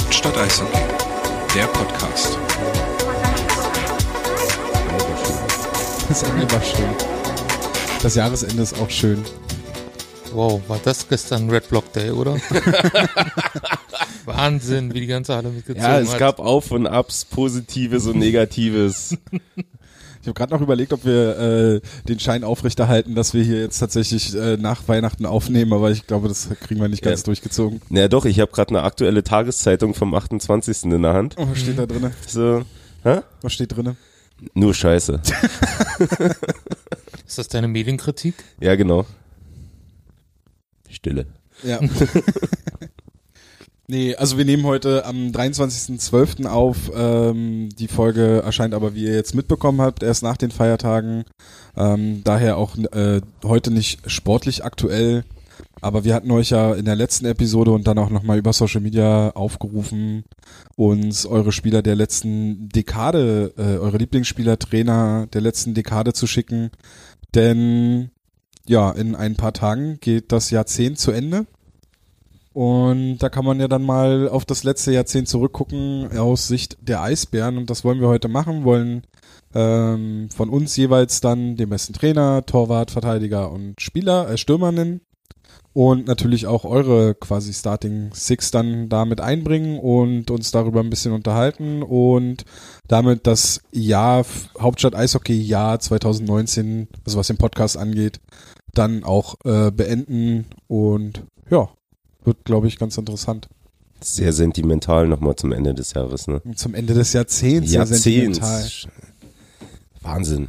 Hauptstadt 0.00 0.38
Eishockey, 0.38 0.78
der 1.56 1.66
Podcast. 1.66 2.38
Das 6.08 6.22
Ende 6.22 6.48
war 6.52 6.62
schön. 6.62 6.94
Das 8.00 8.14
Jahresende 8.14 8.62
ist 8.62 8.80
auch 8.80 8.88
schön. 8.90 9.24
Wow, 10.32 10.60
war 10.68 10.78
das 10.84 11.08
gestern 11.08 11.50
Red 11.50 11.68
Block 11.68 11.92
Day, 11.94 12.12
oder? 12.12 12.36
Wahnsinn, 14.24 14.94
wie 14.94 15.00
die 15.00 15.08
ganze 15.08 15.34
Halle 15.34 15.48
mitgezogen 15.48 15.82
Ja, 15.82 15.98
es 15.98 16.12
hat. 16.12 16.18
gab 16.20 16.38
Auf 16.38 16.70
und 16.70 16.86
Abs, 16.86 17.24
Positives 17.24 18.06
und 18.06 18.20
Negatives. 18.20 19.16
Ich 20.28 20.30
habe 20.30 20.38
gerade 20.40 20.52
noch 20.54 20.60
überlegt, 20.60 20.92
ob 20.92 21.06
wir 21.06 21.38
äh, 21.38 21.80
den 22.06 22.20
Schein 22.20 22.44
aufrechterhalten, 22.44 23.14
dass 23.14 23.32
wir 23.32 23.42
hier 23.42 23.62
jetzt 23.62 23.78
tatsächlich 23.78 24.34
äh, 24.34 24.58
nach 24.58 24.86
Weihnachten 24.86 25.24
aufnehmen, 25.24 25.72
aber 25.72 25.90
ich 25.90 26.06
glaube, 26.06 26.28
das 26.28 26.50
kriegen 26.60 26.82
wir 26.82 26.88
nicht 26.88 27.02
ganz 27.02 27.20
Ja. 27.22 27.24
durchgezogen. 27.24 27.80
naja 27.88 28.08
doch, 28.08 28.26
ich 28.26 28.38
habe 28.40 28.52
gerade 28.52 28.68
eine 28.76 28.82
aktuelle 28.82 29.24
Tageszeitung 29.24 29.94
vom 29.94 30.12
28. 30.14 30.84
in 30.84 31.00
der 31.00 31.14
Hand. 31.14 31.34
Oh, 31.38 31.48
was 31.50 31.60
steht 31.60 31.78
da 31.78 31.86
drinne? 31.86 32.12
So, 32.26 32.62
hä? 33.04 33.20
Was 33.40 33.54
steht 33.54 33.74
drinne? 33.74 33.96
Nur 34.52 34.74
Scheiße. 34.74 35.18
Ist 37.26 37.38
das 37.38 37.48
deine 37.48 37.68
Medienkritik? 37.68 38.34
Ja, 38.60 38.76
genau. 38.76 39.06
Stille. 40.90 41.24
Ja. 41.62 41.80
nee, 43.88 44.14
also 44.14 44.38
wir 44.38 44.44
nehmen 44.44 44.64
heute 44.64 45.04
am 45.04 45.30
23.12. 45.32 46.46
auf. 46.46 46.90
Ähm, 46.94 47.70
die 47.78 47.88
Folge 47.88 48.42
erscheint 48.44 48.74
aber, 48.74 48.94
wie 48.94 49.04
ihr 49.04 49.14
jetzt 49.14 49.34
mitbekommen 49.34 49.80
habt, 49.80 50.02
erst 50.02 50.22
nach 50.22 50.36
den 50.36 50.50
Feiertagen. 50.50 51.24
Ähm, 51.76 52.22
daher 52.24 52.56
auch 52.56 52.76
äh, 52.76 53.20
heute 53.44 53.70
nicht 53.70 54.08
sportlich 54.10 54.64
aktuell. 54.64 55.24
Aber 55.80 56.04
wir 56.04 56.14
hatten 56.14 56.30
euch 56.30 56.50
ja 56.50 56.74
in 56.74 56.84
der 56.84 56.96
letzten 56.96 57.26
Episode 57.26 57.70
und 57.70 57.86
dann 57.86 57.98
auch 57.98 58.10
nochmal 58.10 58.38
über 58.38 58.52
Social 58.52 58.80
Media 58.80 59.30
aufgerufen, 59.30 60.24
uns 60.76 61.26
eure 61.26 61.52
Spieler 61.52 61.82
der 61.82 61.94
letzten 61.94 62.68
Dekade, 62.68 63.52
äh, 63.56 63.78
eure 63.78 63.98
Lieblingsspieler, 63.98 64.58
Trainer 64.58 65.26
der 65.32 65.40
letzten 65.40 65.74
Dekade 65.74 66.12
zu 66.12 66.26
schicken. 66.26 66.70
Denn 67.34 68.10
ja, 68.66 68.90
in 68.90 69.14
ein 69.14 69.36
paar 69.36 69.52
Tagen 69.52 69.98
geht 70.00 70.32
das 70.32 70.50
Jahrzehnt 70.50 70.98
zu 70.98 71.10
Ende. 71.10 71.46
Und 72.52 73.18
da 73.18 73.28
kann 73.28 73.44
man 73.44 73.60
ja 73.60 73.68
dann 73.68 73.82
mal 73.82 74.28
auf 74.28 74.44
das 74.44 74.64
letzte 74.64 74.92
Jahrzehnt 74.92 75.28
zurückgucken 75.28 76.16
aus 76.18 76.48
Sicht 76.48 76.78
der 76.80 77.02
Eisbären. 77.02 77.58
Und 77.58 77.70
das 77.70 77.84
wollen 77.84 78.00
wir 78.00 78.08
heute 78.08 78.28
machen. 78.28 78.64
Wollen 78.64 79.02
ähm, 79.54 80.28
von 80.34 80.48
uns 80.48 80.76
jeweils 80.76 81.20
dann 81.20 81.56
den 81.56 81.68
besten 81.68 81.92
Trainer, 81.92 82.44
Torwart, 82.44 82.90
Verteidiger 82.90 83.50
und 83.50 83.80
Spieler, 83.80 84.30
äh, 84.30 84.38
Stürmer 84.38 84.72
nennen. 84.72 85.00
Und 85.74 86.06
natürlich 86.06 86.46
auch 86.46 86.64
eure 86.64 87.14
quasi 87.14 87.52
Starting 87.52 88.10
Six 88.12 88.50
dann 88.50 88.88
damit 88.88 89.20
einbringen 89.20 89.78
und 89.78 90.30
uns 90.30 90.50
darüber 90.50 90.80
ein 90.80 90.90
bisschen 90.90 91.12
unterhalten 91.12 91.82
und 91.82 92.44
damit 92.88 93.26
das 93.28 93.60
Jahr 93.70 94.24
Hauptstadt 94.58 94.96
Eishockey 94.96 95.40
Jahr 95.40 95.78
2019, 95.78 96.88
also 97.06 97.18
was 97.18 97.28
den 97.28 97.36
Podcast 97.36 97.76
angeht, 97.76 98.20
dann 98.74 99.04
auch 99.04 99.36
äh, 99.44 99.70
beenden 99.70 100.46
und 100.66 101.22
ja, 101.48 101.68
wird 102.24 102.44
glaube 102.44 102.68
ich 102.68 102.78
ganz 102.78 102.96
interessant. 102.98 103.48
Sehr 104.00 104.32
sentimental 104.32 105.08
nochmal 105.08 105.34
zum 105.36 105.52
Ende 105.52 105.74
des 105.74 105.92
Jahres, 105.94 106.28
ne? 106.28 106.40
Zum 106.54 106.74
Ende 106.74 106.94
des 106.94 107.12
Jahrzehnts, 107.12 107.72
ja 107.72 107.80
Jahrzehnt. 107.80 108.36
sentimental. 108.36 108.70
Wahnsinn. 110.02 110.48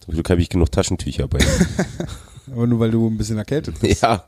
Zum 0.00 0.14
Glück 0.14 0.30
habe 0.30 0.40
ich 0.40 0.48
genug 0.48 0.72
Taschentücher 0.72 1.28
bei 1.28 1.38
mir. 1.38 1.66
Aber 2.52 2.66
nur 2.66 2.80
weil 2.80 2.90
du 2.90 3.06
ein 3.06 3.18
bisschen 3.18 3.38
erkältet 3.38 3.78
bist. 3.80 4.02
ja. 4.02 4.24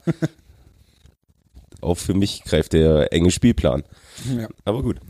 Auch 1.81 1.97
für 1.97 2.15
mich 2.15 2.45
greift 2.45 2.73
der 2.73 3.13
enge 3.13 3.31
Spielplan. 3.31 3.83
Ja. 4.37 4.49
Aber 4.65 4.83
gut. 4.83 5.01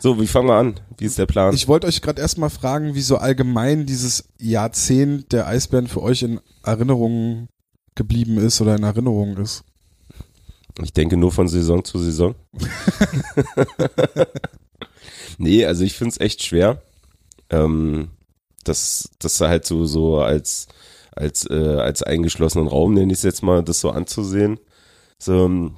So, 0.00 0.20
wie 0.20 0.26
fangen 0.26 0.48
wir 0.48 0.54
an? 0.56 0.80
Wie 0.98 1.04
ist 1.06 1.18
der 1.18 1.26
Plan? 1.26 1.54
Ich 1.54 1.68
wollte 1.68 1.86
euch 1.86 2.02
gerade 2.02 2.20
erstmal 2.20 2.50
fragen, 2.50 2.94
wie 2.94 3.00
so 3.00 3.16
allgemein 3.16 3.86
dieses 3.86 4.24
Jahrzehnt 4.38 5.32
der 5.32 5.46
Eisbären 5.46 5.86
für 5.86 6.02
euch 6.02 6.22
in 6.22 6.40
Erinnerung 6.62 7.48
geblieben 7.94 8.38
ist 8.38 8.60
oder 8.60 8.76
in 8.76 8.82
Erinnerung 8.82 9.36
ist. 9.38 9.64
Ich 10.82 10.92
denke 10.92 11.16
nur 11.16 11.32
von 11.32 11.48
Saison 11.48 11.84
zu 11.84 11.98
Saison. 11.98 12.34
nee, 15.38 15.64
also 15.64 15.84
ich 15.84 15.94
find's 15.94 16.18
echt 16.18 16.42
schwer. 16.42 16.82
Ähm, 17.50 18.08
das, 18.64 19.10
das 19.18 19.40
halt 19.40 19.66
so, 19.66 19.84
so 19.84 20.20
als, 20.20 20.66
als, 21.12 21.48
äh, 21.48 21.76
als 21.78 22.02
eingeschlossenen 22.02 22.66
Raum, 22.66 22.94
nenne 22.94 23.12
ich 23.12 23.18
es 23.18 23.24
jetzt 23.24 23.42
mal, 23.42 23.62
das 23.62 23.80
so 23.80 23.90
anzusehen. 23.90 24.58
So, 25.18 25.70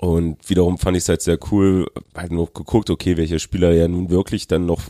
und 0.00 0.48
wiederum 0.48 0.78
fand 0.78 0.96
ich 0.96 1.02
es 1.02 1.08
halt 1.08 1.22
sehr 1.22 1.38
cool, 1.50 1.88
halt 2.14 2.30
noch 2.30 2.52
geguckt, 2.52 2.88
okay, 2.88 3.16
welcher 3.16 3.40
Spieler 3.40 3.72
ja 3.72 3.88
nun 3.88 4.10
wirklich 4.10 4.46
dann 4.46 4.64
noch 4.64 4.82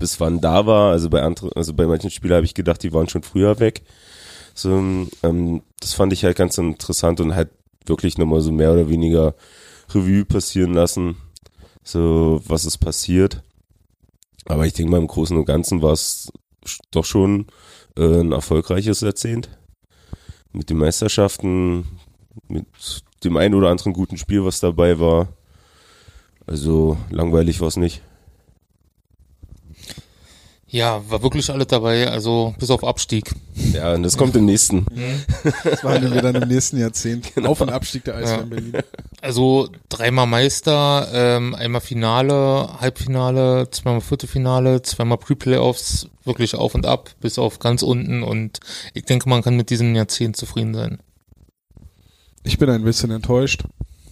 bis 0.00 0.18
wann 0.18 0.40
da 0.40 0.66
war. 0.66 0.90
Also 0.90 1.08
bei 1.10 1.22
anderen, 1.22 1.52
also 1.54 1.74
bei 1.74 1.86
manchen 1.86 2.10
Spielern 2.10 2.38
habe 2.38 2.46
ich 2.46 2.54
gedacht, 2.54 2.82
die 2.82 2.92
waren 2.92 3.08
schon 3.08 3.22
früher 3.22 3.60
weg. 3.60 3.82
So, 4.54 5.06
ähm, 5.22 5.62
das 5.78 5.94
fand 5.94 6.12
ich 6.12 6.24
halt 6.24 6.36
ganz 6.36 6.58
interessant 6.58 7.20
und 7.20 7.36
halt 7.36 7.50
wirklich 7.88 8.18
nochmal 8.18 8.40
so 8.40 8.52
mehr 8.52 8.72
oder 8.72 8.88
weniger 8.88 9.34
Revue 9.90 10.24
passieren 10.24 10.74
lassen, 10.74 11.16
so 11.82 12.40
was 12.46 12.64
ist 12.64 12.78
passiert. 12.78 13.42
Aber 14.44 14.66
ich 14.66 14.72
denke 14.72 14.90
mal, 14.90 14.98
im 15.00 15.06
Großen 15.06 15.36
und 15.36 15.44
Ganzen 15.44 15.82
war 15.82 15.92
es 15.92 16.32
doch 16.90 17.04
schon 17.04 17.46
äh, 17.96 18.20
ein 18.20 18.32
erfolgreiches 18.32 19.00
Jahrzehnt. 19.00 19.50
Mit 20.52 20.70
den 20.70 20.78
Meisterschaften, 20.78 21.86
mit 22.48 22.66
dem 23.24 23.36
einen 23.36 23.54
oder 23.54 23.68
anderen 23.68 23.92
guten 23.92 24.16
Spiel, 24.16 24.44
was 24.44 24.60
dabei 24.60 24.98
war. 24.98 25.28
Also 26.46 26.96
langweilig 27.10 27.60
war 27.60 27.68
es 27.68 27.76
nicht. 27.76 28.02
Ja, 30.70 31.02
war 31.08 31.22
wirklich 31.22 31.48
alles 31.50 31.68
dabei, 31.68 32.08
also 32.08 32.54
bis 32.58 32.68
auf 32.70 32.84
Abstieg. 32.84 33.34
Ja, 33.72 33.94
und 33.94 34.02
das 34.02 34.18
kommt 34.18 34.36
im 34.36 34.44
nächsten. 34.44 34.84
Das 35.64 35.80
behandeln 35.80 36.12
wir 36.12 36.20
dann 36.20 36.34
im 36.34 36.48
nächsten 36.48 36.78
Jahrzehnt. 36.78 37.34
Genau. 37.34 37.50
Auf- 37.50 37.62
und 37.62 37.70
Abstieg 37.70 38.04
der 38.04 38.16
Eisbären 38.16 38.50
Berlin. 38.50 38.72
Also 39.22 39.68
dreimal 39.88 40.26
Meister, 40.26 41.08
ähm, 41.12 41.54
einmal 41.54 41.80
Finale, 41.80 42.68
Halbfinale, 42.80 43.70
zweimal 43.70 44.02
Viertelfinale, 44.02 44.82
zweimal 44.82 45.16
Pre-Playoffs, 45.16 46.08
wirklich 46.24 46.54
auf 46.54 46.74
und 46.74 46.84
ab, 46.84 47.10
bis 47.20 47.38
auf 47.38 47.58
ganz 47.58 47.82
unten 47.82 48.22
und 48.22 48.60
ich 48.92 49.04
denke, 49.04 49.28
man 49.28 49.42
kann 49.42 49.56
mit 49.56 49.70
diesem 49.70 49.94
Jahrzehnt 49.94 50.36
zufrieden 50.36 50.74
sein. 50.74 50.98
Ich 52.44 52.58
bin 52.58 52.68
ein 52.68 52.84
bisschen 52.84 53.10
enttäuscht, 53.10 53.64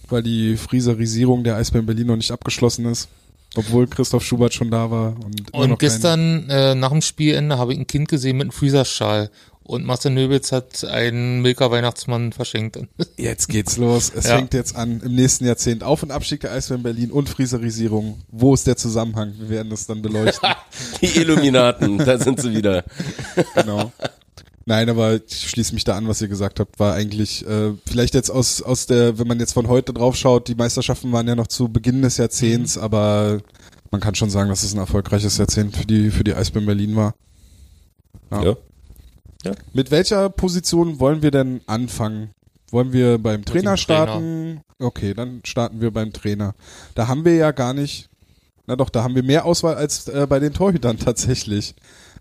weil 0.09 0.23
die 0.23 0.57
Frieserisierung 0.57 1.43
der 1.43 1.55
Eisbären 1.55 1.85
Berlin 1.85 2.07
noch 2.07 2.17
nicht 2.17 2.31
abgeschlossen 2.31 2.85
ist. 2.85 3.09
Obwohl 3.57 3.87
Christoph 3.87 4.23
Schubert 4.23 4.53
schon 4.53 4.71
da 4.71 4.89
war. 4.91 5.15
Und, 5.23 5.53
Und 5.53 5.79
gestern 5.79 6.49
äh, 6.49 6.75
nach 6.75 6.91
dem 6.91 7.01
Spielende 7.01 7.57
habe 7.57 7.73
ich 7.73 7.79
ein 7.79 7.87
Kind 7.87 8.07
gesehen 8.07 8.37
mit 8.37 8.45
einem 8.45 8.51
Freezer-Schal 8.51 9.29
und 9.63 9.83
Marcel 9.85 10.11
Nöbitz 10.11 10.53
hat 10.53 10.85
einen 10.85 11.41
Milka 11.41 11.69
Weihnachtsmann 11.69 12.31
verschenkt. 12.31 12.79
Jetzt 13.17 13.49
geht's 13.49 13.75
los. 13.77 14.11
Es 14.15 14.25
Ja. 14.27 14.37
fängt 14.37 14.53
jetzt 14.53 14.75
an 14.77 15.01
im 15.03 15.13
nächsten 15.15 15.45
Jahrzehnt. 15.45 15.83
Auf- 15.83 16.03
und 16.03 16.11
Abstieg 16.11 16.39
der 16.39 16.53
Eisbären 16.53 16.83
Berlin 16.83 17.11
und 17.11 17.27
Frieserisierung. 17.27 18.21
Wo 18.29 18.53
ist 18.53 18.65
der 18.65 18.77
Zusammenhang? 18.77 19.33
Wir 19.37 19.49
werden 19.49 19.69
das 19.69 19.85
dann 19.85 20.01
beleuchten. 20.01 20.49
Die 21.01 21.17
Illuminaten, 21.17 21.97
da 21.97 22.17
sind 22.17 22.39
sie 22.41 22.53
wieder. 22.55 22.85
genau. 23.55 23.91
Nein, 24.69 24.89
aber 24.89 25.21
ich 25.25 25.49
schließe 25.49 25.73
mich 25.73 25.85
da 25.85 25.95
an, 25.95 26.09
was 26.09 26.21
ihr 26.21 26.27
gesagt 26.27 26.59
habt, 26.59 26.77
war 26.77 26.93
eigentlich 26.93 27.47
äh, 27.47 27.71
vielleicht 27.87 28.13
jetzt 28.13 28.29
aus 28.29 28.61
aus 28.61 28.85
der, 28.85 29.17
wenn 29.17 29.25
man 29.25 29.39
jetzt 29.39 29.53
von 29.53 29.69
heute 29.69 29.93
drauf 29.93 30.17
schaut, 30.17 30.49
die 30.49 30.55
Meisterschaften 30.55 31.09
waren 31.13 31.25
ja 31.25 31.37
noch 31.37 31.47
zu 31.47 31.69
Beginn 31.69 32.01
des 32.01 32.17
Jahrzehnts, 32.17 32.77
aber 32.77 33.39
man 33.91 34.01
kann 34.01 34.15
schon 34.15 34.29
sagen, 34.29 34.49
dass 34.49 34.63
es 34.63 34.73
ein 34.73 34.79
erfolgreiches 34.79 35.37
Jahrzehnt 35.37 35.77
für 35.77 35.85
die 35.85 36.11
für 36.11 36.25
die 36.25 36.33
Eisbären 36.33 36.65
Berlin 36.65 36.97
war. 36.97 37.15
Ja. 38.29 38.57
Ja. 39.45 39.53
Mit 39.71 39.89
welcher 39.89 40.29
Position 40.29 40.99
wollen 40.99 41.21
wir 41.21 41.31
denn 41.31 41.61
anfangen? 41.65 42.31
Wollen 42.69 42.91
wir 42.91 43.19
beim 43.19 43.45
Trainer 43.45 43.45
dem 43.45 43.63
Trainer. 43.63 43.77
starten? 43.77 44.61
Okay, 44.79 45.13
dann 45.13 45.39
starten 45.45 45.79
wir 45.79 45.91
beim 45.91 46.11
Trainer. 46.11 46.55
Da 46.93 47.07
haben 47.07 47.23
wir 47.23 47.35
ja 47.35 47.51
gar 47.51 47.73
nicht, 47.73 48.09
na 48.65 48.75
doch, 48.75 48.89
da 48.89 49.01
haben 49.03 49.15
wir 49.15 49.23
mehr 49.23 49.45
Auswahl 49.45 49.75
als 49.75 50.09
äh, 50.09 50.27
bei 50.27 50.41
den 50.41 50.51
Torhütern 50.51 50.99
tatsächlich. 51.05 51.73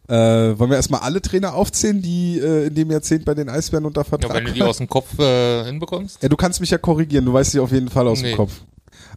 Äh, 0.08 0.56
wollen 0.58 0.70
wir 0.70 0.76
erstmal 0.76 1.00
alle 1.00 1.20
Trainer 1.20 1.54
aufzählen, 1.54 2.00
die 2.00 2.38
äh, 2.38 2.66
in 2.68 2.74
dem 2.76 2.90
Jahrzehnt 2.90 3.24
bei 3.24 3.34
den 3.34 3.48
Eisbären 3.48 3.84
unter 3.86 4.02
Ja, 4.02 4.04
Vertrag 4.04 4.34
wenn 4.36 4.44
du 4.44 4.52
die 4.52 4.62
aus 4.62 4.78
dem 4.78 4.88
Kopf 4.88 5.18
äh, 5.18 5.64
hinbekommst. 5.64 6.22
Ja, 6.22 6.28
du 6.28 6.36
kannst 6.36 6.60
mich 6.60 6.70
ja 6.70 6.78
korrigieren, 6.78 7.24
du 7.24 7.32
weißt 7.32 7.50
sie 7.52 7.58
auf 7.60 7.72
jeden 7.72 7.88
Fall 7.90 8.06
aus 8.06 8.20
dem 8.20 8.30
Nee. 8.30 8.36
Kopf. 8.36 8.52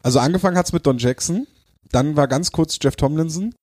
Also 0.01 0.17
angefangen 0.19 0.57
hat's 0.57 0.73
mit 0.73 0.85
Don 0.87 0.97
Jackson, 0.97 1.45
dann 1.91 2.15
war 2.15 2.27
ganz 2.27 2.51
kurz 2.51 2.77
Jeff 2.81 2.95
Tomlinson. 2.95 3.53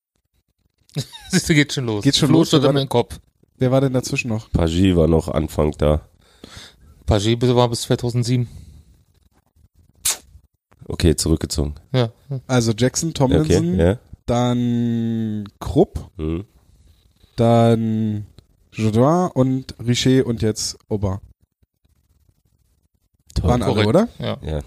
Siehst 1.30 1.48
du, 1.48 1.54
geht 1.54 1.72
schon 1.72 1.86
los. 1.86 2.04
Geht 2.04 2.14
schon 2.16 2.28
Flo 2.28 2.38
los, 2.38 2.54
oder? 2.54 2.70
immer 2.70 2.80
im 2.80 2.88
Kopf. 2.88 3.18
Wer 3.58 3.70
war 3.72 3.80
denn 3.80 3.92
dazwischen 3.92 4.28
noch? 4.28 4.50
Pagi 4.52 4.94
war 4.96 5.08
noch 5.08 5.28
Anfang 5.28 5.72
da. 5.78 6.02
Pagé 7.08 7.36
war 7.54 7.68
bis 7.70 7.82
2007. 7.82 8.46
Okay, 10.88 11.16
zurückgezogen. 11.16 11.74
Ja. 11.92 12.10
Also 12.46 12.72
Jackson, 12.76 13.08
Ja, 13.10 13.14
Tomlinson, 13.14 13.74
Okay, 13.74 13.82
ja. 13.82 13.98
dann 14.26 15.48
Krupp, 15.58 16.10
Hm. 16.16 16.44
Dann 17.36 18.26
Jodin 18.72 19.30
und 19.34 19.74
Richer 19.84 20.26
und 20.26 20.42
jetzt 20.42 20.76
Ober. 20.88 21.20
Toll. 23.34 23.50
Waren 23.50 23.62
alle, 23.62 23.86
oder? 23.86 24.08
Ja. 24.18 24.38
Ja. 24.42 24.60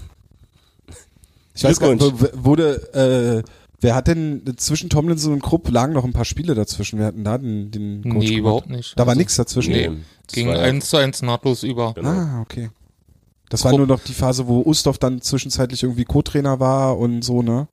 Ich 1.56 1.64
weiß 1.64 1.80
gar 1.80 1.94
nicht, 1.94 2.44
wurde, 2.44 3.44
äh, 3.46 3.50
wer 3.82 3.96
hat 3.96 4.08
denn 4.08 4.44
zwischen 4.58 4.90
Tomlinson 4.90 5.34
und 5.34 5.44
Krupp 5.44 5.70
lagen 5.70 5.94
noch 5.94 6.06
ein 6.06 6.14
paar 6.14 6.24
Spiele 6.26 6.56
dazwischen? 6.56 7.00
Wir 7.00 7.06
hatten 7.08 7.24
da 7.24 7.38
den, 7.38 7.72
den 7.72 8.02
Coach 8.04 8.14
Nee, 8.14 8.20
gemacht. 8.28 8.40
überhaupt 8.40 8.70
nicht. 8.70 8.94
Da 8.98 9.04
war 9.04 9.10
Also, 9.10 9.20
nichts 9.20 9.36
dazwischen. 9.36 9.74
Nee. 9.74 9.92
Ging 10.32 10.48
war 10.48 10.60
eins 10.60 10.90
zu 10.90 10.98
eins 10.98 11.22
nahtlos 11.22 11.64
über. 11.64 11.94
Genau. 11.96 12.10
Ah, 12.10 12.42
okay. 12.42 12.70
Das 13.50 13.64
war 13.66 13.72
Krupp- 13.72 13.80
nur 13.80 13.88
noch 13.88 14.00
die 14.04 14.14
Phase, 14.14 14.48
wo 14.48 14.62
Ustorf 14.62 15.00
dann 15.00 15.22
zwischenzeitlich 15.22 15.84
irgendwie 15.84 16.06
Co-Trainer 16.06 16.60
war 16.60 16.98
und 16.98 17.24
so, 17.24 17.42
ne? 17.42 17.68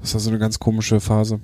Das 0.00 0.14
war 0.14 0.20
so 0.20 0.30
eine 0.30 0.38
ganz 0.38 0.58
komische 0.58 0.98
Phase. 1.00 1.40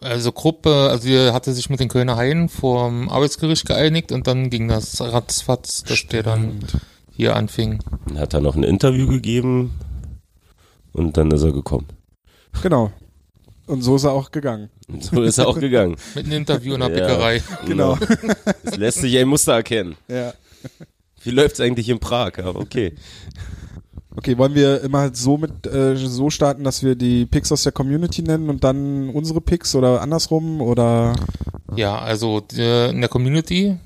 Also 0.00 0.32
Gruppe, 0.32 0.88
also 0.90 1.08
er 1.08 1.32
hatte 1.32 1.52
sich 1.52 1.70
mit 1.70 1.80
den 1.80 1.88
Kölner 1.88 2.16
Haien 2.16 2.48
vorm 2.48 3.08
Arbeitsgericht 3.08 3.66
geeinigt 3.66 4.12
und 4.12 4.26
dann 4.26 4.50
ging 4.50 4.68
das 4.68 5.00
ratzfatz, 5.00 5.82
dass 5.84 6.06
der 6.06 6.22
dann 6.22 6.60
Stimmt. 6.66 6.82
hier 7.16 7.36
anfing. 7.36 7.80
Dann 8.06 8.18
hat 8.18 8.34
er 8.34 8.40
noch 8.40 8.54
ein 8.54 8.64
Interview 8.64 9.06
gegeben 9.08 9.72
und 10.92 11.16
dann 11.16 11.30
ist 11.30 11.42
er 11.42 11.52
gekommen. 11.52 11.86
Genau. 12.62 12.92
Und 13.66 13.80
so 13.82 13.96
ist 13.96 14.04
er 14.04 14.12
auch 14.12 14.30
gegangen. 14.30 14.68
Und 14.88 15.02
so 15.02 15.22
ist 15.22 15.38
er 15.38 15.48
auch 15.48 15.58
gegangen. 15.58 15.96
Mit 16.14 16.26
einem 16.26 16.34
Interview 16.34 16.74
in 16.74 16.80
der 16.80 16.90
Ja. 16.90 17.06
Bäckerei. 17.06 17.42
Genau. 17.66 17.98
Es 18.62 18.76
lässt 18.76 18.98
sich 19.00 19.16
ein 19.18 19.26
Muster 19.26 19.54
erkennen. 19.54 19.96
Ja. 20.06 20.34
Wie 21.22 21.30
läuft's 21.30 21.60
eigentlich 21.60 21.88
in 21.88 21.98
Prag? 21.98 22.38
Aber 22.38 22.60
okay. 22.60 22.94
Okay, 24.16 24.38
wollen 24.38 24.54
wir 24.54 24.80
immer 24.82 25.12
so 25.12 25.36
mit 25.36 25.66
äh, 25.66 25.96
so 25.96 26.30
starten, 26.30 26.62
dass 26.62 26.82
wir 26.84 26.94
die 26.94 27.26
Picks 27.26 27.50
aus 27.50 27.64
der 27.64 27.72
Community 27.72 28.22
nennen 28.22 28.48
und 28.48 28.62
dann 28.62 29.10
unsere 29.10 29.40
Picks 29.40 29.74
oder 29.74 30.00
andersrum 30.00 30.60
oder 30.60 31.14
Ja, 31.74 31.98
also 31.98 32.40
der, 32.40 32.90
in 32.90 33.00
der 33.00 33.08
Community 33.08 33.76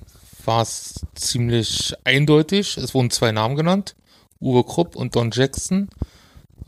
war 0.45 0.63
es 0.63 1.01
ziemlich 1.15 1.95
eindeutig. 2.05 2.77
Es 2.77 2.95
wurden 2.95 3.11
zwei 3.11 3.33
Namen 3.33 3.57
genannt. 3.57 3.95
Uwe 4.41 4.65
Krupp 4.65 4.97
und 4.97 5.17
Don 5.17 5.31
Jackson. 5.33 5.89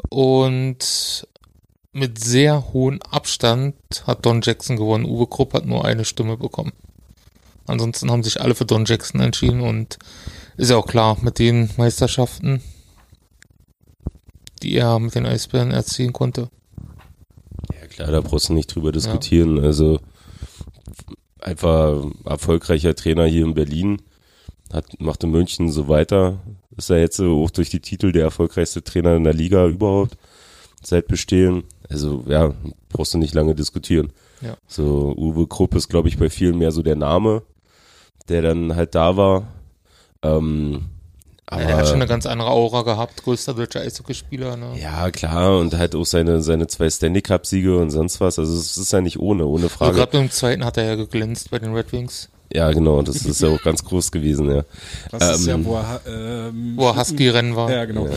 Und 0.09 1.27
mit 1.93 2.23
sehr 2.23 2.73
hohem 2.73 3.01
Abstand 3.11 3.75
hat 4.07 4.25
Don 4.25 4.41
Jackson 4.43 4.77
gewonnen. 4.77 5.05
Uwe 5.05 5.27
Krupp 5.27 5.55
hat 5.55 5.67
nur 5.67 5.85
eine 5.85 6.05
Stimme 6.05 6.37
bekommen. 6.37 6.73
Ansonsten 7.67 8.11
haben 8.11 8.23
sich 8.23 8.41
alle 8.41 8.55
für 8.55 8.65
Don 8.65 8.85
Jackson 8.85 9.21
entschieden 9.21 9.61
und 9.61 9.99
ist 10.57 10.71
ja 10.71 10.77
auch 10.77 10.87
klar, 10.87 11.17
mit 11.21 11.39
den 11.39 11.71
Meisterschaften, 11.77 12.63
die 14.63 14.75
er 14.77 14.99
mit 14.99 15.15
den 15.15 15.27
Eisbären 15.27 15.71
erzielen 15.71 16.13
konnte. 16.13 16.51
Ja 17.81 17.87
klar, 17.87 18.11
da 18.11 18.21
brauchst 18.21 18.49
du 18.49 18.53
nicht 18.53 18.75
drüber 18.75 18.93
diskutieren. 18.93 19.59
Also 19.59 20.01
einfach 21.41 22.05
erfolgreicher 22.25 22.95
Trainer 22.95 23.27
hier 23.27 23.45
in 23.45 23.55
Berlin, 23.55 24.03
hat, 24.73 25.01
macht 25.01 25.25
in 25.25 25.31
München 25.31 25.71
so 25.71 25.89
weiter. 25.89 26.41
Ist 26.77 26.91
er 26.91 27.01
jetzt 27.01 27.17
so 27.17 27.45
auch 27.45 27.51
durch 27.51 27.71
die 27.71 27.81
Titel 27.81 28.13
der 28.13 28.23
erfolgreichste 28.23 28.83
Trainer 28.83 29.17
in 29.17 29.25
der 29.25 29.35
Liga 29.35 29.67
überhaupt 29.67 30.17
seit 30.83 31.09
Bestehen. 31.09 31.65
Also 31.89 32.25
ja, 32.27 32.55
brauchst 32.89 33.15
du 33.15 33.19
nicht 33.19 33.35
lange 33.35 33.55
diskutieren. 33.55 34.13
Ja. 34.41 34.57
So 34.67 35.15
Uwe 35.17 35.47
Krupp 35.47 35.75
ist, 35.75 35.89
glaube 35.89 36.09
ich, 36.09 36.19
bei 36.19 36.31
vielen 36.31 36.59
mehr 36.59 36.73
so 36.73 36.83
der 36.83 36.97
Name, 36.97 37.43
der 38.29 38.43
dann 38.43 38.75
halt 38.77 38.95
da 38.95 39.17
war. 39.17 39.49
Ähm, 40.23 40.87
aber 41.51 41.63
er 41.63 41.77
hat 41.79 41.87
schon 41.87 41.97
eine 41.97 42.07
ganz 42.07 42.27
andere 42.27 42.49
Aura 42.51 42.83
gehabt, 42.83 43.23
größter 43.25 43.55
deutscher 43.55 43.81
Eishockeyspieler. 43.81 44.57
Ne? 44.57 44.79
ja, 44.81 45.11
klar, 45.11 45.59
und 45.59 45.77
halt 45.77 45.95
auch 45.95 46.07
seine, 46.07 46.43
seine 46.43 46.67
zwei 46.69 46.89
Stanley 46.89 47.23
Cup-Siege 47.23 47.77
und 47.77 47.91
sonst 47.91 48.21
was. 48.21 48.39
Also 48.39 48.57
es 48.57 48.77
ist 48.77 48.93
ja 48.93 49.01
nicht 49.01 49.19
ohne, 49.19 49.45
ohne 49.47 49.69
Frage. 49.69 49.97
gerade 49.97 50.19
im 50.19 50.31
zweiten 50.31 50.65
hat 50.65 50.77
er 50.77 50.85
ja 50.85 50.95
geglänzt 50.95 51.51
bei 51.51 51.59
den 51.59 51.75
Red 51.75 51.93
Wings, 51.93 52.29
Ja, 52.53 52.71
genau, 52.73 53.03
das 53.03 53.25
ist 53.27 53.41
ja 53.43 53.49
auch 53.49 53.63
ganz 53.63 53.85
groß 53.85 54.11
gewesen, 54.13 54.51
ja. 54.51 54.65
das 55.11 55.41
ist 55.41 55.47
ja 55.47 55.55
Ähm, 55.55 55.65
wo 55.65 55.77
er, 55.77 56.01
ähm, 56.07 56.73
wo 56.77 56.87
er 56.89 56.97
Husky-Rennen 56.97 57.55
war. 57.57 57.71
Ja, 57.71 57.85
genau. 57.85 58.07
Ja. 58.07 58.13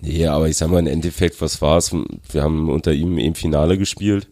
Nee, 0.00 0.26
aber 0.26 0.48
ich 0.48 0.56
sag 0.56 0.70
mal, 0.70 0.78
im 0.78 0.86
Endeffekt, 0.86 1.40
was 1.40 1.60
war's? 1.60 1.90
Wir 2.30 2.42
haben 2.42 2.70
unter 2.70 2.92
ihm 2.92 3.18
im 3.18 3.34
Finale 3.34 3.76
gespielt. 3.76 4.28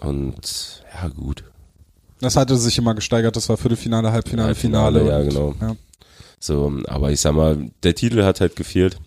Und 0.00 0.82
ja, 0.94 1.08
gut. 1.08 1.44
Das 2.20 2.36
hatte 2.36 2.56
sich 2.56 2.78
immer 2.78 2.94
gesteigert, 2.94 3.34
das 3.34 3.48
war 3.48 3.56
Viertelfinale, 3.56 4.12
Halbfinale, 4.12 4.54
Finale. 4.54 5.04
ja, 5.08 5.18
und- 5.18 5.28
genau. 5.28 5.54
Ja. 5.60 5.76
So, 6.42 6.72
aber 6.88 7.12
ich 7.12 7.20
sag 7.20 7.34
mal, 7.34 7.70
der 7.84 7.94
Titel 7.94 8.24
hat 8.24 8.40
halt 8.40 8.56
gefehlt. 8.56 8.98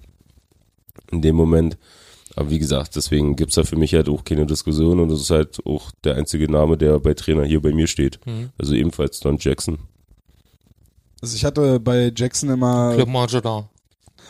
In 1.12 1.22
dem 1.22 1.36
Moment. 1.36 1.78
Aber 2.38 2.50
wie 2.50 2.60
gesagt, 2.60 2.96
deswegen 2.96 3.36
gibt's 3.36 3.56
da 3.56 3.64
für 3.64 3.76
mich 3.76 3.94
halt 3.94 4.08
auch 4.10 4.24
keine 4.24 4.46
Diskussion 4.46 5.00
und 5.02 5.10
das 5.10 5.20
ist 5.22 5.30
halt 5.32 5.60
auch 5.66 5.92
der 6.04 6.16
einzige 6.16 6.50
Name, 6.50 6.78
der 6.78 6.98
bei 7.00 7.14
Trainer 7.14 7.44
hier 7.44 7.62
bei 7.62 7.74
mir 7.74 7.88
steht. 7.88 8.20
Mhm. 8.26 8.52
Also 8.58 8.74
ebenfalls 8.74 9.20
Don 9.20 9.38
Jackson. 9.38 9.80
Also 11.22 11.36
ich 11.36 11.44
hatte 11.46 11.80
bei 11.80 12.12
Jackson 12.16 12.50
immer 12.50 12.94
Club 12.96 13.10
Marjodin. 13.10 13.64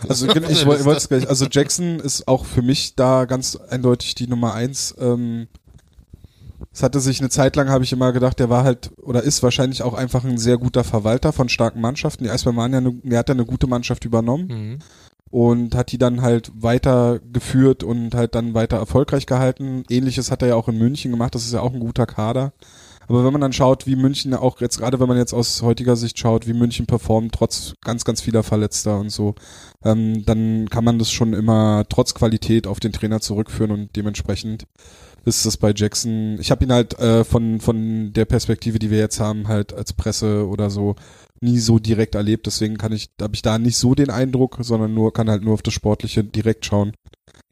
Also 0.08 0.28
ich 0.28 0.66
woll- 0.66 0.84
wollte 0.86 0.98
es 0.98 1.08
gleich. 1.10 1.28
Also 1.30 1.46
Jackson 1.50 2.00
ist 2.00 2.28
auch 2.28 2.46
für 2.46 2.62
mich 2.62 2.96
da 2.96 3.25
ganz 3.25 3.56
eindeutig 3.56 4.16
die 4.16 4.28
Nummer 4.28 4.54
eins. 4.54 4.96
Ähm, 5.00 5.48
es 6.72 6.84
hatte 6.84 7.00
sich 7.00 7.19
eine 7.19 7.30
Zeit 7.30 7.56
lang, 7.56 7.69
habe 7.69 7.84
ich 7.84 7.94
immer 7.94 8.12
gedacht, 8.12 8.40
der 8.40 8.50
war 8.50 8.63
halt 8.63 8.92
oder 9.02 9.24
ist 9.24 9.44
wahrscheinlich 9.44 9.84
auch 9.84 9.94
einfach 9.94 10.24
ein 10.24 10.38
sehr 10.38 10.57
guter 10.57 10.84
Verwalter 10.84 11.31
von 11.34 11.50
starken 11.50 11.81
Mannschaften. 11.81 12.24
Die 12.24 12.30
Eisbären 12.30 12.57
waren 12.57 12.72
ja, 12.74 12.80
eine, 12.80 12.94
der 13.04 13.19
hat 13.19 13.30
ja 13.30 13.36
eine 13.36 13.46
gute 13.46 13.68
Mannschaft 13.68 14.06
übernommen 14.06 14.48
Mhm. 14.48 14.80
und 15.31 15.75
hat 15.75 15.92
die 15.92 15.98
dann 15.98 16.22
halt 16.22 16.52
weiter 16.56 17.19
geführt 17.31 17.84
und 17.84 18.13
halt 18.16 18.36
dann 18.36 18.54
weiter 18.54 18.78
erfolgreich 18.78 19.25
gehalten. 19.25 19.84
Ähnliches 19.90 20.31
hat 20.31 20.42
er 20.42 20.50
ja 20.50 20.56
auch 20.56 20.68
in 20.68 20.78
München 20.78 21.12
gemacht. 21.12 21.36
Das 21.36 21.46
ist 21.46 21.54
ja 21.54 21.62
auch 21.62 21.74
ein 21.74 21.80
guter 21.80 22.06
Kader. 22.06 22.54
Aber 23.08 23.24
wenn 23.24 23.34
man 23.34 23.42
dann 23.42 23.54
schaut, 23.54 23.86
wie 23.86 23.96
München 23.96 24.34
auch 24.34 24.62
jetzt, 24.62 24.80
gerade 24.80 25.00
wenn 25.00 25.08
man 25.08 25.18
jetzt 25.18 25.34
aus 25.34 25.62
heutiger 25.62 25.96
Sicht 25.96 26.18
schaut, 26.18 26.48
wie 26.48 26.54
München 26.54 26.88
performt, 26.88 27.34
trotz 27.34 27.74
ganz, 27.84 28.04
ganz 28.04 28.19
vieler 28.22 28.42
Verletzter 28.42 28.98
und 28.98 29.10
so, 29.12 29.36
ähm, 29.84 30.25
dann 30.25 30.68
kann 30.69 30.84
man 30.84 30.98
das 30.98 31.12
schon 31.12 31.34
immer 31.34 31.86
trotz 31.88 32.16
Qualität 32.16 32.66
auf 32.66 32.80
den 32.80 32.94
Trainer 32.94 33.22
zurückführen 33.22 33.72
und 33.72 33.96
dementsprechend 33.96 34.66
ist 35.25 35.45
das 35.45 35.57
bei 35.57 35.74
Jackson, 35.75 36.38
ich 36.39 36.51
habe 36.51 36.63
ihn 36.63 36.72
halt 36.72 36.98
äh, 37.00 37.24
von, 37.24 37.60
von 37.60 38.13
der 38.13 38.25
Perspektive, 38.25 38.80
die 38.80 38.92
wir 38.92 39.00
jetzt 39.00 39.19
haben, 39.19 39.48
halt 39.48 39.74
als 39.74 39.94
Presse 39.94 40.48
oder 40.48 40.69
so 40.69 40.95
nie 41.42 41.60
so 41.60 41.80
direkt 41.80 42.16
erlebt, 42.16 42.45
deswegen 42.45 42.77
kann 42.77 42.92
ich, 42.92 43.10
habe 43.22 43.36
ich 43.36 43.42
da 43.42 43.57
nicht 43.57 43.77
so 43.77 43.95
den 43.95 44.10
Eindruck, 44.10 44.57
sondern 44.62 44.94
nur, 44.94 45.13
kann 45.13 45.30
halt 45.30 45.44
nur 45.44 45.54
auf 45.54 45.62
das 45.62 45.74
Sportliche 45.74 46.24
direkt 46.24 46.66
schauen. 46.66 46.94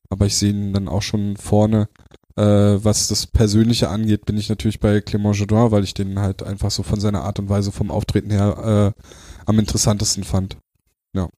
Aber 0.10 0.26
ich 0.26 0.38
sehe 0.38 0.52
ihn 0.52 0.74
dann 0.74 0.88
auch 0.88 1.02
schon 1.02 1.38
vorne. 1.38 1.90
Äh, 2.36 2.44
was 2.44 3.08
das 3.08 3.28
Persönliche 3.28 3.90
angeht, 3.90 4.26
bin 4.26 4.38
ich 4.38 4.50
natürlich 4.50 4.80
bei 4.80 4.98
Clément 4.98 5.34
Jodin, 5.34 5.72
weil 5.72 5.84
ich 5.84 5.94
den 5.94 6.20
halt 6.20 6.42
einfach 6.44 6.72
so 6.72 6.82
von 6.82 7.00
seiner 7.00 7.24
Art 7.24 7.40
und 7.40 7.50
Weise 7.50 7.72
vom 7.72 7.92
Auftreten 7.92 8.32
her 8.32 8.94
äh, 8.96 9.04
am 9.46 9.60
interessantesten 9.60 10.24
fand. 10.24 10.58
Ja. 11.14 11.30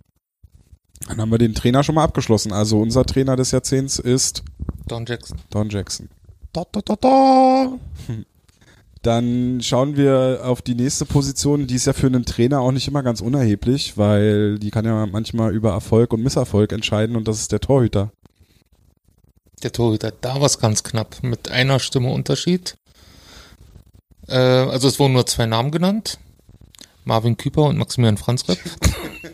Dann 1.08 1.20
haben 1.20 1.32
wir 1.32 1.38
den 1.38 1.54
Trainer 1.54 1.84
schon 1.84 1.96
mal 1.96 2.04
abgeschlossen. 2.04 2.54
Also 2.54 2.80
unser 2.80 3.06
Trainer 3.06 3.36
des 3.36 3.51
Jahrzehnts 3.51 4.00
ist 4.00 4.44
Don 4.88 5.06
Jackson. 5.06 5.38
Don 5.50 5.70
Jackson. 5.70 6.10
Da, 6.56 6.64
da, 6.72 6.80
da, 6.80 6.96
da. 6.96 7.80
Dann 9.02 9.60
schauen 9.62 9.98
wir 9.98 10.40
auf 10.46 10.62
die 10.62 10.74
nächste 10.74 11.06
Position. 11.06 11.68
Die 11.68 11.76
ist 11.76 11.86
ja 11.86 11.92
für 11.92 12.08
einen 12.08 12.24
Trainer 12.24 12.62
auch 12.62 12.72
nicht 12.72 12.88
immer 12.88 13.04
ganz 13.04 13.20
unerheblich, 13.20 13.98
weil 13.98 14.58
die 14.58 14.72
kann 14.72 14.86
ja 14.86 15.06
manchmal 15.06 15.54
über 15.54 15.72
Erfolg 15.72 16.14
und 16.14 16.24
Misserfolg 16.24 16.72
entscheiden 16.72 17.18
und 17.18 17.28
das 17.28 17.42
ist 17.42 17.52
der 17.52 17.60
Torhüter. 17.60 18.14
Der 19.64 19.74
Torhüter, 19.74 20.14
da 20.22 20.36
war 20.36 20.46
es 20.46 20.58
ganz 20.58 20.84
knapp. 20.84 21.22
Mit 21.24 21.52
einer 21.52 21.80
Stimme 21.80 22.12
Unterschied. 22.12 22.78
Äh, 24.28 24.38
also 24.38 24.88
es 24.88 24.98
wurden 24.98 25.14
nur 25.14 25.28
zwei 25.28 25.48
Namen 25.48 25.72
genannt. 25.72 26.20
Marvin 27.06 27.38
Küper 27.38 27.64
und 27.64 27.78
Maximilian 27.78 28.18
Franzrepp. 28.18 28.60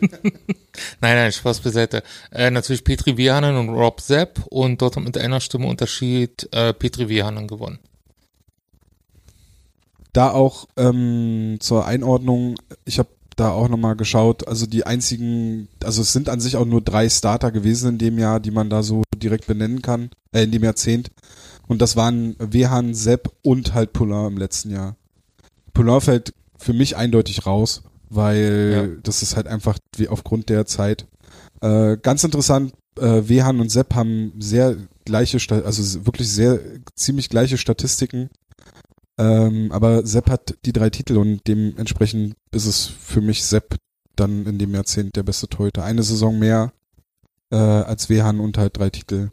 nein, 1.00 1.16
nein, 1.16 1.32
Spaß 1.32 1.60
beiseite. 1.60 2.02
Äh, 2.30 2.50
natürlich 2.50 2.84
Petri 2.84 3.16
Vihanen 3.16 3.56
und 3.56 3.70
Rob 3.70 4.00
Sepp 4.00 4.44
und 4.50 4.80
dort 4.80 4.96
hat 4.96 5.04
mit 5.04 5.18
einer 5.18 5.40
Stimme 5.40 5.66
Unterschied 5.66 6.48
äh, 6.52 6.72
Petri 6.72 7.08
Vihanen 7.08 7.48
gewonnen. 7.48 7.78
Da 10.12 10.30
auch 10.30 10.68
ähm, 10.76 11.56
zur 11.60 11.86
Einordnung, 11.86 12.56
ich 12.84 12.98
habe 12.98 13.08
da 13.36 13.50
auch 13.50 13.68
nochmal 13.68 13.96
geschaut, 13.96 14.46
also 14.46 14.66
die 14.66 14.84
einzigen, 14.84 15.68
also 15.82 16.02
es 16.02 16.12
sind 16.12 16.28
an 16.28 16.40
sich 16.40 16.56
auch 16.56 16.66
nur 16.66 16.82
drei 16.82 17.08
Starter 17.08 17.50
gewesen 17.50 17.92
in 17.92 17.98
dem 17.98 18.18
Jahr, 18.18 18.38
die 18.38 18.50
man 18.50 18.68
da 18.68 18.82
so 18.82 19.02
direkt 19.16 19.46
benennen 19.46 19.80
kann, 19.80 20.10
äh, 20.32 20.42
in 20.42 20.52
dem 20.52 20.62
Jahrzehnt. 20.62 21.10
Und 21.66 21.80
das 21.80 21.96
waren 21.96 22.36
Wehan, 22.38 22.94
Sepp 22.94 23.32
und 23.42 23.72
halt 23.72 23.92
Poulain 23.94 24.32
im 24.32 24.38
letzten 24.38 24.70
Jahr. 24.70 24.96
Poulain 25.72 26.00
fällt 26.00 26.34
für 26.62 26.72
mich 26.72 26.96
eindeutig 26.96 27.46
raus, 27.46 27.82
weil 28.08 28.98
das 29.02 29.22
ist 29.22 29.36
halt 29.36 29.46
einfach 29.46 29.78
wie 29.96 30.08
aufgrund 30.08 30.48
der 30.48 30.66
Zeit. 30.66 31.06
Äh, 31.60 31.96
ganz 31.98 32.24
interessant, 32.24 32.72
äh, 32.98 33.22
Wehan 33.28 33.60
und 33.60 33.70
Sepp 33.70 33.94
haben 33.94 34.32
sehr 34.38 34.76
gleiche, 35.04 35.38
also 35.64 36.06
wirklich 36.06 36.28
sehr 36.28 36.60
ziemlich 36.94 37.28
gleiche 37.28 37.58
Statistiken. 37.58 38.30
Ähm, 39.18 39.70
aber 39.72 40.06
Sepp 40.06 40.30
hat 40.30 40.56
die 40.64 40.72
drei 40.72 40.90
Titel 40.90 41.16
und 41.16 41.46
dementsprechend 41.46 42.34
ist 42.50 42.66
es 42.66 42.86
für 42.86 43.20
mich 43.20 43.44
Sepp 43.44 43.76
dann 44.16 44.46
in 44.46 44.58
dem 44.58 44.74
Jahrzehnt 44.74 45.16
der 45.16 45.22
beste 45.22 45.48
Torhüter. 45.48 45.84
Eine 45.84 46.02
Saison 46.02 46.38
mehr 46.38 46.72
äh, 47.50 47.56
als 47.56 48.08
Wehan 48.08 48.40
und 48.40 48.58
halt 48.58 48.76
drei 48.76 48.90
Titel. 48.90 49.30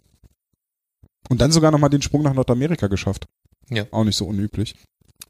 Und 1.30 1.42
dann 1.42 1.52
sogar 1.52 1.72
nochmal 1.72 1.90
den 1.90 2.02
Sprung 2.02 2.24
nach 2.24 2.34
Nordamerika 2.34 2.88
geschafft. 2.88 3.28
Ja. 3.70 3.86
Auch 3.92 4.04
nicht 4.04 4.16
so 4.16 4.26
unüblich. 4.26 4.76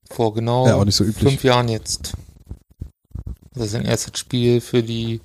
Vor 0.09 0.33
genau 0.33 0.67
Ja, 0.67 0.75
auch 0.75 0.85
nicht 0.85 0.95
so 0.95 1.03
fünf 1.05 1.43
Jahren 1.43 1.67
jetzt. 1.67 2.13
Das 3.53 3.65
ist 3.65 3.71
sein 3.71 3.85
erstes 3.85 4.17
Spiel 4.19 4.61
für 4.61 4.83
die, 4.83 5.21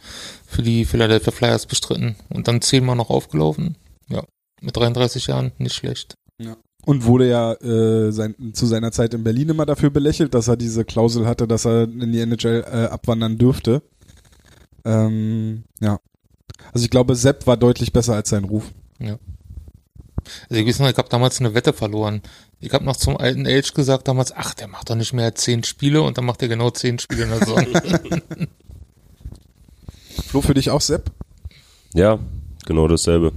für 0.47 0.62
die 0.62 0.85
Philadelphia 0.85 1.33
Flyers 1.33 1.66
bestritten 1.66 2.16
und 2.30 2.49
dann 2.49 2.62
zehnmal 2.62 2.97
noch 2.97 3.11
aufgelaufen. 3.11 3.76
Ja, 4.09 4.25
mit 4.61 4.76
33 4.76 5.26
Jahren, 5.28 5.52
nicht 5.59 5.75
schlecht. 5.75 6.16
Und 6.87 7.04
wurde 7.04 7.28
ja 7.28 7.52
äh, 7.54 8.12
sein, 8.12 8.35
zu 8.52 8.66
seiner 8.66 8.92
Zeit 8.92 9.14
in 9.14 9.25
Berlin 9.25 9.49
immer 9.49 9.64
dafür 9.64 9.90
belächelt, 9.90 10.35
dass 10.35 10.49
er 10.49 10.56
diese 10.56 10.85
Klausel 10.85 11.26
hatte, 11.26 11.49
dass 11.49 11.64
er 11.64 11.85
in 11.85 12.12
die 12.12 12.21
NHL 12.21 12.64
äh, 12.66 12.87
abwandern 12.87 13.38
dürfte. 13.38 13.83
Ähm, 14.85 15.64
ja. 15.80 15.99
Also 16.73 16.85
ich 16.85 16.90
glaube, 16.90 17.16
Sepp 17.16 17.47
war 17.47 17.56
deutlich 17.56 17.92
besser 17.92 18.14
als 18.14 18.28
sein 18.28 18.44
Ruf. 18.44 18.71
Also 20.50 20.61
ich 20.61 20.66
weiß 20.66 20.80
noch, 20.80 20.90
ich 20.90 20.97
habe 20.97 21.09
damals 21.09 21.40
eine 21.40 21.54
Wette 21.54 21.73
verloren. 21.73 22.21
Ich 22.64 22.73
habe 22.73 22.87
noch 22.87 22.97
zum 22.97 23.18
alten 23.18 23.47
Age 23.47 23.75
gesagt 23.75 24.09
damals, 24.09 24.33
ach, 24.35 24.54
der 24.54 24.68
macht 24.68 24.88
doch 24.88 24.94
nicht 24.94 25.12
mehr 25.12 25.35
zehn 25.35 25.64
Spiele 25.64 26.00
und 26.00 26.16
dann 26.16 26.25
macht 26.25 26.40
er 26.40 26.49
genau 26.49 26.71
zehn 26.71 26.99
Spiele 26.99 27.25
in 27.25 27.28
der 27.28 27.38
Saison. 27.40 27.66
Flo, 30.28 30.40
für 30.40 30.54
dich 30.54 30.71
auch 30.71 30.80
Sepp? 30.80 31.11
Ja, 31.92 32.18
genau 32.64 32.88
dasselbe. 32.88 33.33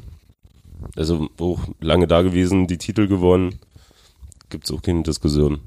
Also 0.95 1.27
auch 1.39 1.59
lange 1.81 2.07
da 2.07 2.21
gewesen, 2.21 2.67
die 2.67 2.77
Titel 2.77 3.07
gewonnen. 3.07 3.59
Gibt's 4.49 4.71
auch 4.71 4.81
keine 4.81 5.03
Diskussion. 5.03 5.59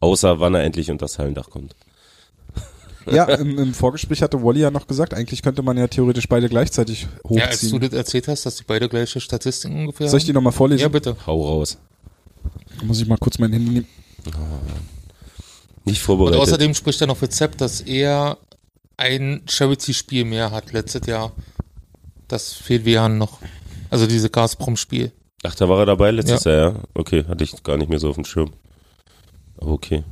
Außer 0.00 0.40
wann 0.40 0.54
er 0.54 0.64
endlich 0.64 0.90
unter 0.90 1.04
das 1.04 1.18
Hallendach 1.18 1.50
kommt. 1.50 1.76
Ja, 3.10 3.24
im, 3.24 3.58
im 3.58 3.72
Vorgespräch 3.72 4.20
hatte 4.20 4.42
Wally 4.42 4.60
ja 4.60 4.70
noch 4.70 4.86
gesagt, 4.86 5.14
eigentlich 5.14 5.40
könnte 5.40 5.62
man 5.62 5.78
ja 5.78 5.88
theoretisch 5.88 6.28
beide 6.28 6.50
gleichzeitig 6.50 7.08
ja, 7.30 7.46
als 7.46 7.62
du 7.62 7.66
hochziehen. 7.68 7.80
das 7.80 7.92
erzählt 7.94 8.28
hast, 8.28 8.44
dass 8.44 8.56
die 8.56 8.64
beide 8.66 8.86
gleiche 8.86 9.18
Statistiken 9.18 9.80
ungefähr 9.80 10.08
Soll 10.10 10.18
ich 10.18 10.26
die 10.26 10.34
nochmal 10.34 10.52
vorlesen? 10.52 10.82
Ja, 10.82 10.88
bitte. 10.88 11.16
Hau 11.26 11.42
raus. 11.42 11.78
Muss 12.82 13.00
ich 13.00 13.08
mal 13.08 13.18
kurz 13.18 13.38
mein 13.38 13.52
Handy 13.52 13.70
nehmen. 13.70 13.86
Nicht 15.84 16.00
Und 16.00 16.04
vorbereitet. 16.04 16.40
außerdem 16.40 16.74
spricht 16.74 17.00
er 17.00 17.06
noch 17.06 17.16
für 17.16 17.28
Zepp, 17.28 17.56
dass 17.58 17.80
er 17.80 18.38
ein 18.96 19.42
Charity-Spiel 19.48 20.24
mehr 20.24 20.50
hat 20.50 20.72
letztes 20.72 21.06
Jahr. 21.06 21.32
Das 22.26 22.52
fehlt 22.52 22.84
Wehan 22.84 23.16
noch. 23.18 23.38
Also 23.90 24.06
diese 24.06 24.28
Gazprom-Spiel. 24.28 25.12
Ach, 25.44 25.54
da 25.54 25.68
war 25.68 25.78
er 25.80 25.86
dabei 25.86 26.10
letztes 26.10 26.44
Jahr, 26.44 26.56
ja? 26.56 26.74
Okay, 26.94 27.24
hatte 27.26 27.44
ich 27.44 27.62
gar 27.62 27.76
nicht 27.76 27.88
mehr 27.88 28.00
so 28.00 28.08
auf 28.10 28.16
dem 28.16 28.24
Schirm. 28.24 28.50
Aber 29.56 29.70
okay. 29.72 30.04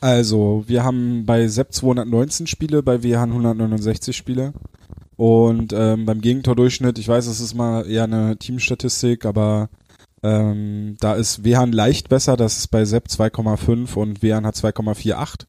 Also, 0.00 0.64
wir 0.66 0.82
haben 0.82 1.26
bei 1.26 1.46
Sepp 1.48 1.74
219 1.74 2.46
Spiele, 2.46 2.82
bei 2.82 3.02
Wehan 3.02 3.30
169 3.30 4.16
Spiele. 4.16 4.54
Und 5.16 5.74
ähm, 5.74 6.06
beim 6.06 6.22
Gegentordurchschnitt, 6.22 6.98
ich 6.98 7.06
weiß, 7.06 7.26
es 7.26 7.40
ist 7.40 7.54
mal 7.54 7.86
eher 7.86 8.04
eine 8.04 8.38
Teamstatistik, 8.38 9.26
aber 9.26 9.68
ähm, 10.22 10.96
da 11.00 11.14
ist 11.14 11.44
Wehan 11.44 11.72
leicht 11.72 12.08
besser, 12.08 12.36
das 12.36 12.58
ist 12.58 12.68
bei 12.68 12.84
Sepp 12.84 13.06
2,5 13.06 13.94
und 13.94 14.22
Wehan 14.22 14.46
hat 14.46 14.56
2,48. 14.56 15.46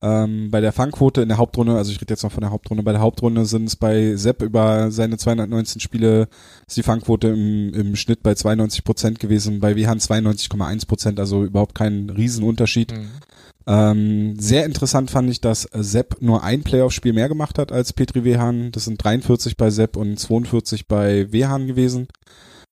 Ähm, 0.00 0.50
bei 0.52 0.60
der 0.60 0.72
Fangquote 0.72 1.22
in 1.22 1.28
der 1.28 1.38
Hauptrunde, 1.38 1.74
also 1.74 1.90
ich 1.90 2.00
rede 2.00 2.12
jetzt 2.12 2.22
noch 2.22 2.30
von 2.30 2.42
der 2.42 2.52
Hauptrunde, 2.52 2.84
bei 2.84 2.92
der 2.92 3.00
Hauptrunde 3.00 3.44
sind 3.46 3.64
es 3.64 3.74
bei 3.74 4.14
Sepp 4.14 4.42
über 4.42 4.92
seine 4.92 5.18
219 5.18 5.80
Spiele 5.80 6.28
ist 6.68 6.76
die 6.76 6.84
Fangquote 6.84 7.28
im, 7.28 7.74
im 7.74 7.96
Schnitt 7.96 8.22
bei 8.22 8.34
92 8.34 8.84
Prozent 8.84 9.18
gewesen, 9.18 9.58
bei 9.58 9.74
Wehan 9.74 9.98
92,1 9.98 10.86
Prozent, 10.86 11.18
also 11.18 11.44
überhaupt 11.44 11.74
kein 11.74 12.10
Riesenunterschied. 12.10 12.92
Mhm. 12.92 13.08
Ähm, 13.66 14.36
sehr 14.38 14.64
interessant 14.64 15.10
fand 15.10 15.28
ich, 15.30 15.40
dass 15.40 15.68
Sepp 15.74 16.18
nur 16.20 16.44
ein 16.44 16.62
Playoff-Spiel 16.62 17.12
mehr 17.12 17.28
gemacht 17.28 17.58
hat 17.58 17.72
als 17.72 17.92
Petri 17.92 18.24
Wehan. 18.24 18.70
Das 18.72 18.86
sind 18.86 19.02
43 19.02 19.58
bei 19.58 19.68
Sepp 19.68 19.96
und 19.96 20.18
42 20.18 20.86
bei 20.86 21.30
Wehan 21.32 21.66
gewesen. 21.66 22.08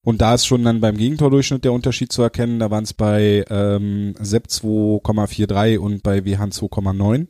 Und 0.06 0.20
da 0.20 0.34
ist 0.34 0.46
schon 0.46 0.62
dann 0.62 0.80
beim 0.80 0.96
Gegentordurchschnitt 0.96 1.64
der 1.64 1.72
Unterschied 1.72 2.12
zu 2.12 2.22
erkennen. 2.22 2.60
Da 2.60 2.70
waren 2.70 2.84
es 2.84 2.94
bei 2.94 3.44
ähm, 3.50 4.14
Sepp 4.20 4.46
2,43 4.46 5.78
und 5.78 6.04
bei 6.04 6.24
Wehan 6.24 6.52
2,9. 6.52 7.26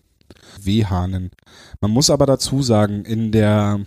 Wehanen. 0.61 1.31
Man 1.81 1.91
muss 1.91 2.11
aber 2.11 2.27
dazu 2.27 2.61
sagen, 2.61 3.07
in 3.07 3.33
der 3.33 3.81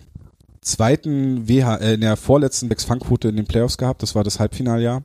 zweiten 0.60 1.48
WH, 1.48 1.76
äh, 1.76 1.94
in 1.94 2.00
der 2.00 2.16
vorletzten 2.16 2.68
Becks 2.68 2.82
Fangquote 2.82 3.28
in 3.28 3.36
den 3.36 3.46
Playoffs 3.46 3.78
gehabt, 3.78 4.02
das 4.02 4.16
war 4.16 4.24
das 4.24 4.40
Halbfinaljahr. 4.40 5.04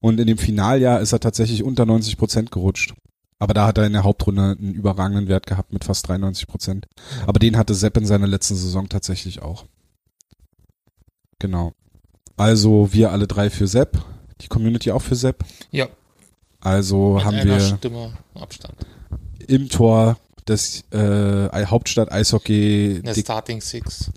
Und 0.00 0.18
in 0.18 0.26
dem 0.26 0.38
Finaljahr 0.38 1.00
ist 1.00 1.12
er 1.12 1.20
tatsächlich 1.20 1.62
unter 1.62 1.84
90 1.84 2.16
Prozent 2.16 2.50
gerutscht. 2.50 2.94
Aber 3.38 3.52
da 3.52 3.66
hat 3.66 3.76
er 3.76 3.84
in 3.84 3.92
der 3.92 4.04
Hauptrunde 4.04 4.56
einen 4.58 4.72
überragenden 4.72 5.28
Wert 5.28 5.46
gehabt 5.46 5.74
mit 5.74 5.84
fast 5.84 6.08
93 6.08 6.46
Prozent. 6.46 6.88
Aber 7.26 7.38
den 7.38 7.58
hatte 7.58 7.74
Sepp 7.74 7.98
in 7.98 8.06
seiner 8.06 8.26
letzten 8.26 8.56
Saison 8.56 8.88
tatsächlich 8.88 9.42
auch. 9.42 9.66
Genau. 11.38 11.74
Also 12.38 12.92
wir 12.92 13.10
alle 13.12 13.26
drei 13.26 13.50
für 13.50 13.66
Sepp, 13.66 13.98
die 14.40 14.48
Community 14.48 14.90
auch 14.92 15.02
für 15.02 15.16
Sepp. 15.16 15.44
Ja, 15.70 15.88
Also 16.60 17.14
mit 17.14 17.24
haben 17.24 17.36
wir 17.44 17.60
Stimme 17.60 18.12
Abstand. 18.34 18.74
im 19.46 19.68
Tor 19.68 20.16
des 20.46 20.84
äh, 20.92 21.66
Hauptstadt 21.66 22.10
Eishockey 22.10 23.02
Der 23.04 23.14
Starting 23.14 23.60
Six. 23.60 24.10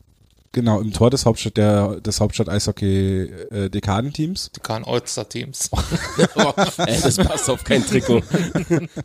Genau 0.52 0.82
im 0.82 0.92
Tor 0.94 1.10
des 1.10 1.26
Hauptstadt 1.26 1.58
der 1.58 2.02
des 2.02 2.20
Hauptstadt 2.20 2.50
Eishockey 2.50 3.24
äh, 3.52 3.70
Dekadenteams. 3.70 4.52
Die 4.56 4.60
kann 4.60 4.84
All-Star-Teams. 4.84 5.70
Ey, 6.78 7.02
das 7.02 7.18
passt 7.18 7.50
auf 7.50 7.64
kein 7.64 7.86
Trikot. 7.86 8.22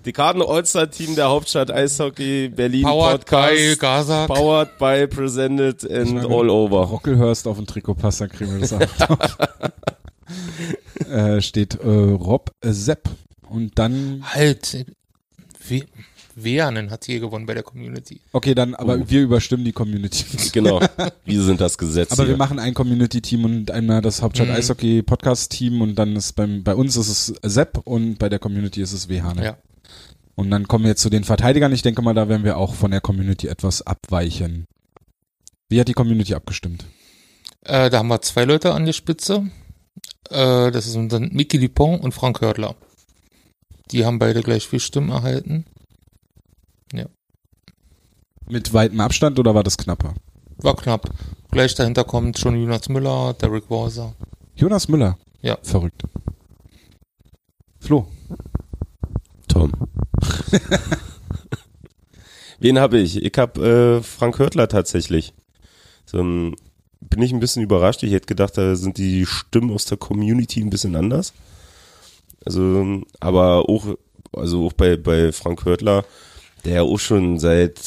Die 0.04 0.12
Karten 0.12 0.42
All-Star-Team 0.42 1.14
der 1.14 1.28
Hauptstadt 1.28 1.70
Eishockey 1.70 2.48
Berlin 2.48 2.82
Powered 2.82 3.26
by 3.26 3.36
Podcast. 3.36 3.80
Gaza. 3.80 4.26
Powered 4.26 4.78
by 4.78 5.06
Presented 5.06 5.90
and 5.90 6.14
meine, 6.14 6.26
all 6.26 6.50
over. 6.50 6.84
Rockelhurst 6.84 7.46
auf 7.46 7.56
dem 7.56 7.66
Trikot 7.66 7.94
passt, 7.94 8.20
dann 8.20 8.30
kriegen 8.30 8.52
wir 8.52 8.60
das 8.60 8.72
auch. 8.72 8.80
äh, 11.10 11.40
steht 11.40 11.76
äh, 11.76 11.88
Rob 11.88 12.50
Sepp 12.62 13.08
und 13.48 13.78
dann 13.78 14.24
Halt. 14.24 14.86
We 15.68 15.82
Weanen 16.36 16.90
hat 16.90 17.06
hier 17.06 17.18
gewonnen 17.18 17.46
bei 17.46 17.54
der 17.54 17.62
Community. 17.62 18.20
okay 18.32 18.54
dann 18.54 18.74
aber 18.74 18.96
Oh. 18.98 19.04
wir 19.08 19.22
überstimmen 19.22 19.64
die 19.64 19.72
Community. 19.72 20.24
Genau. 20.52 20.80
Wir 21.24 21.42
sind 21.42 21.60
das 21.60 21.76
Gesetz 21.78 22.12
Aber 22.12 22.24
hier. 22.24 22.30
wir 22.34 22.36
machen 22.36 22.58
ein 22.58 22.74
Community-Team 22.74 23.44
und 23.44 23.70
einmal 23.70 24.02
das 24.02 24.22
Hauptstadt 24.22 24.48
Mhm. 24.48 24.54
Eishockey 24.54 25.02
Podcast-Team 25.02 25.80
und 25.80 25.94
dann 25.96 26.14
ist 26.14 26.34
beim, 26.34 26.62
bei 26.62 26.74
uns 26.74 26.96
ist 26.96 27.08
es 27.08 27.26
Sepp 27.42 27.78
und 27.84 28.18
bei 28.18 28.28
der 28.28 28.38
Community 28.38 28.80
ist 28.82 28.92
es 28.92 29.08
Wehane. 29.08 29.42
Ja. 29.44 29.56
Und 30.34 30.50
dann 30.50 30.68
kommen 30.68 30.84
wir 30.84 30.90
jetzt 30.90 31.00
zu 31.02 31.08
den 31.10 31.24
Verteidigern. 31.24 31.72
Ich 31.72 31.80
denke 31.82 32.02
mal, 32.02 32.12
da 32.14 32.28
werden 32.28 32.44
wir 32.44 32.58
auch 32.58 32.74
von 32.74 32.90
der 32.90 33.00
Community 33.00 33.48
etwas 33.48 33.80
abweichen. 33.82 34.66
Wie 35.70 35.80
hat 35.80 35.88
die 35.88 35.94
Community 35.94 36.34
abgestimmt? 36.34 36.84
Äh, 37.64 37.88
da 37.90 37.98
haben 37.98 38.08
wir 38.08 38.20
zwei 38.20 38.44
Leute 38.44 38.74
an 38.74 38.84
der 38.84 38.92
Spitze. 38.92 39.50
Äh, 40.30 40.70
das 40.70 40.84
sind 40.92 41.12
dann 41.12 41.30
Mickey 41.32 41.58
Dupont 41.58 42.02
und 42.04 42.12
Frank 42.12 42.40
Hördler. 42.42 42.76
Die 43.90 44.04
haben 44.04 44.18
beide 44.18 44.42
gleich 44.42 44.68
viel 44.68 44.80
Stimmen 44.80 45.10
erhalten. 45.10 45.64
Mit 48.48 48.72
weitem 48.72 49.00
Abstand 49.00 49.38
oder 49.38 49.54
war 49.54 49.64
das 49.64 49.76
knapper? 49.76 50.14
War 50.58 50.76
knapp. 50.76 51.10
Gleich 51.50 51.74
dahinter 51.74 52.04
kommt 52.04 52.38
schon 52.38 52.60
Jonas 52.60 52.88
Müller, 52.88 53.34
Derek 53.34 53.68
Warser. 53.68 54.14
Jonas 54.54 54.88
Müller. 54.88 55.18
Ja. 55.42 55.58
Verrückt. 55.62 56.04
Flo. 57.80 58.06
Tom. 59.48 59.72
Wen 62.60 62.78
habe 62.78 62.98
ich? 62.98 63.22
Ich 63.22 63.36
habe 63.36 63.98
äh, 63.98 64.02
Frank 64.02 64.38
Hörtler 64.38 64.68
tatsächlich. 64.68 65.34
So, 66.04 66.18
ähm, 66.18 66.54
bin 67.00 67.22
ich 67.22 67.32
ein 67.32 67.40
bisschen 67.40 67.62
überrascht. 67.62 68.02
Ich 68.04 68.12
hätte 68.12 68.26
gedacht, 68.26 68.56
da 68.56 68.76
sind 68.76 68.96
die 68.96 69.26
Stimmen 69.26 69.72
aus 69.72 69.86
der 69.86 69.98
Community 69.98 70.60
ein 70.60 70.70
bisschen 70.70 70.94
anders. 70.94 71.34
Also, 72.44 73.02
aber 73.18 73.68
auch, 73.68 73.96
also 74.32 74.66
auch 74.66 74.72
bei, 74.72 74.96
bei 74.96 75.32
Frank 75.32 75.64
Hörtler, 75.64 76.04
der 76.66 76.74
ja 76.74 76.82
auch 76.82 76.98
schon 76.98 77.38
seit, 77.38 77.78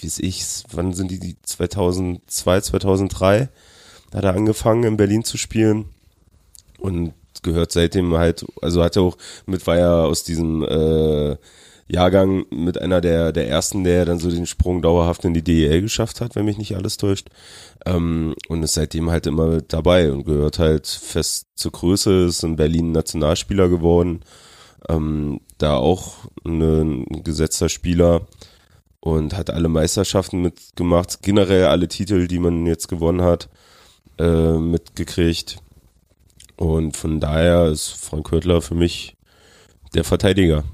wie 0.00 0.06
weiß 0.06 0.20
ich, 0.20 0.44
wann 0.72 0.94
sind 0.94 1.10
die, 1.10 1.18
die 1.18 1.36
2002, 1.42 2.60
2003, 2.60 3.48
da 4.10 4.18
hat 4.18 4.24
er 4.24 4.34
angefangen 4.34 4.84
in 4.84 4.96
Berlin 4.96 5.24
zu 5.24 5.36
spielen 5.36 5.86
und 6.78 7.12
gehört 7.42 7.72
seitdem 7.72 8.14
halt, 8.14 8.46
also 8.62 8.82
hat 8.82 8.96
er 8.96 9.02
auch 9.02 9.18
mit, 9.46 9.66
war 9.66 9.78
ja 9.78 10.04
aus 10.04 10.22
diesem 10.22 10.62
äh, 10.62 11.36
Jahrgang 11.88 12.46
mit 12.50 12.80
einer 12.80 13.00
der, 13.00 13.32
der 13.32 13.48
ersten, 13.48 13.84
der 13.84 14.04
dann 14.04 14.18
so 14.18 14.30
den 14.30 14.46
Sprung 14.46 14.80
dauerhaft 14.80 15.24
in 15.24 15.34
die 15.34 15.42
DEL 15.42 15.82
geschafft 15.82 16.20
hat, 16.20 16.36
wenn 16.36 16.46
mich 16.46 16.56
nicht 16.56 16.76
alles 16.76 16.96
täuscht. 16.96 17.28
Ähm, 17.84 18.34
und 18.48 18.62
ist 18.62 18.74
seitdem 18.74 19.10
halt 19.10 19.26
immer 19.26 19.60
dabei 19.60 20.10
und 20.12 20.24
gehört 20.24 20.58
halt 20.58 20.86
fest 20.86 21.48
zur 21.56 21.72
Größe, 21.72 22.26
ist 22.26 22.44
in 22.44 22.56
Berlin 22.56 22.92
Nationalspieler 22.92 23.68
geworden, 23.68 24.20
ähm, 24.88 25.40
da 25.58 25.76
auch 25.76 26.14
ein 26.44 27.04
gesetzter 27.22 27.68
Spieler 27.68 28.26
und 29.00 29.36
hat 29.36 29.50
alle 29.50 29.68
Meisterschaften 29.68 30.40
mitgemacht, 30.42 31.22
generell 31.22 31.66
alle 31.66 31.88
Titel, 31.88 32.26
die 32.26 32.38
man 32.38 32.66
jetzt 32.66 32.88
gewonnen 32.88 33.22
hat, 33.22 33.48
äh, 34.18 34.52
mitgekriegt. 34.58 35.58
Und 36.56 36.96
von 36.96 37.20
daher 37.20 37.66
ist 37.66 37.88
Frank 37.90 38.30
Hörtler 38.30 38.62
für 38.62 38.74
mich 38.74 39.16
der 39.94 40.04
Verteidiger 40.04 40.64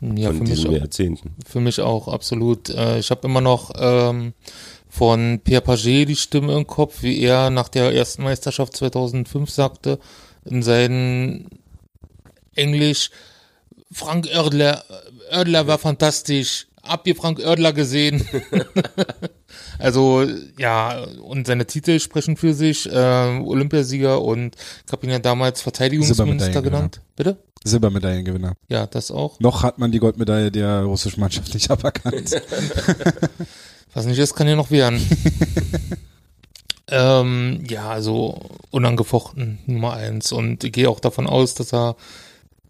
Ja, 0.00 0.32
von 0.32 0.38
für 0.38 0.44
mich, 0.44 0.50
diesen 0.54 0.70
auch, 0.70 0.74
Jahrzehnten. 0.74 1.34
für 1.46 1.60
mich 1.60 1.80
auch, 1.80 2.08
absolut. 2.08 2.70
Äh, 2.70 2.98
ich 2.98 3.10
habe 3.10 3.26
immer 3.26 3.40
noch 3.40 3.72
ähm, 3.76 4.32
von 4.88 5.40
Pierre 5.44 5.62
Paget 5.62 6.08
die 6.08 6.16
Stimme 6.16 6.56
im 6.56 6.66
Kopf, 6.66 7.02
wie 7.02 7.20
er 7.20 7.50
nach 7.50 7.68
der 7.68 7.92
ersten 7.94 8.22
Meisterschaft 8.22 8.74
2005 8.76 9.50
sagte, 9.50 9.98
in 10.44 10.62
seinem 10.62 11.46
Englisch, 12.60 13.10
Frank 13.92 14.28
Oerdler, 14.34 14.84
Oerdler 15.32 15.66
war 15.66 15.78
fantastisch, 15.78 16.66
habt 16.82 17.06
ihr 17.06 17.16
Frank 17.16 17.40
Oerdler 17.40 17.72
gesehen? 17.72 18.26
also, 19.78 20.24
ja, 20.58 21.04
und 21.22 21.46
seine 21.46 21.66
Titel 21.66 21.98
sprechen 21.98 22.36
für 22.36 22.54
sich. 22.54 22.90
Äh, 22.90 23.40
Olympiasieger 23.40 24.22
und 24.22 24.56
ich 24.86 24.92
habe 24.92 25.06
ihn 25.06 25.12
ja 25.12 25.18
damals 25.18 25.62
Verteidigungsminister 25.62 26.62
genannt. 26.62 27.00
Bitte? 27.16 27.38
Silbermedaillengewinner. 27.64 28.54
Ja, 28.68 28.86
das 28.86 29.10
auch. 29.10 29.38
Noch 29.40 29.62
hat 29.62 29.78
man 29.78 29.92
die 29.92 29.98
Goldmedaille 29.98 30.50
der 30.50 30.82
russischen 30.82 31.20
Mannschaft 31.20 31.52
nicht 31.52 31.70
aberkannt. 31.70 32.40
Was 33.92 34.06
nicht 34.06 34.18
ist, 34.18 34.34
kann 34.34 34.48
ja 34.48 34.56
noch 34.56 34.70
werden. 34.70 35.00
ähm, 36.88 37.64
ja, 37.68 37.90
also 37.90 38.40
unangefochten 38.70 39.58
Nummer 39.66 39.94
eins. 39.94 40.32
Und 40.32 40.64
ich 40.64 40.72
gehe 40.72 40.88
auch 40.88 41.00
davon 41.00 41.26
aus, 41.26 41.54
dass 41.54 41.72
er, 41.72 41.96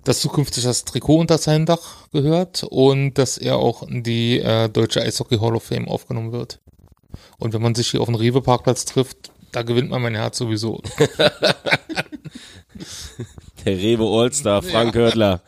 dass 0.04 0.20
zukünftig 0.20 0.64
das 0.64 0.84
Trikot 0.84 1.16
unter 1.16 1.38
sein 1.38 1.66
Dach 1.66 2.08
gehört 2.12 2.64
und 2.64 3.14
dass 3.14 3.38
er 3.38 3.56
auch 3.56 3.82
in 3.82 4.02
die 4.02 4.40
äh, 4.40 4.68
Deutsche 4.68 5.02
Eishockey 5.02 5.38
Hall 5.38 5.56
of 5.56 5.62
Fame 5.62 5.88
aufgenommen 5.88 6.32
wird. 6.32 6.60
Und 7.38 7.52
wenn 7.54 7.62
man 7.62 7.74
sich 7.74 7.90
hier 7.90 8.00
auf 8.00 8.06
dem 8.06 8.14
Rewe-Parkplatz 8.14 8.84
trifft, 8.84 9.30
da 9.52 9.62
gewinnt 9.62 9.90
man 9.90 10.02
mein 10.02 10.14
Herz 10.14 10.38
sowieso. 10.38 10.80
Der 13.64 13.76
Rewe 13.76 14.04
Allstar, 14.04 14.62
Frank 14.62 14.94
Hörtler. 14.94 15.42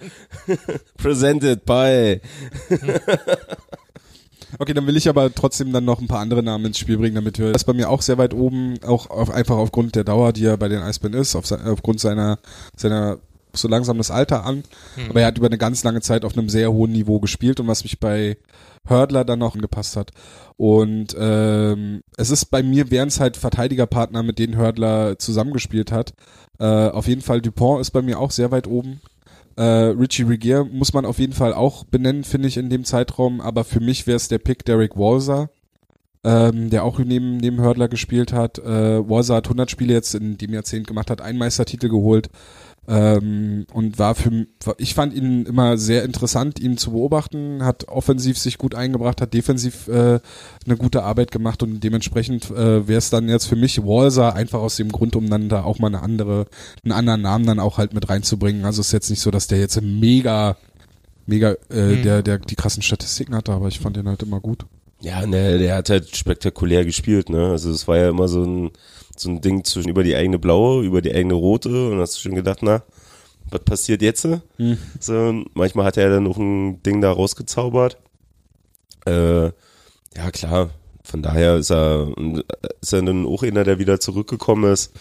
Presented 0.98 1.64
by. 1.64 2.20
Okay, 4.58 4.74
dann 4.74 4.86
will 4.86 4.98
ich 4.98 5.08
aber 5.08 5.34
trotzdem 5.34 5.72
dann 5.72 5.86
noch 5.86 5.98
ein 6.00 6.08
paar 6.08 6.20
andere 6.20 6.42
Namen 6.42 6.66
ins 6.66 6.78
Spiel 6.78 6.98
bringen, 6.98 7.14
damit 7.14 7.38
wir 7.38 7.52
das 7.52 7.64
bei 7.64 7.72
mir 7.72 7.88
auch 7.88 8.02
sehr 8.02 8.18
weit 8.18 8.34
oben, 8.34 8.74
auch 8.84 9.08
auf, 9.08 9.30
einfach 9.30 9.56
aufgrund 9.56 9.94
der 9.96 10.04
Dauer, 10.04 10.34
die 10.34 10.44
er 10.44 10.58
bei 10.58 10.68
den 10.68 10.82
Eisbären 10.82 11.18
ist, 11.18 11.34
auf, 11.36 11.50
aufgrund 11.50 12.00
seiner 12.00 12.38
seiner 12.76 13.18
so 13.56 13.68
langsam 13.68 13.98
das 13.98 14.10
Alter 14.10 14.44
an. 14.44 14.62
Aber 15.08 15.20
er 15.20 15.26
hat 15.28 15.38
über 15.38 15.46
eine 15.46 15.58
ganz 15.58 15.84
lange 15.84 16.00
Zeit 16.00 16.24
auf 16.24 16.36
einem 16.36 16.48
sehr 16.48 16.72
hohen 16.72 16.92
Niveau 16.92 17.20
gespielt 17.20 17.60
und 17.60 17.66
was 17.68 17.84
mich 17.84 18.00
bei 18.00 18.36
Hördler 18.86 19.24
dann 19.24 19.38
noch 19.38 19.54
angepasst 19.54 19.96
hat. 19.96 20.10
Und 20.56 21.16
ähm, 21.18 22.02
es 22.16 22.30
ist 22.30 22.46
bei 22.46 22.62
mir, 22.62 22.90
wären 22.90 23.08
es 23.08 23.20
halt 23.20 23.36
Verteidigerpartner, 23.36 24.22
mit 24.22 24.38
denen 24.38 24.56
Hördler 24.56 25.18
zusammengespielt 25.18 25.92
hat. 25.92 26.14
Äh, 26.58 26.64
auf 26.64 27.08
jeden 27.08 27.22
Fall 27.22 27.40
Dupont 27.40 27.80
ist 27.80 27.90
bei 27.90 28.02
mir 28.02 28.18
auch 28.18 28.30
sehr 28.30 28.50
weit 28.50 28.66
oben. 28.66 29.00
Äh, 29.56 29.62
Richie 29.62 30.22
Regier 30.22 30.64
muss 30.64 30.92
man 30.92 31.04
auf 31.04 31.18
jeden 31.18 31.32
Fall 31.32 31.52
auch 31.52 31.84
benennen, 31.84 32.24
finde 32.24 32.48
ich, 32.48 32.56
in 32.56 32.70
dem 32.70 32.84
Zeitraum. 32.84 33.40
Aber 33.40 33.64
für 33.64 33.80
mich 33.80 34.06
wäre 34.06 34.16
es 34.16 34.28
der 34.28 34.38
Pick 34.38 34.64
Derek 34.64 34.96
Walser, 34.96 35.50
ähm, 36.24 36.70
der 36.70 36.84
auch 36.84 36.98
neben, 36.98 37.36
neben 37.36 37.60
Hördler 37.60 37.88
gespielt 37.88 38.32
hat. 38.32 38.58
Äh, 38.58 39.08
Walser 39.08 39.36
hat 39.36 39.46
100 39.46 39.70
Spiele 39.70 39.92
jetzt 39.92 40.14
in 40.14 40.38
dem 40.38 40.52
Jahrzehnt 40.54 40.86
gemacht, 40.86 41.10
hat 41.10 41.20
einen 41.20 41.38
Meistertitel 41.38 41.88
geholt. 41.88 42.30
Ähm, 42.88 43.64
und 43.72 44.00
war 44.00 44.16
für 44.16 44.46
ich 44.78 44.94
fand 44.94 45.14
ihn 45.14 45.46
immer 45.46 45.78
sehr 45.78 46.02
interessant, 46.02 46.58
ihn 46.58 46.76
zu 46.78 46.90
beobachten, 46.90 47.64
hat 47.64 47.86
offensiv 47.86 48.36
sich 48.38 48.58
gut 48.58 48.74
eingebracht, 48.74 49.20
hat 49.20 49.34
defensiv 49.34 49.86
äh, 49.86 50.18
eine 50.66 50.76
gute 50.76 51.04
Arbeit 51.04 51.30
gemacht 51.30 51.62
und 51.62 51.78
dementsprechend 51.84 52.50
äh, 52.50 52.88
wäre 52.88 52.98
es 52.98 53.08
dann 53.10 53.28
jetzt 53.28 53.46
für 53.46 53.54
mich 53.54 53.78
Walser 53.84 54.34
einfach 54.34 54.58
aus 54.58 54.74
dem 54.76 54.90
Grund, 54.90 55.14
um 55.14 55.30
dann 55.30 55.48
da 55.48 55.62
auch 55.62 55.78
mal 55.78 55.86
eine 55.86 56.02
andere, 56.02 56.46
einen 56.82 56.92
anderen 56.92 57.22
Namen 57.22 57.46
dann 57.46 57.60
auch 57.60 57.78
halt 57.78 57.94
mit 57.94 58.08
reinzubringen. 58.08 58.64
Also 58.64 58.80
es 58.80 58.88
ist 58.88 58.92
jetzt 58.92 59.10
nicht 59.10 59.20
so, 59.20 59.30
dass 59.30 59.46
der 59.46 59.60
jetzt 59.60 59.80
mega, 59.80 60.56
mega, 61.26 61.52
äh, 61.70 61.96
Mhm. 61.98 62.02
der, 62.02 62.22
der 62.24 62.38
die 62.38 62.56
krassen 62.56 62.82
Statistiken 62.82 63.36
hatte, 63.36 63.52
aber 63.52 63.68
ich 63.68 63.78
fand 63.78 63.96
den 63.96 64.08
halt 64.08 64.24
immer 64.24 64.40
gut. 64.40 64.66
Ja, 65.00 65.24
ne, 65.24 65.58
der 65.58 65.76
hat 65.76 65.88
halt 65.90 66.16
spektakulär 66.16 66.84
gespielt, 66.84 67.28
ne? 67.28 67.50
Also 67.50 67.70
es 67.70 67.86
war 67.86 67.96
ja 67.96 68.08
immer 68.08 68.26
so 68.28 68.42
ein, 68.44 68.70
so 69.16 69.30
ein 69.30 69.40
Ding 69.40 69.64
zwischen 69.64 69.88
über 69.88 70.02
die 70.02 70.16
eigene 70.16 70.38
blaue, 70.38 70.84
über 70.84 71.02
die 71.02 71.14
eigene 71.14 71.34
rote 71.34 71.90
und 71.90 72.00
hast 72.00 72.16
du 72.16 72.20
schon 72.20 72.34
gedacht, 72.34 72.60
na, 72.62 72.82
was 73.50 73.62
passiert 73.64 74.02
jetzt? 74.02 74.24
Hm. 74.24 74.78
So, 74.98 75.44
manchmal 75.54 75.86
hat 75.86 75.96
er 75.96 76.10
dann 76.10 76.24
noch 76.24 76.38
ein 76.38 76.82
Ding 76.82 77.00
da 77.00 77.12
rausgezaubert. 77.12 77.98
Äh, 79.06 79.46
ja, 79.46 80.30
klar. 80.32 80.70
Von 81.04 81.22
daher 81.22 81.56
ist 81.56 81.70
er, 81.70 82.12
ist 82.80 82.92
er 82.92 83.02
dann 83.02 83.26
auch 83.26 83.42
einer, 83.42 83.64
der 83.64 83.78
wieder 83.78 83.98
zurückgekommen 84.00 84.72
ist. 84.72 84.92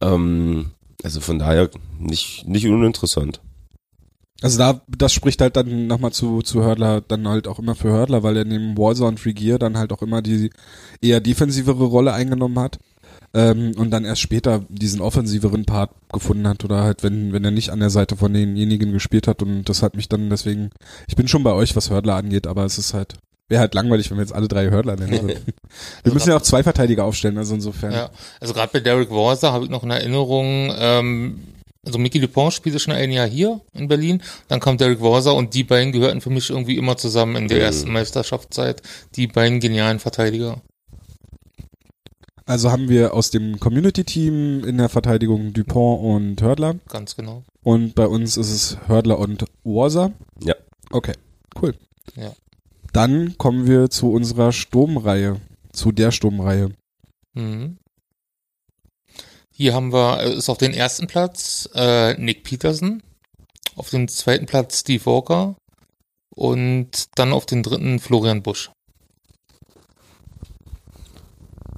Ähm, 0.00 0.72
also 1.02 1.20
von 1.20 1.38
daher 1.38 1.70
nicht, 1.98 2.46
nicht 2.46 2.66
uninteressant. 2.66 3.40
Also 4.40 4.58
da, 4.58 4.80
das 4.86 5.12
spricht 5.12 5.40
halt 5.40 5.56
dann 5.56 5.88
nochmal 5.88 6.12
zu, 6.12 6.42
zu 6.42 6.62
Hördler, 6.62 7.00
dann 7.00 7.26
halt 7.26 7.48
auch 7.48 7.58
immer 7.58 7.74
für 7.74 7.88
Hördler, 7.88 8.22
weil 8.22 8.36
er 8.36 8.44
neben 8.44 8.78
Walser 8.78 9.06
und 9.06 9.24
Regier 9.24 9.58
dann 9.58 9.76
halt 9.76 9.92
auch 9.92 10.02
immer 10.02 10.22
die 10.22 10.50
eher 11.00 11.20
defensivere 11.20 11.84
Rolle 11.84 12.12
eingenommen 12.12 12.58
hat. 12.58 12.78
Ähm, 13.34 13.74
und 13.76 13.90
dann 13.90 14.04
erst 14.06 14.22
später 14.22 14.64
diesen 14.70 15.00
offensiveren 15.02 15.66
Part 15.66 15.90
gefunden 16.12 16.48
hat 16.48 16.64
oder 16.64 16.82
halt, 16.82 17.02
wenn, 17.02 17.32
wenn 17.32 17.44
er 17.44 17.50
nicht 17.50 17.70
an 17.70 17.80
der 17.80 17.90
Seite 17.90 18.16
von 18.16 18.32
denjenigen 18.32 18.92
gespielt 18.92 19.28
hat 19.28 19.42
und 19.42 19.64
das 19.68 19.82
hat 19.82 19.96
mich 19.96 20.08
dann 20.08 20.30
deswegen, 20.30 20.70
ich 21.08 21.14
bin 21.16 21.28
schon 21.28 21.42
bei 21.42 21.52
euch, 21.52 21.76
was 21.76 21.90
Hördler 21.90 22.14
angeht, 22.14 22.46
aber 22.46 22.64
es 22.64 22.78
ist 22.78 22.94
halt, 22.94 23.14
wäre 23.48 23.60
halt 23.60 23.74
langweilig, 23.74 24.10
wenn 24.10 24.16
wir 24.16 24.22
jetzt 24.22 24.34
alle 24.34 24.48
drei 24.48 24.70
Hördler 24.70 24.96
nennen 24.96 25.28
würden. 25.28 25.44
Wir 26.04 26.12
müssen 26.14 26.30
ja 26.30 26.36
auch 26.36 26.42
zwei 26.42 26.62
Verteidiger 26.62 27.04
aufstellen, 27.04 27.36
also 27.36 27.54
insofern. 27.54 27.92
Ja, 27.92 28.10
also 28.40 28.54
gerade 28.54 28.70
bei 28.72 28.80
Derek 28.80 29.10
Walser 29.10 29.52
habe 29.52 29.64
ich 29.64 29.70
noch 29.70 29.82
in 29.84 29.90
Erinnerung, 29.90 30.72
ähm, 30.78 31.40
also 31.86 31.98
Mickey 31.98 32.20
Dupont 32.20 32.52
spielte 32.54 32.78
schon 32.78 32.92
ein 32.94 33.10
Jahr 33.12 33.26
hier 33.28 33.60
in 33.74 33.88
Berlin, 33.88 34.22
dann 34.48 34.60
kam 34.60 34.78
Derek 34.78 35.00
Walser 35.02 35.34
und 35.34 35.52
die 35.54 35.64
beiden 35.64 35.92
gehörten 35.92 36.20
für 36.22 36.30
mich 36.30 36.48
irgendwie 36.50 36.76
immer 36.76 36.96
zusammen 36.96 37.36
in 37.36 37.48
der 37.48 37.58
Mhm. 37.58 37.64
ersten 37.64 37.92
Meisterschaftszeit, 37.92 38.82
die 39.16 39.26
beiden 39.26 39.60
genialen 39.60 39.98
Verteidiger. 39.98 40.62
Also 42.48 42.72
haben 42.72 42.88
wir 42.88 43.12
aus 43.12 43.30
dem 43.30 43.60
Community-Team 43.60 44.64
in 44.64 44.78
der 44.78 44.88
Verteidigung 44.88 45.52
Dupont 45.52 46.02
und 46.02 46.40
Hördler. 46.40 46.76
Ganz 46.88 47.14
genau. 47.14 47.44
Und 47.62 47.94
bei 47.94 48.06
uns 48.06 48.38
ist 48.38 48.50
es 48.50 48.78
Hördler 48.88 49.18
und 49.18 49.44
Warser. 49.64 50.12
Ja. 50.42 50.54
Okay, 50.90 51.12
cool. 51.60 51.74
Ja. 52.16 52.32
Dann 52.94 53.36
kommen 53.36 53.66
wir 53.66 53.90
zu 53.90 54.10
unserer 54.10 54.52
Sturmreihe, 54.52 55.42
zu 55.74 55.92
der 55.92 56.10
Sturmreihe. 56.10 56.70
Mhm. 57.34 57.76
Hier 59.50 59.74
haben 59.74 59.92
wir, 59.92 60.20
äh, 60.22 60.32
ist 60.32 60.48
auf 60.48 60.56
den 60.56 60.72
ersten 60.72 61.06
Platz 61.06 61.68
äh, 61.74 62.14
Nick 62.14 62.44
Peterson, 62.44 63.02
auf 63.76 63.90
dem 63.90 64.08
zweiten 64.08 64.46
Platz 64.46 64.80
Steve 64.80 65.04
Walker 65.04 65.54
und 66.30 67.10
dann 67.18 67.34
auf 67.34 67.44
den 67.44 67.62
dritten 67.62 67.98
Florian 67.98 68.42
Busch. 68.42 68.70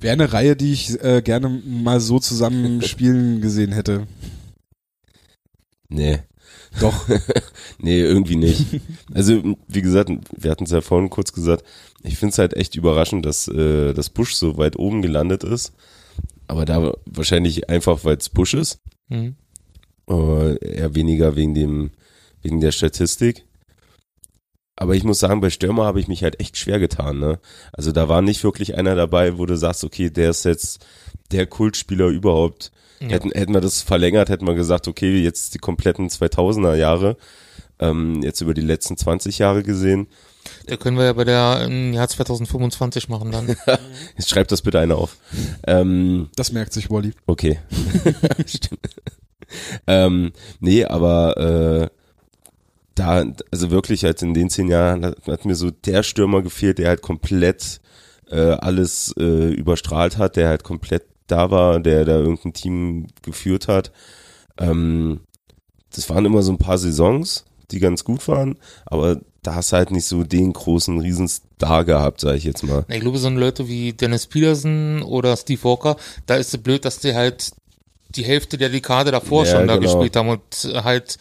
Wäre 0.01 0.15
eine 0.15 0.33
Reihe, 0.33 0.57
die 0.57 0.73
ich 0.73 1.03
äh, 1.03 1.21
gerne 1.23 1.49
mal 1.49 2.01
so 2.01 2.19
zusammen 2.19 2.83
spielen 2.91 3.41
gesehen 3.41 3.73
hätte. 3.73 4.07
Nee. 5.89 6.21
Doch. 6.81 7.09
Nee, 7.83 8.01
irgendwie 8.03 8.37
nicht. 8.37 8.79
Also, 9.15 9.57
wie 9.67 9.81
gesagt, 9.81 10.11
wir 10.37 10.51
hatten 10.51 10.65
es 10.65 10.71
ja 10.71 10.83
vorhin 10.83 11.09
kurz 11.09 11.33
gesagt, 11.33 11.65
ich 12.03 12.19
finde 12.19 12.33
es 12.33 12.39
halt 12.39 12.55
echt 12.55 12.77
überraschend, 12.77 13.25
dass 13.25 13.49
äh, 13.49 13.95
das 13.95 14.11
Bush 14.11 14.35
so 14.35 14.59
weit 14.59 14.79
oben 14.79 15.01
gelandet 15.01 15.45
ist. 15.45 15.73
Aber 16.47 16.67
da 16.67 16.93
wahrscheinlich 17.07 17.71
einfach, 17.71 18.05
weil 18.05 18.19
es 18.19 18.29
Bush 18.29 18.53
ist. 18.53 18.81
Mhm. 19.09 19.37
Äh, 20.11 20.57
eher 20.75 20.95
weniger 20.95 21.37
wegen 21.37 21.55
dem, 21.55 21.91
wegen 22.43 22.61
der 22.61 22.73
Statistik. 22.73 23.47
Aber 24.81 24.95
ich 24.95 25.05
muss 25.05 25.19
sagen, 25.19 25.43
bei 25.43 25.51
Stürmer 25.51 25.85
habe 25.85 26.01
ich 26.01 26.09
mich 26.09 26.23
halt 26.23 26.41
echt 26.41 26.57
schwer 26.57 26.79
getan, 26.79 27.19
ne? 27.19 27.39
Also 27.71 27.93
da 27.93 28.09
war 28.09 28.23
nicht 28.23 28.43
wirklich 28.45 28.77
einer 28.77 28.95
dabei, 28.95 29.37
wo 29.37 29.45
du 29.45 29.55
sagst, 29.55 29.85
okay, 29.85 30.09
der 30.09 30.31
ist 30.31 30.47
jetzt 30.47 30.87
der 31.33 31.47
Kultspieler 31.47 32.07
überhaupt. 32.07 32.73
Ja. 32.99 33.09
Hätten, 33.09 33.31
hätten 33.31 33.53
wir 33.53 33.61
das 33.61 33.83
verlängert, 33.83 34.31
hätten 34.31 34.47
wir 34.47 34.55
gesagt, 34.55 34.89
okay, 34.89 35.21
jetzt 35.21 35.53
die 35.53 35.59
kompletten 35.59 36.09
2000er 36.09 36.77
Jahre, 36.77 37.19
ähm, 37.79 38.23
jetzt 38.23 38.41
über 38.41 38.55
die 38.55 38.63
letzten 38.63 38.97
20 38.97 39.39
Jahre 39.39 39.63
gesehen. 39.63 40.07
Da 40.65 40.79
können 40.79 40.97
wir 40.97 41.05
ja 41.05 41.13
bei 41.13 41.25
der 41.25 41.61
im 41.67 41.93
Jahr 41.93 42.09
2025 42.09 43.11
machen 43.11 43.31
dann. 43.31 43.49
Jetzt 44.17 44.31
schreibt 44.31 44.51
das 44.51 44.63
bitte 44.63 44.81
einer 44.81 44.97
auf. 44.97 45.19
Ähm, 45.67 46.31
Das 46.37 46.53
merkt 46.53 46.73
sich 46.73 46.91
Wally. 46.91 47.13
Okay. 47.27 47.59
Stimmt. 48.47 48.81
ähm, 49.87 50.33
nee, 50.61 50.87
aber 50.87 51.37
äh, 51.37 52.00
da, 53.01 53.25
also 53.51 53.71
wirklich 53.71 54.05
halt 54.05 54.21
in 54.21 54.35
den 54.35 54.51
zehn 54.51 54.69
Jahren 54.69 55.07
hat, 55.07 55.27
hat 55.27 55.45
mir 55.47 55.55
so 55.55 55.71
der 55.71 56.03
Stürmer 56.03 56.43
gefehlt, 56.43 56.79
der 56.79 56.89
halt 56.89 57.01
komplett 57.01 57.81
äh, 58.31 58.37
alles 58.37 59.15
äh, 59.19 59.53
überstrahlt 59.53 60.19
hat, 60.19 60.37
der 60.37 60.49
halt 60.49 60.65
komplett 60.65 61.05
da 61.27 61.51
war, 61.51 61.81
der 61.81 62.05
da 62.05 62.19
irgendein 62.19 62.53
Team 62.53 63.07
geführt 63.23 63.69
hat. 63.69 63.91
Ähm, 64.59 65.21
das 65.95 66.11
waren 66.11 66.27
immer 66.27 66.43
so 66.43 66.53
ein 66.53 66.59
paar 66.59 66.77
Saisons, 66.77 67.47
die 67.71 67.81
ganz 67.81 68.05
gut 68.05 68.29
waren, 68.29 68.59
aber 68.85 69.21
da 69.43 69.55
hast 69.55 69.73
du 69.73 69.77
halt 69.77 69.91
nicht 69.93 70.05
so 70.05 70.23
den 70.23 70.53
großen 70.53 71.01
Riesenstar 71.01 71.87
gehabt, 71.87 72.21
sag 72.21 72.37
ich 72.37 72.45
jetzt 72.45 72.63
mal. 72.63 72.85
Ich 72.89 73.01
glaube, 73.01 73.17
so 73.17 73.31
Leute 73.31 73.67
wie 73.67 73.95
Dennis 73.95 74.27
Peterson 74.27 75.03
oder 75.03 75.35
Steve 75.39 75.65
Walker, 75.65 75.97
da 76.27 76.35
ist 76.35 76.53
es 76.53 76.63
blöd, 76.63 76.85
dass 76.85 76.99
die 76.99 77.15
halt 77.15 77.53
die 78.11 78.25
Hälfte 78.25 78.59
der 78.59 78.69
Dekade 78.69 79.11
davor 79.11 79.47
Ja, 79.47 79.53
schon 79.53 79.69
da 79.69 79.77
genau. 79.77 79.87
gespielt 79.87 80.17
haben 80.17 80.29
und 80.29 80.85
halt 80.85 81.17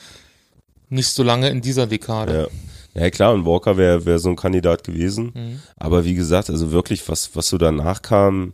nicht 0.90 1.08
so 1.08 1.24
lange 1.24 1.50
in 1.50 1.62
dieser 1.62 1.88
Dekade. 1.88 2.34
Ja. 2.34 2.48
Ja 2.96 3.10
klar, 3.12 3.34
und 3.34 3.46
Walker 3.46 3.78
wäre 3.78 4.06
wär 4.06 4.20
so 4.20 4.30
ein 4.30 4.36
Kandidat 4.36 4.84
gewesen. 4.84 5.32
Mhm. 5.36 5.62
Aber 5.78 6.06
wie 6.06 6.16
gesagt, 6.16 6.50
also 6.50 6.72
wirklich, 6.72 7.08
was, 7.08 7.36
was 7.36 7.48
so 7.48 7.58
danach 7.58 8.02
kam, 8.02 8.54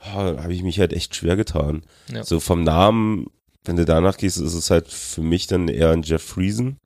habe 0.00 0.52
ich 0.52 0.62
mich 0.62 0.78
halt 0.80 0.92
echt 0.92 1.14
schwer 1.14 1.36
getan. 1.36 1.82
Ja. 2.12 2.24
So 2.24 2.40
vom 2.40 2.62
Namen, 2.62 3.26
wenn 3.64 3.76
du 3.76 3.84
danach 3.84 4.16
gehst, 4.16 4.38
ist 4.38 4.54
es 4.54 4.70
halt 4.70 4.88
für 4.88 5.20
mich 5.20 5.46
dann 5.46 5.68
eher 5.68 5.90
ein 5.90 6.02
Jeff 6.02 6.22
Friesen, 6.22 6.78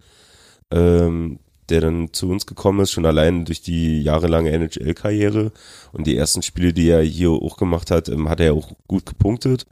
ähm, 0.70 1.38
der 1.68 1.81
dann 1.81 2.12
zu 2.12 2.29
uns 2.29 2.46
gekommen 2.46 2.81
ist, 2.81 2.90
schon 2.90 3.07
allein 3.07 3.44
durch 3.44 3.62
die 3.62 4.03
jahrelange 4.03 4.50
NHL-Karriere 4.50 5.53
und 5.92 6.07
die 6.07 6.16
ersten 6.16 6.42
Spiele, 6.42 6.72
die 6.72 6.88
er 6.88 7.03
hier 7.03 7.31
auch 7.31 7.57
gemacht 7.57 7.90
hat, 7.90 8.09
ähm, 8.09 8.29
hat 8.29 8.40
er 8.40 8.55
auch 8.55 8.72
gut 8.88 9.07
gepunktet, 9.07 9.66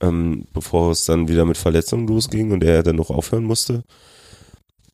ähm, 0.00 0.46
bevor 0.52 0.90
es 0.90 1.04
dann 1.04 1.28
wieder 1.28 1.44
mit 1.44 1.56
Verletzungen 1.56 2.08
losging 2.08 2.52
und 2.52 2.64
er 2.64 2.82
dann 2.82 2.96
noch 2.96 3.10
aufhören 3.10 3.44
musste. 3.44 3.84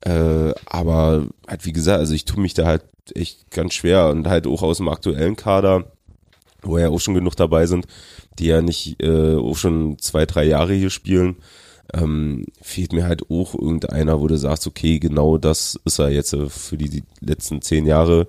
Äh, 0.05 0.53
aber 0.67 1.27
halt 1.49 1.64
wie 1.64 1.73
gesagt, 1.73 1.99
also 1.99 2.14
ich 2.14 2.25
tue 2.25 2.40
mich 2.40 2.55
da 2.55 2.67
halt 2.67 2.85
echt 3.14 3.51
ganz 3.51 3.75
schwer 3.75 4.09
und 4.09 4.27
halt 4.27 4.47
auch 4.47 4.62
aus 4.62 4.77
dem 4.77 4.88
aktuellen 4.88 5.37
Kader, 5.37 5.93
wo 6.62 6.79
ja 6.79 6.88
auch 6.88 7.01
schon 7.01 7.14
genug 7.14 7.37
dabei 7.37 7.67
sind, 7.67 7.87
die 8.38 8.47
ja 8.47 8.61
nicht 8.61 9.03
äh, 9.03 9.37
auch 9.37 9.57
schon 9.57 9.99
zwei, 9.99 10.27
drei 10.27 10.45
Jahre 10.45 10.75
hier 10.75 10.90
spielen, 10.90 11.37
ähm, 11.93 12.47
fehlt 12.61 12.93
mir 12.93 13.07
halt 13.07 13.31
auch 13.31 13.55
irgendeiner, 13.55 14.21
wo 14.21 14.29
du 14.29 14.37
sagst, 14.37 14.67
okay, 14.67 14.99
genau 14.99 15.38
das 15.38 15.79
ist 15.85 15.99
er 15.99 16.11
jetzt 16.11 16.33
äh, 16.33 16.49
für 16.49 16.77
die, 16.77 16.88
die 16.88 17.05
letzten 17.21 17.62
zehn 17.62 17.87
Jahre, 17.87 18.27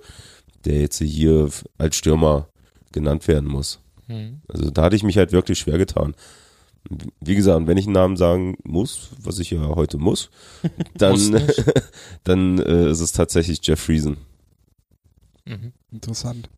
der 0.64 0.80
jetzt 0.80 0.98
hier 0.98 1.48
als 1.78 1.96
Stürmer 1.96 2.48
genannt 2.92 3.28
werden 3.28 3.48
muss. 3.48 3.80
Hm. 4.06 4.40
Also 4.48 4.70
da 4.70 4.84
hatte 4.84 4.96
ich 4.96 5.02
mich 5.02 5.18
halt 5.18 5.32
wirklich 5.32 5.58
schwer 5.58 5.78
getan. 5.78 6.14
Wie 7.20 7.34
gesagt, 7.34 7.66
wenn 7.66 7.78
ich 7.78 7.86
einen 7.86 7.94
Namen 7.94 8.16
sagen 8.16 8.56
muss, 8.64 9.10
was 9.22 9.38
ich 9.38 9.50
ja 9.50 9.66
heute 9.68 9.98
muss, 9.98 10.30
dann, 10.96 11.18
dann 12.24 12.58
äh, 12.58 12.90
ist 12.90 13.00
es 13.00 13.12
tatsächlich 13.12 13.60
Jeff 13.62 13.80
Friesen. 13.80 14.18
Mhm. 15.44 15.72
Interessant. 15.92 16.48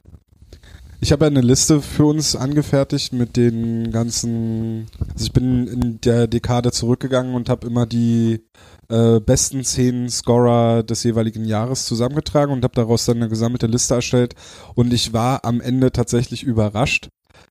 Ich 1.00 1.12
habe 1.12 1.26
ja 1.26 1.30
eine 1.30 1.42
Liste 1.42 1.80
für 1.80 2.06
uns 2.06 2.34
angefertigt 2.34 3.12
mit 3.12 3.36
den 3.36 3.92
ganzen. 3.92 4.86
Also 5.12 5.26
ich 5.26 5.32
bin 5.32 5.68
in 5.68 6.00
der 6.00 6.26
Dekade 6.26 6.72
zurückgegangen 6.72 7.34
und 7.34 7.48
habe 7.48 7.68
immer 7.68 7.86
die 7.86 8.40
äh, 8.88 9.20
besten 9.20 9.62
zehn 9.62 10.08
Scorer 10.08 10.82
des 10.82 11.04
jeweiligen 11.04 11.44
Jahres 11.44 11.84
zusammengetragen 11.84 12.52
und 12.52 12.64
habe 12.64 12.74
daraus 12.74 13.04
dann 13.04 13.18
eine 13.18 13.28
gesammelte 13.28 13.68
Liste 13.68 13.94
erstellt. 13.94 14.34
Und 14.74 14.92
ich 14.92 15.12
war 15.12 15.44
am 15.44 15.60
Ende 15.60 15.92
tatsächlich 15.92 16.42
überrascht, 16.42 17.10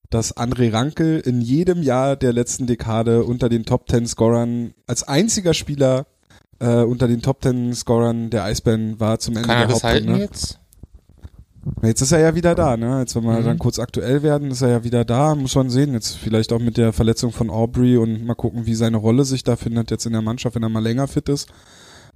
dass 0.09 0.35
André 0.37 0.71
Rankel 0.71 1.19
in 1.19 1.41
jedem 1.41 1.81
Jahr 1.83 2.15
der 2.15 2.33
letzten 2.33 2.65
Dekade 2.67 3.23
unter 3.23 3.49
den 3.49 3.65
Top 3.65 3.89
10 3.89 4.07
Scorern 4.07 4.73
als 4.87 5.03
einziger 5.03 5.53
Spieler 5.53 6.05
äh, 6.59 6.81
unter 6.83 7.07
den 7.07 7.21
Top 7.21 7.43
10 7.43 7.73
Scorern 7.75 8.29
der 8.29 8.43
Eisbären 8.43 8.99
war 8.99 9.19
zum 9.19 9.35
Ende 9.35 9.47
Kann 9.49 9.57
er 9.61 9.67
der 9.67 9.75
Hauptrunde. 9.75 10.17
jetzt? 10.19 10.59
Jetzt 11.83 12.01
ist 12.01 12.13
er 12.13 12.19
ja 12.19 12.33
wieder 12.33 12.55
da, 12.55 12.77
ne? 12.77 12.99
Jetzt, 13.01 13.15
wenn 13.15 13.23
wir 13.25 13.39
Mhm. 13.41 13.43
dann 13.45 13.59
kurz 13.59 13.77
aktuell 13.77 14.23
werden, 14.23 14.51
ist 14.51 14.61
er 14.61 14.69
ja 14.69 14.83
wieder 14.85 15.03
da, 15.03 15.35
muss 15.35 15.53
man 15.55 15.69
sehen. 15.69 15.91
Jetzt 15.93 16.15
vielleicht 16.15 16.53
auch 16.53 16.59
mit 16.59 16.77
der 16.77 16.93
Verletzung 16.93 17.33
von 17.33 17.49
Aubrey 17.49 17.97
und 17.97 18.25
mal 18.25 18.35
gucken, 18.35 18.65
wie 18.65 18.73
seine 18.75 18.95
Rolle 18.97 19.25
sich 19.25 19.43
da 19.43 19.57
findet 19.57 19.91
jetzt 19.91 20.05
in 20.05 20.13
der 20.13 20.21
Mannschaft, 20.21 20.55
wenn 20.55 20.63
er 20.63 20.69
mal 20.69 20.81
länger 20.81 21.07
fit 21.07 21.27
ist. 21.27 21.49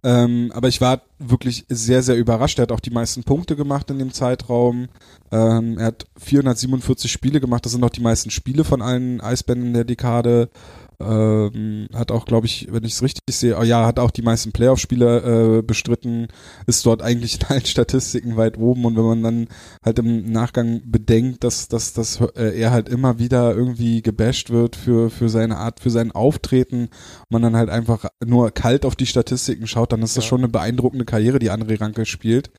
Ähm, 0.03 0.51
aber 0.53 0.67
ich 0.67 0.81
war 0.81 1.01
wirklich 1.19 1.65
sehr, 1.69 2.01
sehr 2.01 2.17
überrascht. 2.17 2.57
Er 2.57 2.63
hat 2.63 2.71
auch 2.71 2.79
die 2.79 2.89
meisten 2.89 3.23
Punkte 3.23 3.55
gemacht 3.55 3.89
in 3.91 3.99
dem 3.99 4.11
Zeitraum. 4.11 4.87
Ähm, 5.31 5.77
er 5.77 5.87
hat 5.87 6.07
447 6.17 7.11
Spiele 7.11 7.39
gemacht. 7.39 7.65
Das 7.65 7.73
sind 7.73 7.83
auch 7.83 7.91
die 7.91 8.01
meisten 8.01 8.31
Spiele 8.31 8.63
von 8.63 8.81
allen 8.81 9.21
Eisbären 9.21 9.63
in 9.67 9.73
der 9.73 9.83
Dekade. 9.83 10.49
Ähm, 11.03 11.87
hat 11.93 12.11
auch, 12.11 12.25
glaube 12.25 12.45
ich, 12.47 12.67
wenn 12.71 12.83
ich 12.83 12.93
es 12.93 13.01
richtig 13.01 13.23
sehe, 13.29 13.57
oh 13.57 13.63
ja, 13.63 13.85
hat 13.85 13.99
auch 13.99 14.11
die 14.11 14.21
meisten 14.21 14.51
Playoff-Spiele 14.51 15.57
äh, 15.59 15.61
bestritten, 15.61 16.27
ist 16.67 16.85
dort 16.85 17.01
eigentlich 17.01 17.39
in 17.41 17.47
allen 17.47 17.65
Statistiken 17.65 18.37
weit 18.37 18.57
oben. 18.57 18.85
Und 18.85 18.95
wenn 18.97 19.03
man 19.05 19.23
dann 19.23 19.47
halt 19.83 19.99
im 19.99 20.31
Nachgang 20.31 20.81
bedenkt, 20.85 21.43
dass, 21.43 21.67
dass, 21.67 21.93
dass 21.93 22.21
äh, 22.35 22.59
er 22.59 22.71
halt 22.71 22.89
immer 22.89 23.19
wieder 23.19 23.55
irgendwie 23.55 24.01
gebasht 24.01 24.49
wird 24.49 24.75
für, 24.75 25.09
für 25.09 25.29
seine 25.29 25.57
Art, 25.57 25.79
für 25.79 25.89
sein 25.89 26.11
Auftreten, 26.11 26.89
man 27.29 27.41
dann 27.41 27.55
halt 27.55 27.69
einfach 27.69 28.05
nur 28.25 28.51
kalt 28.51 28.85
auf 28.85 28.95
die 28.95 29.05
Statistiken 29.05 29.67
schaut, 29.67 29.91
dann 29.91 30.01
ist 30.01 30.17
das 30.17 30.23
Ja. 30.25 30.29
schon 30.29 30.41
eine 30.41 30.49
beeindruckende 30.49 31.05
Karriere, 31.05 31.39
die 31.39 31.51
André 31.51 31.79
Ranke 31.79 32.05
spielt. 32.05 32.51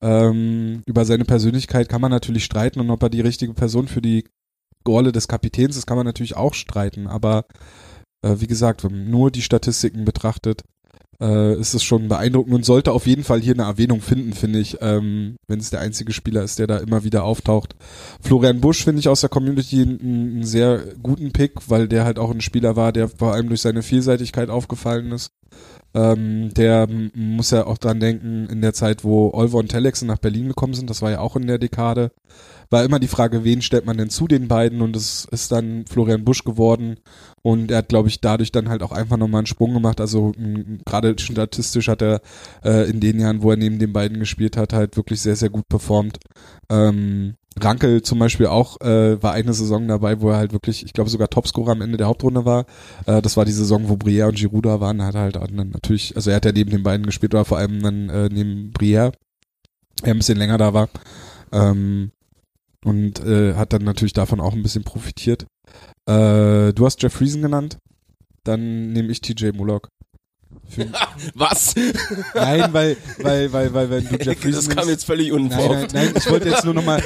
Ähm, 0.00 0.82
über 0.86 1.04
seine 1.04 1.24
Persönlichkeit 1.24 1.88
kann 1.88 2.00
man 2.00 2.10
natürlich 2.10 2.44
streiten 2.44 2.80
und 2.80 2.90
ob 2.90 3.02
er 3.02 3.10
die 3.10 3.20
richtige 3.20 3.54
Person 3.54 3.86
für 3.86 4.02
die 4.02 4.24
Rolle 4.86 5.12
des 5.12 5.28
Kapitäns 5.28 5.76
ist, 5.76 5.86
kann 5.86 5.96
man 5.96 6.06
natürlich 6.06 6.36
auch 6.36 6.54
streiten. 6.54 7.06
Aber 7.06 7.46
äh, 8.22 8.36
wie 8.38 8.46
gesagt, 8.46 8.84
wenn 8.84 8.92
man 8.92 9.10
nur 9.10 9.30
die 9.30 9.42
Statistiken 9.42 10.04
betrachtet, 10.04 10.62
äh, 11.22 11.54
ist 11.58 11.74
es 11.74 11.84
schon 11.84 12.08
beeindruckend 12.08 12.52
und 12.52 12.64
sollte 12.64 12.92
auf 12.92 13.06
jeden 13.06 13.22
Fall 13.22 13.40
hier 13.40 13.54
eine 13.54 13.62
Erwähnung 13.62 14.00
finden, 14.00 14.32
finde 14.32 14.58
ich, 14.58 14.78
ähm, 14.80 15.36
wenn 15.46 15.60
es 15.60 15.70
der 15.70 15.80
einzige 15.80 16.12
Spieler 16.12 16.42
ist, 16.42 16.58
der 16.58 16.66
da 16.66 16.78
immer 16.78 17.04
wieder 17.04 17.22
auftaucht. 17.22 17.76
Florian 18.20 18.60
Busch 18.60 18.82
finde 18.84 19.00
ich 19.00 19.08
aus 19.08 19.20
der 19.20 19.30
Community 19.30 19.82
einen, 19.82 20.42
sehr 20.42 20.82
guten 21.00 21.32
Pick, 21.32 21.52
weil 21.68 21.86
der 21.86 22.04
halt 22.04 22.18
auch 22.18 22.30
ein 22.30 22.40
Spieler 22.40 22.74
war, 22.74 22.92
der 22.92 23.08
vor 23.08 23.32
allem 23.32 23.48
durch 23.48 23.60
seine 23.60 23.82
Vielseitigkeit 23.82 24.50
aufgefallen 24.50 25.12
ist. 25.12 25.30
Ähm, 25.94 26.52
der 26.54 26.88
muss 27.14 27.50
ja 27.50 27.66
auch 27.66 27.78
dran 27.78 28.00
denken, 28.00 28.46
in 28.46 28.60
der 28.60 28.72
Zeit, 28.72 29.04
wo 29.04 29.30
Olver 29.32 29.58
und 29.58 29.68
Telexen 29.68 30.08
nach 30.08 30.18
Berlin 30.18 30.48
gekommen 30.48 30.74
sind, 30.74 30.90
das 30.90 31.02
war 31.02 31.10
ja 31.10 31.20
auch 31.20 31.36
in 31.36 31.46
der 31.46 31.58
Dekade, 31.58 32.10
war 32.72 32.84
immer 32.84 32.98
die 32.98 33.08
Frage, 33.08 33.44
wen 33.44 33.62
stellt 33.62 33.84
man 33.84 33.98
denn 33.98 34.10
zu 34.10 34.26
den 34.26 34.48
beiden 34.48 34.80
und 34.80 34.96
es 34.96 35.26
ist 35.30 35.52
dann 35.52 35.84
Florian 35.86 36.24
Busch 36.24 36.42
geworden 36.42 36.96
und 37.42 37.70
er 37.70 37.78
hat, 37.78 37.88
glaube 37.88 38.08
ich, 38.08 38.20
dadurch 38.20 38.50
dann 38.50 38.68
halt 38.68 38.82
auch 38.82 38.92
einfach 38.92 39.18
nochmal 39.18 39.40
einen 39.40 39.46
Sprung 39.46 39.74
gemacht. 39.74 40.00
Also 40.00 40.32
gerade 40.84 41.14
statistisch 41.18 41.88
hat 41.88 42.02
er 42.02 42.20
äh, 42.64 42.88
in 42.88 43.00
den 43.00 43.20
Jahren, 43.20 43.42
wo 43.42 43.50
er 43.50 43.56
neben 43.56 43.78
den 43.78 43.92
beiden 43.92 44.18
gespielt 44.18 44.56
hat, 44.56 44.72
halt 44.72 44.96
wirklich 44.96 45.20
sehr, 45.20 45.36
sehr 45.36 45.50
gut 45.50 45.68
performt. 45.68 46.18
Ähm, 46.70 47.34
Rankel 47.60 48.00
zum 48.00 48.18
Beispiel 48.18 48.46
auch 48.46 48.80
äh, 48.80 49.22
war 49.22 49.32
eine 49.32 49.52
Saison 49.52 49.86
dabei, 49.86 50.22
wo 50.22 50.30
er 50.30 50.38
halt 50.38 50.54
wirklich, 50.54 50.84
ich 50.84 50.94
glaube 50.94 51.10
sogar 51.10 51.28
Topscorer 51.28 51.72
am 51.72 51.82
Ende 51.82 51.98
der 51.98 52.06
Hauptrunde 52.06 52.46
war. 52.46 52.64
Äh, 53.06 53.20
das 53.20 53.36
war 53.36 53.44
die 53.44 53.52
Saison, 53.52 53.90
wo 53.90 53.94
Brière 53.94 54.28
und 54.28 54.36
Giroud 54.36 54.64
da 54.64 54.80
waren. 54.80 55.00
Er 55.00 55.06
hat 55.06 55.14
halt 55.14 55.36
dann 55.36 55.68
natürlich, 55.70 56.16
also 56.16 56.30
er 56.30 56.36
hat 56.36 56.46
ja 56.46 56.52
neben 56.52 56.70
den 56.70 56.82
beiden 56.82 57.04
gespielt, 57.04 57.34
oder 57.34 57.44
vor 57.44 57.58
allem 57.58 57.82
dann 57.82 58.08
äh, 58.08 58.28
neben 58.32 58.70
Brière, 58.70 59.12
der 60.02 60.14
ein 60.14 60.18
bisschen 60.18 60.38
länger 60.38 60.56
da 60.56 60.72
war. 60.72 60.88
Ähm, 61.52 62.12
und 62.84 63.20
äh, 63.20 63.54
hat 63.54 63.72
dann 63.72 63.84
natürlich 63.84 64.12
davon 64.12 64.40
auch 64.40 64.52
ein 64.52 64.62
bisschen 64.62 64.84
profitiert. 64.84 65.46
Äh, 66.06 66.72
du 66.72 66.84
hast 66.84 67.02
Jeff 67.02 67.12
Friesen 67.12 67.42
genannt, 67.42 67.78
dann 68.44 68.92
nehme 68.92 69.10
ich 69.12 69.20
TJ 69.20 69.50
Mullock. 69.54 69.88
Was? 71.34 71.74
nein, 72.34 72.72
weil, 72.72 72.96
weil, 73.18 73.52
weil, 73.52 73.74
weil, 73.74 73.90
wenn 73.90 74.08
du 74.08 74.16
Jeff 74.20 74.38
Friesen 74.38 74.68
das 74.68 74.76
kam 74.76 74.88
jetzt 74.88 75.04
völlig 75.04 75.30
Nein, 75.30 75.46
nein, 75.48 75.60
unverhofft. 75.60 75.94
nein, 75.94 76.12
ich 76.16 76.30
wollte 76.30 76.48
jetzt 76.50 76.64
nur 76.64 76.74
nochmal, 76.74 77.02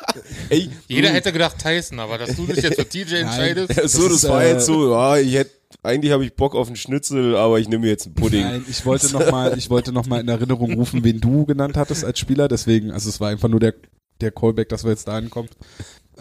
Ey, 0.48 0.70
Jeder 0.88 1.10
hätte 1.10 1.32
gedacht 1.32 1.56
Tyson, 1.58 2.00
aber 2.00 2.18
dass 2.18 2.34
du 2.36 2.46
dich 2.46 2.62
jetzt 2.62 2.76
für 2.80 2.88
TJ 2.88 3.16
entscheidest. 3.16 3.70
Ja, 3.76 3.88
so, 3.88 4.02
Das 4.02 4.08
das, 4.08 4.22
ist, 4.24 4.28
war 4.28 4.42
äh, 4.42 4.52
jetzt 4.52 4.66
so, 4.66 4.90
ja, 4.90 5.16
ich 5.16 5.34
hätte, 5.34 5.50
eigentlich 5.82 6.12
habe 6.12 6.24
ich 6.24 6.34
Bock 6.34 6.54
auf 6.54 6.66
einen 6.66 6.76
Schnitzel, 6.76 7.36
aber 7.36 7.58
ich 7.60 7.68
nehme 7.68 7.86
jetzt 7.86 8.06
einen 8.06 8.14
Pudding. 8.14 8.42
Nein, 8.42 8.64
ich 8.68 8.84
wollte 8.84 9.12
nochmal, 9.12 9.56
ich 9.56 9.70
wollte 9.70 9.92
noch 9.92 10.06
mal 10.06 10.20
in 10.20 10.28
Erinnerung 10.28 10.72
rufen, 10.74 11.04
wen 11.04 11.20
du 11.20 11.46
genannt 11.46 11.76
hattest 11.76 12.04
als 12.04 12.18
Spieler, 12.18 12.48
deswegen, 12.48 12.90
also 12.90 13.08
es 13.08 13.20
war 13.20 13.30
einfach 13.30 13.48
nur 13.48 13.60
der, 13.60 13.74
der 14.22 14.30
Callback, 14.30 14.68
dass 14.68 14.84
wir 14.84 14.90
jetzt 14.90 15.08
dahin 15.08 15.30
kommen. 15.30 15.48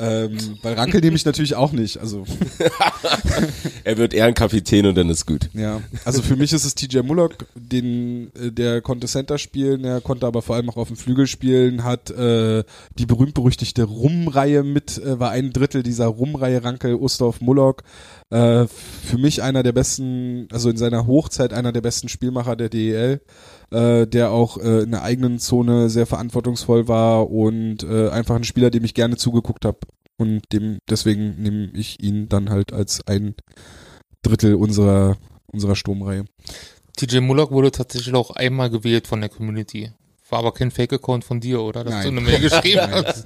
Ähm, 0.01 0.37
weil 0.61 0.75
Rankel 0.75 1.01
nehme 1.01 1.17
ich 1.17 1.25
natürlich 1.25 1.55
auch 1.55 1.73
nicht, 1.73 1.97
also, 1.97 2.23
Er 3.83 3.97
wird 3.97 4.13
Ehrenkapitän 4.13 4.85
und 4.85 4.95
dann 4.95 5.09
ist 5.09 5.25
gut. 5.25 5.49
ja. 5.53 5.81
Also 6.05 6.21
für 6.21 6.37
mich 6.37 6.53
ist 6.53 6.63
es 6.63 6.73
TJ 6.73 6.99
Mullock, 6.99 7.45
den, 7.53 8.31
äh, 8.33 8.49
der 8.51 8.81
konnte 8.81 9.07
Center 9.07 9.37
spielen, 9.37 9.83
er 9.83 9.99
konnte 9.99 10.25
aber 10.25 10.41
vor 10.41 10.55
allem 10.55 10.69
auch 10.69 10.77
auf 10.77 10.87
dem 10.87 10.95
Flügel 10.95 11.27
spielen, 11.27 11.83
hat, 11.83 12.11
äh, 12.11 12.63
die 12.97 13.05
berühmt-berüchtigte 13.05 13.83
Rum-Reihe 13.83 14.63
mit, 14.63 14.97
äh, 14.99 15.19
war 15.19 15.31
ein 15.31 15.51
Drittel 15.51 15.83
dieser 15.83 16.07
Rum-Reihe 16.07 16.63
Rankel, 16.63 16.95
Ustorf, 16.95 17.41
Mullock, 17.41 17.83
äh, 18.29 18.67
für 18.67 19.17
mich 19.17 19.43
einer 19.43 19.63
der 19.63 19.73
besten, 19.73 20.47
also 20.51 20.69
in 20.69 20.77
seiner 20.77 21.07
Hochzeit 21.07 21.51
einer 21.51 21.73
der 21.73 21.81
besten 21.81 22.07
Spielmacher 22.07 22.55
der 22.55 22.69
DEL, 22.69 23.19
äh, 23.71 24.07
der 24.07 24.31
auch 24.31 24.57
äh, 24.57 24.83
in 24.83 24.91
der 24.91 25.03
eigenen 25.03 25.39
Zone 25.39 25.89
sehr 25.89 26.05
verantwortungsvoll 26.05 26.87
war 26.87 27.29
und 27.29 27.83
äh, 27.83 28.09
einfach 28.09 28.35
ein 28.35 28.43
Spieler, 28.43 28.69
dem 28.69 28.83
ich 28.83 28.93
gerne 28.93 29.17
zugeguckt 29.17 29.65
habe. 29.65 29.79
Und 30.17 30.51
dem, 30.51 30.79
deswegen 30.89 31.41
nehme 31.41 31.69
ich 31.73 32.03
ihn 32.03 32.27
dann 32.27 32.49
halt 32.49 32.73
als 32.73 33.05
ein 33.07 33.35
Drittel 34.21 34.55
unserer, 34.55 35.17
unserer 35.47 35.75
Sturmreihe. 35.75 36.25
TJ 36.97 37.19
Mullock 37.19 37.51
wurde 37.51 37.71
tatsächlich 37.71 38.13
auch 38.13 38.31
einmal 38.31 38.69
gewählt 38.69 39.07
von 39.07 39.21
der 39.21 39.29
Community. 39.29 39.91
War 40.29 40.39
aber 40.39 40.53
kein 40.53 40.71
Fake-Account 40.71 41.23
von 41.23 41.39
dir, 41.39 41.61
oder? 41.61 41.83
Dass 41.83 41.93
Nein. 41.93 42.03
du 42.03 42.09
eine 42.09 42.21
Mail 42.21 42.39
geschrieben 42.49 42.91
hast. 42.91 43.25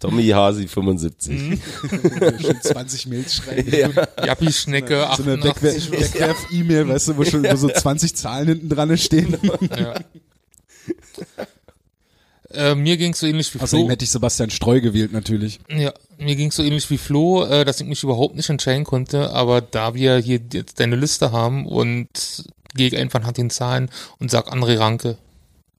Tommy 0.00 0.26
Hasi 0.28 0.68
75. 0.68 1.28
Mhm. 1.38 1.60
Schon 2.40 2.60
20 2.62 3.06
Mails 3.08 3.34
schreiben. 3.34 3.70
Ja. 3.70 4.24
Jappi 4.26 4.52
Schnecke 4.52 5.08
So 5.16 5.22
eine 5.24 5.32
88. 5.34 5.90
Wegwer- 5.90 6.00
Wegwerf-E-Mail, 6.00 6.88
weißt 6.88 7.08
du, 7.08 7.16
wo 7.16 7.24
schon 7.24 7.44
wo 7.44 7.56
so 7.56 7.68
20 7.68 8.14
Zahlen 8.14 8.48
hinten 8.48 8.68
dran 8.68 8.96
stehen. 8.96 9.36
ja. 9.76 9.94
äh, 12.50 12.74
mir 12.74 12.96
ging's 12.96 13.20
so 13.20 13.26
ähnlich 13.26 13.52
wie 13.54 13.58
Außerdem 13.60 13.84
Flo. 13.86 13.90
hätte 13.90 14.04
ich 14.04 14.10
Sebastian 14.10 14.50
Streu 14.50 14.80
gewählt, 14.80 15.12
natürlich. 15.12 15.60
Ja, 15.68 15.92
mir 16.18 16.36
ging's 16.36 16.56
so 16.56 16.62
ähnlich 16.62 16.88
wie 16.90 16.98
Flo, 16.98 17.44
äh, 17.44 17.64
dass 17.64 17.80
ich 17.80 17.86
mich 17.86 18.02
überhaupt 18.02 18.36
nicht 18.36 18.48
entscheiden 18.48 18.84
konnte, 18.84 19.30
aber 19.30 19.60
da 19.60 19.94
wir 19.94 20.18
hier 20.18 20.40
jetzt 20.52 20.80
deine 20.80 20.96
Liste 20.96 21.32
haben 21.32 21.66
und 21.66 22.08
gehe 22.74 22.88
ich 22.88 22.96
einfach 22.96 23.20
nach 23.20 23.32
den 23.32 23.50
Zahlen 23.50 23.90
und 24.18 24.30
sag 24.30 24.52
André 24.52 24.78
Ranke. 24.78 25.18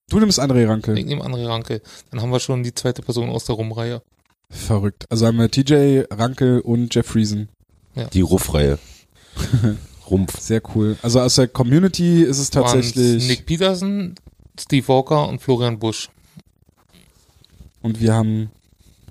Du 0.10 0.20
nimmst 0.20 0.40
André 0.40 0.68
Ranke. 0.68 0.98
Ich 0.98 1.06
nehme 1.06 1.24
André 1.24 1.48
Ranke. 1.48 1.82
Dann 2.12 2.22
haben 2.22 2.32
wir 2.32 2.40
schon 2.40 2.64
die 2.64 2.74
zweite 2.74 3.02
Person 3.02 3.30
aus 3.30 3.46
der 3.46 3.56
Rumreihe. 3.56 4.02
Verrückt. 4.50 5.06
Also 5.10 5.28
haben 5.28 5.38
wir 5.38 5.50
TJ, 5.50 6.02
Ranke 6.12 6.62
und 6.64 6.94
Jeff 6.94 7.08
Friesen. 7.08 7.50
Die 8.14 8.22
Ruffreihe. 8.22 8.80
Rumpf. 10.10 10.40
Sehr 10.40 10.62
cool. 10.76 10.98
Also 11.02 11.20
aus 11.22 11.36
der 11.36 11.48
Community 11.48 12.24
ist 12.24 12.40
es 12.40 12.54
Waren's 12.56 12.72
tatsächlich. 12.72 13.28
Nick 13.28 13.46
Peterson, 13.46 14.16
Steve 14.60 14.88
Walker 14.88 15.28
und 15.28 15.40
Florian 15.42 15.78
Busch. 15.78 16.10
Und 17.82 18.00
wir 18.00 18.14
haben 18.14 18.50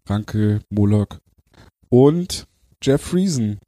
Ranke, 0.07 0.61
Moloch 0.71 1.09
und 1.89 2.47
Jeff 2.83 3.03
Friesen. 3.03 3.61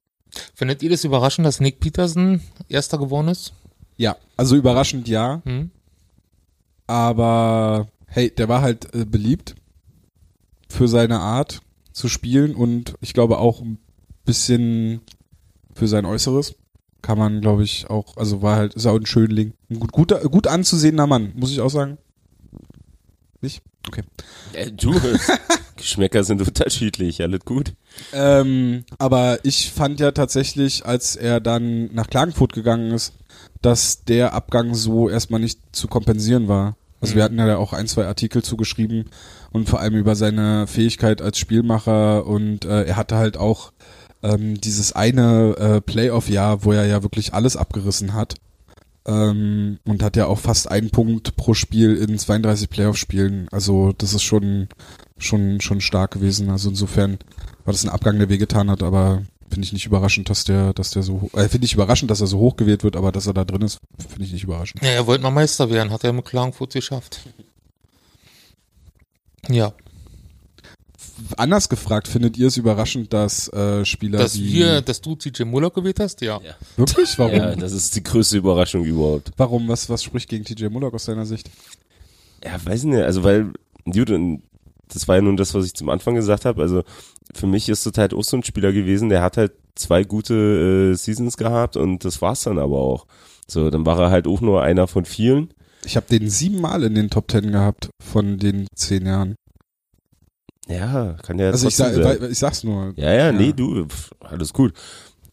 Findet 0.55 0.83
ihr 0.83 0.91
das 0.91 1.05
überraschend, 1.05 1.47
dass 1.47 1.61
Nick 1.61 1.81
Peterson 1.81 2.41
Erster 2.69 2.99
geworden 2.99 3.29
ist? 3.29 3.53
Ja, 3.97 4.17
also 4.37 4.57
überraschend 4.57 5.09
ja, 5.09 5.43
Hm? 5.45 5.71
Aber 6.91 7.87
hey, 8.07 8.31
der 8.31 8.49
war 8.49 8.63
halt 8.63 8.93
äh, 8.95 9.05
beliebt 9.05 9.55
für 10.69 10.89
seine 10.89 11.21
Art 11.21 11.61
zu 11.93 12.09
spielen 12.09 12.55
und 12.57 12.95
ich 13.01 13.15
glaube 13.15 13.39
auch 13.39 13.61
ein 13.61 13.79
bisschen 14.25 15.01
für 15.73 15.87
sein 15.87 16.05
Äußeres. 16.05 16.57
Kann 17.01 17.17
man, 17.17 17.41
glaube 17.41 17.63
ich, 17.63 17.89
auch, 17.89 18.17
also 18.17 18.43
war 18.43 18.57
halt, 18.57 18.75
ist 18.75 18.87
auch 18.87 18.97
ein 18.97 19.07
Schönling. 19.07 19.55
Ein 19.71 19.79
gut, 19.79 19.93
guter, 19.93 20.21
gut 20.29 20.49
anzusehender 20.49 21.07
Mann, 21.07 21.33
muss 21.37 21.53
ich 21.53 21.61
auch 21.61 21.71
sagen. 21.71 21.97
Nicht? 23.41 23.63
Okay. 23.87 24.03
Äh, 24.53 24.73
du, 24.73 24.93
Geschmäcker 25.77 26.25
sind 26.25 26.43
unterschiedlich, 26.43 27.23
alles 27.23 27.41
gut. 27.45 27.73
Ähm, 28.13 28.85
aber 28.99 29.39
ich 29.45 29.71
fand 29.71 30.01
ja 30.01 30.11
tatsächlich, 30.11 30.85
als 30.85 31.15
er 31.15 31.41
dann 31.41 31.95
nach 31.95 32.09
Klagenfurt 32.09 32.53
gegangen 32.53 32.91
ist, 32.91 33.15
dass 33.63 34.05
der 34.05 34.35
Abgang 34.35 34.75
so 34.75 35.09
erstmal 35.09 35.41
nicht 35.41 35.61
zu 35.73 35.87
kompensieren 35.87 36.49
war. 36.49 36.77
Also 37.01 37.15
wir 37.15 37.25
hatten 37.25 37.39
ja 37.39 37.47
da 37.47 37.57
auch 37.57 37.73
ein, 37.73 37.87
zwei 37.87 38.07
Artikel 38.07 38.43
zugeschrieben 38.43 39.07
und 39.53 39.69
vor 39.69 39.81
allem 39.81 39.95
über 39.95 40.17
seine 40.17 40.67
Fähigkeit 40.67 41.23
als 41.23 41.39
Spielmacher 41.39 42.27
und 42.27 42.65
äh, 42.65 42.85
er 42.85 42.97
hatte 42.97 43.17
halt 43.17 43.37
auch 43.37 43.73
ähm, 44.23 44.61
dieses 44.61 44.93
eine 44.93 45.57
äh, 45.57 45.81
Playoff-Jahr, 45.81 46.65
wo 46.65 46.73
er 46.73 46.87
ja 46.87 47.03
wirklich 47.03 47.33
alles 47.33 47.57
abgerissen 47.57 48.13
hat 48.13 48.35
ähm, 49.07 49.79
und 49.87 50.03
hat 50.03 50.17
ja 50.17 50.27
auch 50.27 50.39
fast 50.39 50.71
einen 50.71 50.91
Punkt 50.91 51.37
pro 51.37 51.55
Spiel 51.55 51.97
in 51.97 52.19
32 52.19 52.69
Playoff-Spielen. 52.69 53.49
Also 53.51 53.93
das 53.97 54.15
ist 54.15 54.23
schon 54.23 54.69
schon 55.17 55.61
schon 55.61 55.81
stark 55.81 56.13
gewesen. 56.13 56.51
Also 56.51 56.71
insofern 56.71 57.19
war 57.65 57.73
das 57.73 57.85
ein 57.85 57.91
Abgang, 57.91 58.19
der 58.19 58.29
wehgetan 58.29 58.71
hat, 58.71 58.83
aber 58.83 59.23
finde 59.51 59.67
ich 59.67 59.73
nicht 59.73 59.87
überraschend, 59.87 60.31
dass 60.31 60.45
der, 60.45 60.73
dass 60.73 60.91
der 60.91 61.03
so, 61.03 61.31
äh, 61.35 61.49
finde 61.49 61.67
ich 61.67 61.75
überraschend, 61.75 62.11
dass 62.11 62.21
er 62.21 62.27
so 62.27 62.39
hoch 62.39 62.57
gewählt 62.57 62.85
wird, 62.85 62.97
aber 62.97 63.13
dass 63.13 63.27
er 63.27 63.35
da 63.35 63.45
drin 63.45 63.63
ist, 63.63 63.79
finde 64.09 64.25
ich 64.25 64.33
nicht 64.33 64.45
überraschend. 64.45 64.83
Ja, 64.83 64.91
er 64.91 65.07
wollte 65.07 65.23
mal 65.23 65.31
Meister 65.31 65.71
werden, 65.71 65.91
hat 65.93 66.05
er 66.05 66.13
mit 66.13 66.25
Klagenfurt 66.25 66.73
geschafft. 66.73 67.21
Ja, 69.49 69.73
Anders 71.37 71.69
gefragt, 71.69 72.09
findet 72.09 72.37
ihr 72.37 72.49
es 72.49 72.57
überraschend, 72.57 73.13
dass 73.13 73.49
äh, 73.53 73.85
Spieler 73.85 74.19
dass 74.19 74.39
wie 74.39 74.53
wir, 74.55 74.81
dass 74.81 75.01
du 75.01 75.17
TJ 75.17 75.45
Muller 75.45 75.71
gewählt 75.71 76.01
hast, 76.01 76.21
ja. 76.21 76.41
Ja. 76.43 76.55
wirklich? 76.77 77.19
Warum? 77.19 77.35
Ja, 77.35 77.57
das 77.57 77.73
ist 77.73 77.95
die 77.97 78.03
größte 78.03 78.39
Überraschung 78.39 78.85
überhaupt. 78.85 79.31
Warum? 79.37 79.69
Was, 79.69 79.89
was 79.89 80.03
spricht 80.03 80.29
gegen 80.29 80.45
TJ 80.45 80.67
Mullock 80.67 80.95
aus 80.95 81.05
deiner 81.07 81.27
Sicht? 81.27 81.51
Ja, 82.45 82.65
weiß 82.65 82.85
nicht, 82.85 83.03
also 83.03 83.23
weil, 83.23 83.53
gut, 83.85 84.11
und 84.11 84.43
das 84.93 85.09
war 85.09 85.17
ja 85.17 85.23
nun 85.23 85.37
das, 85.37 85.55
was 85.55 85.67
ich 85.67 85.75
zum 85.75 85.89
Anfang 85.89 86.15
gesagt 86.15 86.45
habe, 86.45 86.63
also 86.63 86.83
für 87.35 87.47
mich 87.47 87.69
ist 87.69 87.87
das 87.87 87.93
halt 87.97 88.15
auch 88.15 88.25
so 88.25 88.37
ein 88.37 88.45
Spieler 88.45 88.73
gewesen, 88.73 89.09
der 89.09 89.23
hat 89.23 89.37
halt 89.37 89.53
zwei 89.75 90.05
gute 90.05 90.93
äh, 90.93 90.95
Seasons 90.95 91.37
gehabt 91.37 91.77
und 91.77 92.05
das 92.05 92.21
war's 92.23 92.43
dann 92.43 92.59
aber 92.59 92.79
auch. 92.79 93.07
So, 93.47 93.71
dann 93.71 93.87
war 93.87 93.99
er 93.99 94.11
halt 94.11 94.27
auch 94.27 94.41
nur 94.41 94.63
einer 94.63 94.87
von 94.87 95.05
vielen. 95.05 95.53
Ich 95.85 95.97
habe 95.97 96.07
den 96.07 96.29
siebenmal 96.29 96.85
in 96.85 96.95
den 96.95 97.11
Top 97.11 97.29
Ten 97.29 97.51
gehabt 97.53 97.91
von 98.03 98.39
den 98.39 98.67
zehn 98.75 99.07
Jahren. 99.07 99.35
Ja, 100.69 101.17
kann 101.23 101.39
ja 101.39 101.51
also 101.51 101.67
ich, 101.67 101.75
sag, 101.75 101.95
sein. 101.95 102.31
ich 102.31 102.39
sag's 102.39 102.63
nur. 102.63 102.93
Ja, 102.97 103.13
ja, 103.13 103.33
nee, 103.33 103.53
du, 103.53 103.87
pf, 103.87 104.11
alles 104.21 104.53
gut. 104.53 104.73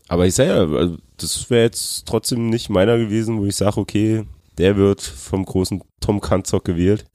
Aber 0.08 0.26
ich 0.26 0.34
sag 0.34 0.48
ja, 0.48 0.66
also 0.66 0.98
das 1.18 1.50
wäre 1.50 1.64
jetzt 1.64 2.08
trotzdem 2.08 2.50
nicht 2.50 2.70
meiner 2.70 2.98
gewesen, 2.98 3.40
wo 3.40 3.46
ich 3.46 3.56
sage, 3.56 3.78
okay, 3.78 4.26
der 4.58 4.78
wird 4.78 5.02
vom 5.02 5.46
großen 5.46 5.82
Tom 6.00 6.22
Kanzock 6.22 6.66
gewählt. 6.66 7.06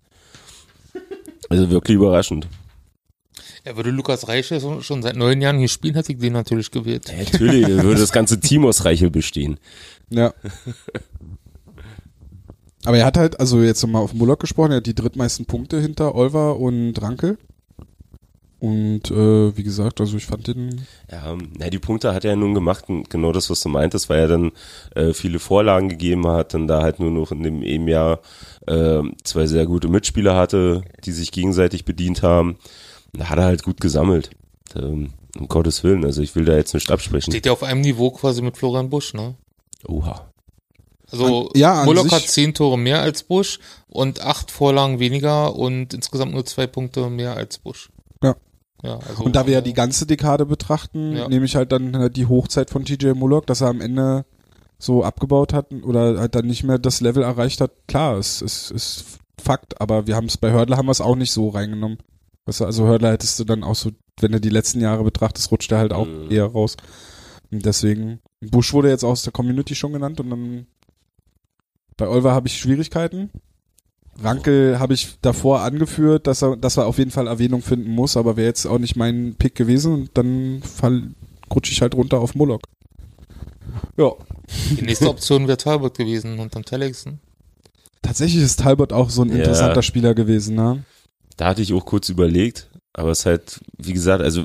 Also 1.53 1.71
wirklich 1.71 1.97
überraschend. 1.97 2.49
Er 3.65 3.77
würde 3.77 3.91
Lukas 3.91 4.27
Reichel 4.27 4.59
so- 4.59 4.81
schon 4.81 5.03
seit 5.03 5.17
neun 5.17 5.41
Jahren 5.41 5.59
hier 5.59 5.69
spielen, 5.69 5.95
hätte 5.95 6.13
ich 6.13 6.19
den 6.19 6.33
natürlich 6.33 6.71
gewählt. 6.71 7.09
Ja, 7.11 7.19
natürlich, 7.23 7.67
würde 7.69 8.01
das 8.01 8.11
ganze 8.13 8.41
Team 8.41 8.65
aus 8.67 8.85
Reichel 8.85 9.11
bestehen. 9.11 9.59
Ja. 10.11 10.33
Aber 12.85 12.99
er 12.99 13.05
hat 13.07 13.17
halt, 13.17 13.39
also 13.39 13.63
jetzt 13.63 13.83
nochmal 13.83 14.03
auf 14.03 14.15
Mullock 14.15 14.41
gesprochen, 14.41 14.73
er 14.73 14.77
hat 14.79 14.87
die 14.87 14.95
drittmeisten 14.95 15.47
Punkte 15.47 15.81
hinter 15.81 16.15
Olver 16.15 16.59
und 16.59 17.01
Rankel. 17.01 17.39
Und 18.63 19.11
äh, 19.11 19.57
wie 19.57 19.65
gesagt, 19.65 20.01
also 20.01 20.17
ich 20.17 20.27
fand 20.27 20.47
den 20.47 20.87
Ja, 21.11 21.37
na, 21.59 21.69
die 21.69 21.81
Punkte 21.81 22.15
hat 22.15 22.25
er 22.25 22.31
ja 22.31 22.37
nun 22.37 22.55
gemacht 22.55 22.85
und 22.89 23.11
genau 23.11 23.33
das, 23.33 23.51
was 23.51 23.59
du 23.61 23.69
meintest, 23.69 24.09
weil 24.09 24.21
er 24.21 24.29
dann 24.29 24.53
äh, 24.95 25.13
viele 25.15 25.41
Vorlagen 25.41 25.89
gegeben 25.89 26.29
hat, 26.29 26.55
dann 26.55 26.69
da 26.69 26.81
halt 26.81 27.01
nur 27.01 27.11
noch 27.11 27.33
in 27.33 27.43
dem 27.43 27.65
eben 27.65 27.89
Jahr 27.89 28.21
äh, 28.69 29.03
zwei 29.25 29.47
sehr 29.49 29.67
gute 29.67 29.89
Mitspieler 29.89 30.37
hatte, 30.37 30.83
die 31.05 31.11
sich 31.11 31.33
gegenseitig 31.33 31.85
bedient 31.85 32.23
haben. 32.23 32.57
Da 33.13 33.31
hat 33.31 33.39
er 33.39 33.47
halt 33.47 33.65
gut 33.65 33.81
gesammelt. 33.81 34.31
Ähm, 34.77 35.11
um 35.37 35.49
Gottes 35.49 35.83
Willen, 35.83 36.05
also 36.05 36.23
ich 36.23 36.37
will 36.37 36.45
da 36.45 36.55
jetzt 36.55 36.73
nicht 36.73 36.91
absprechen. 36.93 37.33
Steht 37.33 37.47
ja 37.47 37.53
auf 37.53 37.65
einem 37.65 37.81
Niveau 37.81 38.13
quasi 38.13 38.43
mit 38.43 38.57
Florian 38.57 38.91
Busch, 38.91 39.13
ne? 39.13 39.35
Oha. 39.89 40.31
Also 41.11 41.49
An- 41.49 41.59
ja, 41.59 41.81
an 41.81 41.87
Bullock 41.87 42.05
sich- 42.05 42.13
hat 42.13 42.23
zehn 42.29 42.55
Tore 42.55 42.79
mehr 42.79 43.01
als 43.03 43.25
Busch 43.25 43.59
und 43.89 44.21
acht 44.21 44.53
Vorlagen 44.53 45.01
weniger 45.01 45.57
und 45.57 45.95
insgesamt 45.95 46.33
nur 46.33 46.45
zwei 46.47 46.69
Punkte 46.69 47.11
mehr 47.11 47.35
als 47.37 47.59
Busch. 47.59 47.91
Ja. 48.23 48.37
Ja, 48.83 48.99
also 49.09 49.23
Und 49.25 49.37
da 49.37 49.47
wir 49.47 49.53
ja 49.55 49.61
die 49.61 49.75
ganze 49.75 50.07
Dekade 50.07 50.45
betrachten, 50.45 51.13
Ja. 51.17 51.29
nehme 51.29 51.45
ich 51.45 51.55
halt 51.57 51.71
dann 51.73 51.95
äh, 51.95 52.11
die 52.11 52.27
Hochzeit 52.27 52.71
von 52.71 52.85
TJ 52.85 53.13
Mullock, 53.15 53.47
dass 53.47 53.61
er 53.61 53.69
am 53.69 53.81
Ende 53.81 54.25
so 54.79 55.05
abgebaut 55.05 55.53
hat 55.53 55.73
oder 55.85 56.19
halt 56.19 56.35
dann 56.35 56.47
nicht 56.47 56.65
mehr 56.65 56.79
das 56.79 57.01
Level 57.01 57.23
erreicht 57.23 57.61
hat. 57.61 57.71
Klar, 57.87 58.17
es 58.19 58.43
ist, 58.43 58.71
ist 58.73 59.05
Fakt, 59.41 59.81
aber 59.81 60.07
wir 60.09 60.17
haben 60.17 60.27
es 60.27 60.37
bei 60.37 60.51
Hördler 60.51 60.77
haben 60.77 60.87
wir 60.87 60.93
es 60.93 61.01
auch 61.01 61.15
nicht 61.17 61.33
so 61.33 61.49
reingenommen. 61.49 61.99
Weißt 62.47 62.61
du, 62.61 62.65
also 62.65 62.87
Hördler 62.87 63.13
hättest 63.13 63.39
du 63.39 63.45
dann 63.45 63.63
auch 63.63 63.77
so, 63.77 63.91
wenn 64.21 64.33
du 64.33 64.41
die 64.41 64.51
letzten 64.51 64.81
Jahre 64.81 65.05
betrachtest, 65.05 65.51
rutscht 65.53 65.71
er 65.71 65.79
halt 65.79 65.93
auch 65.93 66.07
Mhm. 66.07 66.31
eher 66.31 66.47
raus. 66.47 66.77
Und 67.53 67.65
deswegen, 67.65 68.19
Bush 68.41 68.73
wurde 68.73 68.89
jetzt 68.89 69.05
aus 69.05 69.23
der 69.23 69.33
Community 69.33 69.75
schon 69.77 69.93
genannt 69.93 70.19
und 70.21 70.31
dann 70.31 70.67
bei 71.97 72.09
Olver 72.09 72.33
habe 72.33 72.49
ich 72.49 72.59
Schwierigkeiten. 72.59 73.31
Rankel 74.21 74.79
habe 74.79 74.95
ich 74.95 75.17
davor 75.23 75.61
angeführt, 75.63 76.27
dass 76.27 76.43
er, 76.43 76.57
dass 76.57 76.77
er 76.77 76.87
auf 76.87 76.99
jeden 76.99 77.11
Fall 77.11 77.27
Erwähnung 77.27 77.63
finden 77.63 77.91
muss, 77.91 78.17
aber 78.17 78.37
wäre 78.37 78.47
jetzt 78.49 78.67
auch 78.67 78.79
nicht 78.79 78.97
mein 78.97 79.35
Pick 79.39 79.55
gewesen 79.55 79.95
und 79.95 80.11
dann 80.15 80.63
fall, 80.63 81.03
rutsche 81.53 81.73
ich 81.73 81.81
halt 81.83 81.95
runter 81.95 82.21
auf 82.21 82.35
Moloch. 82.35 82.61
Ja, 83.97 84.13
die 84.79 84.83
nächste 84.83 85.09
Option 85.09 85.47
wäre 85.49 85.57
Talbot 85.57 85.97
gewesen 85.97 86.39
und 86.39 86.55
dann 86.55 86.65
Telexen. 86.65 87.21
tatsächlich 88.03 88.43
ist 88.43 88.61
Talbot 88.61 88.93
auch 88.93 89.11
so 89.11 89.23
ein 89.23 89.31
Ja. 89.31 89.37
interessanter 89.37 89.83
Spieler 89.83 90.15
gewesen, 90.15 90.57
ne? 90.57 90.85
Da 91.37 91.47
hatte 91.47 91.63
ich 91.63 91.73
auch 91.73 91.85
kurz 91.87 92.09
überlegt, 92.09 92.69
aber 92.93 93.11
es 93.11 93.21
ist 93.21 93.27
halt, 93.27 93.61
wie 93.79 93.93
gesagt, 93.95 94.23
also 94.23 94.45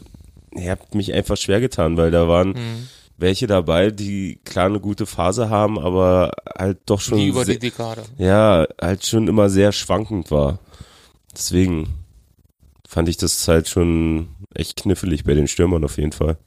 ihr 0.55 0.71
habt 0.71 0.95
mich 0.95 1.13
einfach 1.13 1.35
schwer 1.37 1.59
getan, 1.59 1.97
weil 1.97 2.11
da 2.11 2.27
waren 2.27 2.55
Hm. 2.55 2.87
Welche 3.17 3.47
dabei, 3.47 3.89
die 3.89 4.39
klar 4.45 4.67
eine 4.67 4.79
gute 4.79 5.05
Phase 5.05 5.49
haben, 5.49 5.79
aber 5.79 6.31
halt 6.57 6.79
doch 6.85 7.01
schon 7.01 7.17
Die 7.17 7.27
über 7.27 7.45
die 7.45 7.59
Dekade. 7.59 8.03
ja, 8.17 8.67
halt 8.79 9.05
schon 9.05 9.27
immer 9.27 9.49
sehr 9.49 9.71
schwankend 9.71 10.29
war. 10.31 10.59
Deswegen 11.33 11.95
fand 12.87 13.09
ich 13.09 13.17
das 13.17 13.47
halt 13.47 13.67
schon 13.67 14.29
echt 14.53 14.77
knifflig 14.77 15.23
bei 15.23 15.33
den 15.33 15.47
Stürmern 15.47 15.83
auf 15.83 15.97
jeden 15.97 16.11
Fall. 16.11 16.37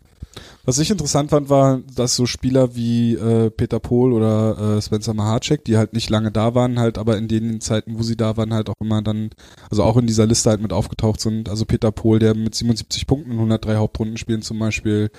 Was 0.64 0.78
ich 0.78 0.90
interessant 0.90 1.30
fand, 1.30 1.48
war, 1.48 1.80
dass 1.96 2.14
so 2.14 2.26
Spieler 2.26 2.76
wie 2.76 3.14
äh, 3.14 3.50
Peter 3.50 3.80
Pohl 3.80 4.12
oder 4.12 4.76
äh, 4.76 4.82
Spencer 4.82 5.14
Mahacek, 5.14 5.64
die 5.64 5.76
halt 5.76 5.92
nicht 5.92 6.10
lange 6.10 6.30
da 6.30 6.54
waren, 6.54 6.78
halt 6.78 6.98
aber 6.98 7.16
in 7.16 7.26
den 7.28 7.60
Zeiten, 7.60 7.98
wo 7.98 8.02
sie 8.02 8.16
da 8.16 8.36
waren, 8.36 8.52
halt 8.54 8.68
auch 8.68 8.74
immer 8.80 9.02
dann, 9.02 9.30
also 9.70 9.82
auch 9.82 9.96
in 9.96 10.06
dieser 10.06 10.26
Liste 10.26 10.50
halt 10.50 10.60
mit 10.60 10.72
aufgetaucht 10.72 11.20
sind. 11.20 11.48
Also 11.48 11.64
Peter 11.64 11.90
Pohl, 11.90 12.18
der 12.20 12.34
mit 12.36 12.54
77 12.54 13.06
Punkten 13.06 13.32
in 13.32 13.38
103 13.38 13.76
Hauptrundenspielen 13.76 14.42
zum 14.42 14.58
Beispiel 14.58 15.10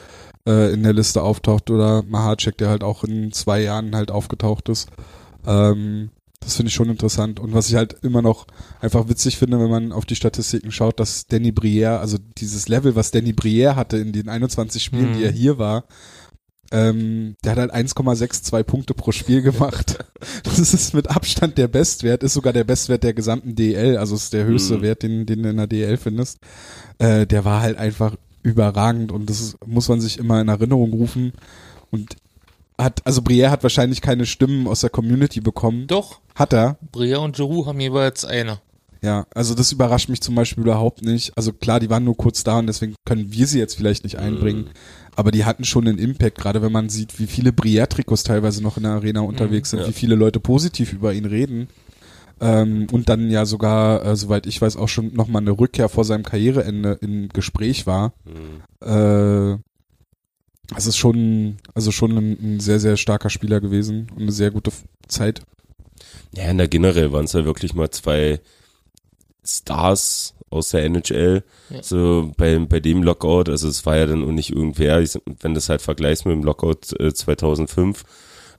äh, 0.47 0.73
in 0.73 0.83
der 0.83 0.93
Liste 0.93 1.21
auftaucht 1.21 1.69
oder 1.69 2.03
Mahacek, 2.03 2.57
der 2.57 2.69
halt 2.69 2.83
auch 2.83 3.03
in 3.03 3.31
zwei 3.31 3.61
Jahren 3.61 3.95
halt 3.95 4.11
aufgetaucht 4.11 4.69
ist. 4.69 4.89
Ähm, 5.45 6.09
das 6.39 6.55
finde 6.55 6.69
ich 6.69 6.73
schon 6.75 6.89
interessant. 6.89 7.39
Und 7.39 7.53
was 7.53 7.69
ich 7.69 7.75
halt 7.75 7.97
immer 8.01 8.21
noch 8.23 8.47
einfach 8.79 9.07
witzig 9.07 9.37
finde, 9.37 9.59
wenn 9.59 9.69
man 9.69 9.91
auf 9.91 10.05
die 10.05 10.15
Statistiken 10.15 10.71
schaut, 10.71 10.99
dass 10.99 11.27
Danny 11.27 11.49
Brière, 11.51 11.97
also 11.99 12.17
dieses 12.37 12.67
Level, 12.67 12.95
was 12.95 13.11
Danny 13.11 13.31
Brière 13.33 13.75
hatte 13.75 13.97
in 13.97 14.11
den 14.11 14.27
21 14.27 14.83
Spielen, 14.83 15.11
Mhm. 15.11 15.17
die 15.17 15.23
er 15.23 15.31
hier 15.31 15.59
war, 15.59 15.85
ähm, 16.73 17.35
der 17.43 17.51
hat 17.51 17.59
halt 17.59 17.73
1,62 17.73 18.63
Punkte 18.63 18.93
pro 18.93 19.11
Spiel 19.11 19.41
gemacht. 19.41 19.99
Das 20.43 20.59
ist 20.59 20.93
mit 20.93 21.09
Abstand 21.09 21.57
der 21.57 21.67
Bestwert, 21.67 22.21
ist 22.23 22.33
sogar 22.33 22.53
der 22.53 22.63
Bestwert 22.63 23.03
der 23.03 23.13
gesamten 23.13 23.55
DL, 23.55 23.97
also 23.97 24.15
ist 24.15 24.33
der 24.33 24.45
höchste 24.45 24.77
Mhm. 24.77 24.81
Wert, 24.83 25.03
den, 25.03 25.25
den 25.25 25.41
du 25.43 25.49
in 25.49 25.57
der 25.57 25.65
DL 25.67 25.97
findest. 25.97 26.37
Äh, 26.99 27.25
der 27.27 27.43
war 27.43 27.61
halt 27.61 27.77
einfach 27.77 28.15
überragend 28.43 29.11
und 29.11 29.29
das 29.29 29.57
muss 29.65 29.89
man 29.89 30.01
sich 30.01 30.17
immer 30.17 30.41
in 30.41 30.47
Erinnerung 30.47 30.93
rufen. 30.93 31.33
Und 31.91 32.15
hat, 32.77 33.05
also 33.05 33.21
Brière 33.21 33.49
hat 33.49 33.63
wahrscheinlich 33.63 34.01
keine 34.01 34.25
Stimmen 34.25 34.67
aus 34.67 34.81
der 34.81 34.89
Community 34.89 35.39
bekommen. 35.41 35.87
Doch, 35.87 36.19
Hat 36.35 36.53
er. 36.53 36.77
Brea 36.91 37.17
und 37.17 37.35
Giroud 37.35 37.67
haben 37.67 37.79
jeweils 37.79 38.25
eine. 38.25 38.59
Ja, 39.03 39.25
also 39.33 39.55
das 39.55 39.71
überrascht 39.71 40.09
mich 40.09 40.21
zum 40.21 40.35
Beispiel 40.35 40.63
überhaupt 40.63 41.01
nicht. 41.01 41.35
Also 41.35 41.53
klar, 41.53 41.79
die 41.79 41.89
waren 41.89 42.03
nur 42.03 42.15
kurz 42.15 42.43
da 42.43 42.59
und 42.59 42.67
deswegen 42.67 42.95
können 43.05 43.31
wir 43.31 43.47
sie 43.47 43.57
jetzt 43.57 43.75
vielleicht 43.75 44.03
nicht 44.03 44.17
einbringen. 44.19 44.69
Aber 45.15 45.31
die 45.31 45.43
hatten 45.43 45.65
schon 45.65 45.87
einen 45.87 45.97
Impact, 45.97 46.37
gerade 46.37 46.61
wenn 46.61 46.71
man 46.71 46.89
sieht, 46.89 47.19
wie 47.19 47.27
viele 47.27 47.49
Brière-Trikots 47.49 48.23
teilweise 48.23 48.61
noch 48.61 48.77
in 48.77 48.83
der 48.83 48.93
Arena 48.93 49.21
unterwegs 49.21 49.71
sind, 49.71 49.81
ja. 49.81 49.87
wie 49.87 49.93
viele 49.93 50.15
Leute 50.15 50.39
positiv 50.39 50.93
über 50.93 51.13
ihn 51.13 51.25
reden. 51.25 51.67
Ähm, 52.41 52.87
und 52.91 53.07
dann 53.07 53.29
ja 53.29 53.45
sogar, 53.45 54.03
äh, 54.03 54.15
soweit 54.15 54.47
ich 54.47 54.59
weiß, 54.59 54.75
auch 54.75 54.89
schon 54.89 55.13
nochmal 55.13 55.43
eine 55.43 55.51
Rückkehr 55.51 55.89
vor 55.89 56.03
seinem 56.03 56.23
Karriereende 56.23 56.97
im 57.01 57.29
Gespräch 57.29 57.85
war. 57.85 58.13
Mhm. 58.25 58.87
Äh, 58.87 59.57
es 60.75 60.87
ist 60.87 60.97
schon, 60.97 61.57
also 61.75 61.91
schon 61.91 62.17
ein, 62.17 62.55
ein 62.55 62.59
sehr, 62.59 62.79
sehr 62.79 62.97
starker 62.97 63.29
Spieler 63.29 63.61
gewesen 63.61 64.07
und 64.15 64.23
eine 64.23 64.31
sehr 64.31 64.51
gute 64.51 64.71
Zeit. 65.07 65.41
Ja, 66.35 66.45
in 66.49 66.57
der 66.57 66.67
generell 66.67 67.11
waren 67.11 67.25
es 67.25 67.33
ja 67.33 67.45
wirklich 67.45 67.73
mal 67.75 67.91
zwei 67.91 68.39
Stars 69.45 70.33
aus 70.49 70.69
der 70.69 70.83
NHL, 70.85 71.43
Ja. 71.69 71.81
so 71.81 72.31
bei, 72.37 72.57
bei 72.59 72.79
dem 72.79 73.03
Lockout, 73.03 73.49
also 73.49 73.67
es 73.69 73.85
war 73.85 73.97
ja 73.97 74.05
dann 74.05 74.23
auch 74.23 74.31
nicht 74.31 74.51
irgendwer, 74.51 74.99
ich, 75.01 75.13
wenn 75.41 75.53
du 75.53 75.55
das 75.55 75.69
halt 75.69 75.81
vergleichst 75.81 76.25
mit 76.25 76.35
dem 76.35 76.43
Lockout 76.43 76.93
äh, 76.99 77.13
2005, 77.13 78.03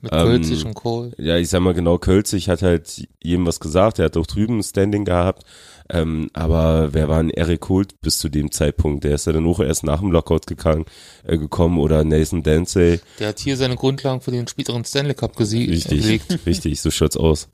Mit 0.03 0.11
Ähm, 0.13 0.19
Kölzig 0.19 0.65
und 0.65 0.73
Kohl. 0.73 1.13
ja, 1.17 1.37
ich 1.37 1.47
sag 1.49 1.61
mal 1.61 1.73
genau, 1.73 1.97
Kölzig 1.97 2.49
hat 2.49 2.61
halt 2.61 3.07
jedem 3.23 3.45
was 3.47 3.61
gesagt, 3.61 3.99
er 3.99 4.05
hat 4.05 4.17
auch 4.17 4.27
drüben 4.27 4.59
ein 4.59 4.63
Standing 4.63 5.05
gehabt, 5.05 5.43
ähm, 5.89 6.29
aber 6.33 6.93
wer 6.93 7.07
war 7.07 7.19
ein 7.19 7.29
Eric 7.29 7.69
Holt 7.69 8.01
bis 8.01 8.17
zu 8.17 8.27
dem 8.27 8.51
Zeitpunkt? 8.51 9.05
Der 9.05 9.15
ist 9.15 9.27
ja 9.27 9.31
dann 9.31 9.47
auch 9.47 9.61
erst 9.61 9.85
nach 9.85 10.01
dem 10.01 10.11
Lockout 10.11 10.41
gegangen, 10.45 10.83
äh, 11.25 11.37
gekommen 11.37 11.79
oder 11.79 12.03
Nathan 12.03 12.43
Dansey. 12.43 12.99
Der 13.19 13.29
hat 13.29 13.39
hier 13.39 13.55
seine 13.55 13.75
Grundlagen 13.77 14.19
für 14.19 14.31
den 14.31 14.45
späteren 14.47 14.83
Stanley 14.83 15.13
Cup 15.13 15.37
gesiegt. 15.37 15.71
Richtig, 15.71 16.01
gelegt. 16.01 16.39
richtig, 16.45 16.81
so 16.81 16.91
schaut's 16.91 17.15
aus. 17.17 17.47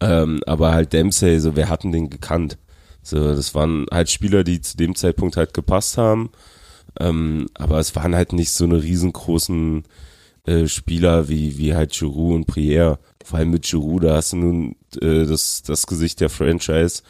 Ähm, 0.00 0.40
aber 0.46 0.72
halt 0.72 0.94
Dempsey, 0.94 1.40
so 1.40 1.56
wer 1.56 1.68
hatten 1.68 1.92
den 1.92 2.08
gekannt? 2.08 2.56
So, 3.02 3.34
das 3.34 3.54
waren 3.54 3.86
halt 3.90 4.10
Spieler, 4.10 4.44
die 4.44 4.62
zu 4.62 4.78
dem 4.78 4.94
Zeitpunkt 4.94 5.36
halt 5.36 5.52
gepasst 5.52 5.98
haben. 5.98 6.30
Ähm, 6.98 7.48
aber 7.54 7.78
es 7.78 7.94
waren 7.96 8.14
halt 8.14 8.32
nicht 8.32 8.52
so 8.52 8.64
eine 8.64 8.82
riesengroßen 8.82 9.84
äh, 10.46 10.66
Spieler 10.66 11.28
wie, 11.28 11.56
wie 11.58 11.74
halt 11.74 11.92
Giroud 11.92 12.34
und 12.34 12.48
Prière. 12.48 12.98
Vor 13.24 13.38
allem 13.38 13.50
mit 13.50 13.62
Giroud, 13.64 14.04
da 14.04 14.16
hast 14.16 14.32
du 14.32 14.36
nun 14.38 14.76
äh, 15.00 15.24
das, 15.26 15.62
das 15.62 15.86
Gesicht 15.86 16.20
der 16.20 16.28
Franchise 16.30 17.02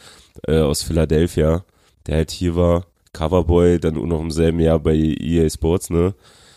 äh, 0.47 0.59
aus 0.59 0.83
Philadelphia, 0.83 1.63
der 2.05 2.17
halt 2.17 2.31
hier 2.31 2.55
war. 2.55 2.85
Coverboy, 3.13 3.79
dann 3.79 3.97
auch 3.97 4.05
noch 4.05 4.21
im 4.21 4.31
selben 4.31 4.59
Jahr 4.59 4.79
bei 4.79 4.95
EA 4.95 5.47
Sports, 5.49 5.89
ne? 5.91 6.15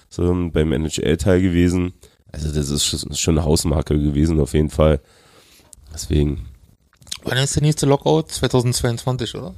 So 0.08 0.22
beim 0.50 0.72
NHL-Teil 0.72 1.42
gewesen. 1.42 1.92
Also 2.32 2.50
das 2.52 2.70
ist 2.70 2.84
schon- 2.84 3.10
ist 3.10 3.20
schon 3.20 3.36
eine 3.38 3.46
Hausmarke 3.46 3.98
gewesen, 4.00 4.40
auf 4.40 4.54
jeden 4.54 4.70
Fall. 4.70 5.00
Deswegen. 5.92 6.46
Wann 7.24 7.38
ist 7.38 7.56
der 7.56 7.62
nächste 7.62 7.86
Lockout? 7.86 8.30
2022, 8.30 9.34
oder? 9.34 9.54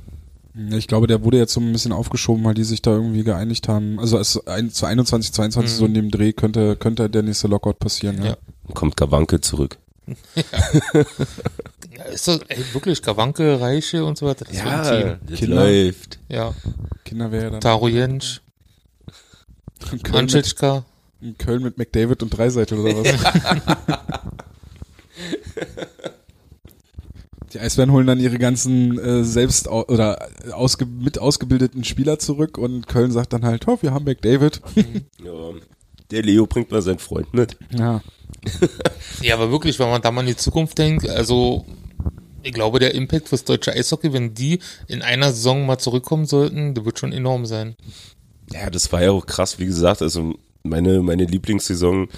Ich 0.73 0.89
glaube, 0.89 1.07
der 1.07 1.23
wurde 1.23 1.39
jetzt 1.39 1.53
so 1.53 1.61
ein 1.61 1.71
bisschen 1.73 1.93
aufgeschoben, 1.93 2.43
weil 2.45 2.55
die 2.55 2.65
sich 2.65 2.83
da 2.83 2.91
irgendwie 2.93 3.23
geeinigt 3.23 3.69
haben. 3.69 4.01
Also 4.01 4.19
es 4.19 4.45
ein, 4.47 4.71
zu 4.71 4.87
21, 4.87 5.33
22 5.33 5.73
Mhm. 5.75 5.79
so 5.79 5.87
in 5.87 5.95
dem 5.95 6.11
Dreh 6.11 6.33
könnte, 6.33 6.75
könnte 6.77 7.09
der 7.09 7.23
nächste 7.23 7.47
Lockout 7.49 7.75
passieren. 7.79 8.19
Ja. 8.19 8.31
Ja. 8.31 8.37
Kommt 8.75 8.97
Gawanke 8.97 9.41
zurück. 9.41 9.79
Ja, 11.97 12.05
ist 12.05 12.29
das 12.29 12.41
ey, 12.47 12.63
wirklich 12.75 13.03
Gawanke, 13.03 13.61
Reiche 13.61 14.05
und 14.05 14.17
so 14.17 14.27
weiter? 14.27 14.45
Das 14.45 14.55
ist 14.55 14.63
so 14.63 14.69
ein 14.69 14.85
Team. 15.03 15.17
das 15.29 15.39
Kinder. 15.41 15.57
läuft. 15.57 16.19
Ja, 16.29 16.55
Kinder 17.05 17.33
wäre 17.33 17.51
dann 17.51 17.61
Taro 17.61 17.89
Jentsch, 17.89 18.41
in 19.91 20.01
Köln, 20.03 20.03
mit, 20.03 20.15
Anschitschka. 20.35 20.85
in 21.21 21.37
Köln 21.39 21.61
mit 21.63 21.77
McDavid 21.77 22.23
und 22.23 22.31
Dreiseitel 22.31 22.79
oder 22.79 22.95
was. 22.99 23.09
Die 27.53 27.61
Eisbären 27.61 27.93
holen 27.93 28.07
dann 28.07 28.21
ihre 28.21 28.39
ganzen 28.39 28.99
äh, 28.99 29.25
selbst 29.25 29.69
au 29.69 29.85
oder 29.85 30.29
ausge 30.53 30.85
mit 30.87 31.19
ausgebildeten 31.19 31.85
Spieler 31.85 32.19
zurück 32.19 32.59
und 32.59 32.87
Köln 32.87 33.11
sagt 33.11 33.33
dann 33.33 33.45
halt, 33.45 33.67
oh, 33.69 33.79
wir 33.81 33.93
haben 33.93 34.05
McDavid. 34.05 34.61
Ja. 35.25 35.51
Der 36.11 36.23
Leo 36.23 36.47
bringt 36.47 36.71
mal 36.71 36.81
seinen 36.81 36.99
Freund 36.99 37.33
mit. 37.35 37.57
Ja. 37.71 38.03
Ja, 39.23 39.35
aber 39.35 39.51
wirklich, 39.51 39.79
wenn 39.79 39.91
man 39.91 40.01
da 40.01 40.11
mal 40.11 40.21
in 40.21 40.29
die 40.29 40.37
Zukunft 40.37 40.79
denkt, 40.79 41.09
also 41.09 41.65
ich 42.43 42.53
glaube, 42.53 42.79
der 42.79 42.95
Impact 42.95 43.29
fürs 43.29 43.45
deutsche 43.45 43.73
Eishockey, 43.73 44.13
wenn 44.13 44.35
die 44.35 44.61
in 44.87 45.03
einer 45.03 45.33
Saison 45.33 45.67
mal 45.67 45.79
zurückkommen 45.79 46.25
sollten, 46.25 46.75
der 46.75 46.85
wird 46.85 46.99
schon 46.99 47.13
enorm 47.13 47.47
sein. 47.47 47.75
Ja, 48.53 48.71
das 48.71 48.93
war 48.93 49.03
ja 49.03 49.11
auch 49.11 49.27
krass, 49.27 49.59
wie 49.59 49.67
gesagt, 49.67 50.03
also 50.03 50.35
meine, 50.63 51.03
meine 51.03 51.25
Lieblingssaison 51.25 52.09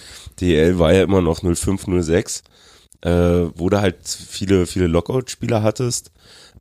DL 0.41 0.79
war 0.79 0.93
ja 0.93 1.03
immer 1.03 1.23
noch 1.23 1.41
05, 1.43 1.87
06, 2.01 2.43
äh, 3.03 3.47
wo 3.55 3.69
du 3.69 3.81
halt 3.81 3.97
viele, 4.07 4.67
viele 4.67 4.87
Lockout-Spieler 4.87 5.63
hattest. 5.63 6.13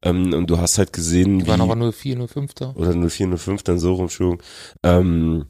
Ähm, 0.01 0.33
und 0.33 0.49
du 0.49 0.57
hast 0.57 0.77
halt 0.77 0.93
gesehen, 0.93 1.39
Die 1.39 1.47
waren 1.47 1.61
aber 1.61 1.75
nur 1.75 1.91
4, 1.91 2.15
nur 2.15 2.27
5 2.27 2.53
da. 2.53 2.71
oder 2.75 2.93
04, 2.93 3.37
05 3.37 3.63
dann 3.63 3.79
so 3.79 3.93
rum, 3.93 4.03
Entschuldigung. 4.03 4.41
Ähm, 4.83 5.45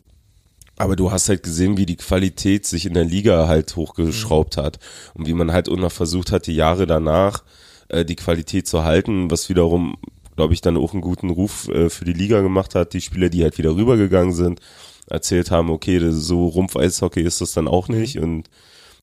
aber 0.78 0.96
du 0.96 1.12
hast 1.12 1.30
halt 1.30 1.44
gesehen, 1.44 1.78
wie 1.78 1.86
die 1.86 1.98
Qualität 1.98 2.66
sich 2.66 2.86
in 2.86 2.94
der 2.94 3.04
Liga 3.04 3.48
halt 3.48 3.76
hochgeschraubt 3.76 4.58
hat 4.58 4.80
und 5.14 5.28
wie 5.28 5.34
man 5.34 5.52
halt 5.52 5.70
auch 5.70 5.76
noch 5.76 5.92
versucht 5.92 6.32
hat, 6.32 6.48
die 6.48 6.56
Jahre 6.56 6.88
danach 6.88 7.44
äh, 7.90 8.06
die 8.06 8.16
Qualität 8.16 8.66
zu 8.66 8.86
halten, 8.86 9.30
was 9.30 9.50
wiederum, 9.50 9.98
glaube 10.38 10.54
ich, 10.54 10.62
dann 10.62 10.78
auch 10.78 10.94
einen 10.94 11.02
guten 11.02 11.30
Ruf 11.30 11.68
äh, 11.68 11.90
für 11.90 12.06
die 12.06 12.14
Liga 12.14 12.42
gemacht 12.42 12.76
hat. 12.76 12.94
Die 12.94 13.02
Spieler, 13.02 13.30
die 13.30 13.44
halt 13.44 13.58
wieder 13.58 13.76
rübergegangen 13.76 14.34
sind, 14.34 14.62
erzählt 15.08 15.52
haben, 15.52 15.70
okay, 15.70 16.00
so 16.12 16.48
Rumpf-Eishockey 16.48 17.22
ist 17.22 17.42
das 17.42 17.52
dann 17.52 17.68
auch 17.68 17.90
nicht 17.90 18.18
und 18.20 18.50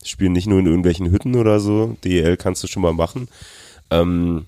spielen 0.05 0.33
nicht 0.33 0.47
nur 0.47 0.59
in 0.59 0.67
irgendwelchen 0.67 1.11
Hütten 1.11 1.37
oder 1.37 1.61
so. 1.61 1.97
DEL 2.05 2.37
kannst 2.37 2.63
du 2.63 2.69
schon 2.69 2.83
mal 2.83 2.93
machen. 2.93 3.29
Ähm, 3.91 4.47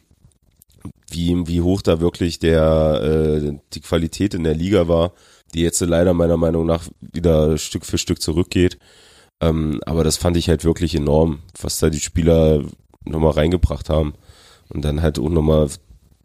wie, 1.11 1.47
wie 1.47 1.61
hoch 1.61 1.83
da 1.83 2.01
wirklich 2.01 2.39
der, 2.39 3.41
äh, 3.43 3.59
die 3.73 3.81
Qualität 3.81 4.35
in 4.35 4.45
der 4.45 4.55
Liga 4.55 4.89
war, 4.89 5.13
die 5.55 5.63
jetzt 5.63 5.81
leider 5.81 6.13
meiner 6.15 6.37
Meinung 6.37 6.67
nach 6.67 6.89
wieder 7.01 7.57
Stück 7.59 7.85
für 7.85 7.99
Stück 7.99 8.21
zurückgeht. 8.21 8.79
Ähm, 9.41 9.81
aber 9.87 10.05
das 10.05 10.17
fand 10.17 10.37
ich 10.37 10.49
halt 10.49 10.65
wirklich 10.65 10.95
enorm, 10.95 11.41
was 11.61 11.79
da 11.79 11.91
die 11.91 12.01
Spieler 12.01 12.65
nochmal 13.05 13.33
reingebracht 13.33 13.89
haben. 13.89 14.15
Und 14.69 14.85
dann 14.85 15.01
halt 15.01 15.19
auch 15.19 15.31
nochmal, 15.31 15.69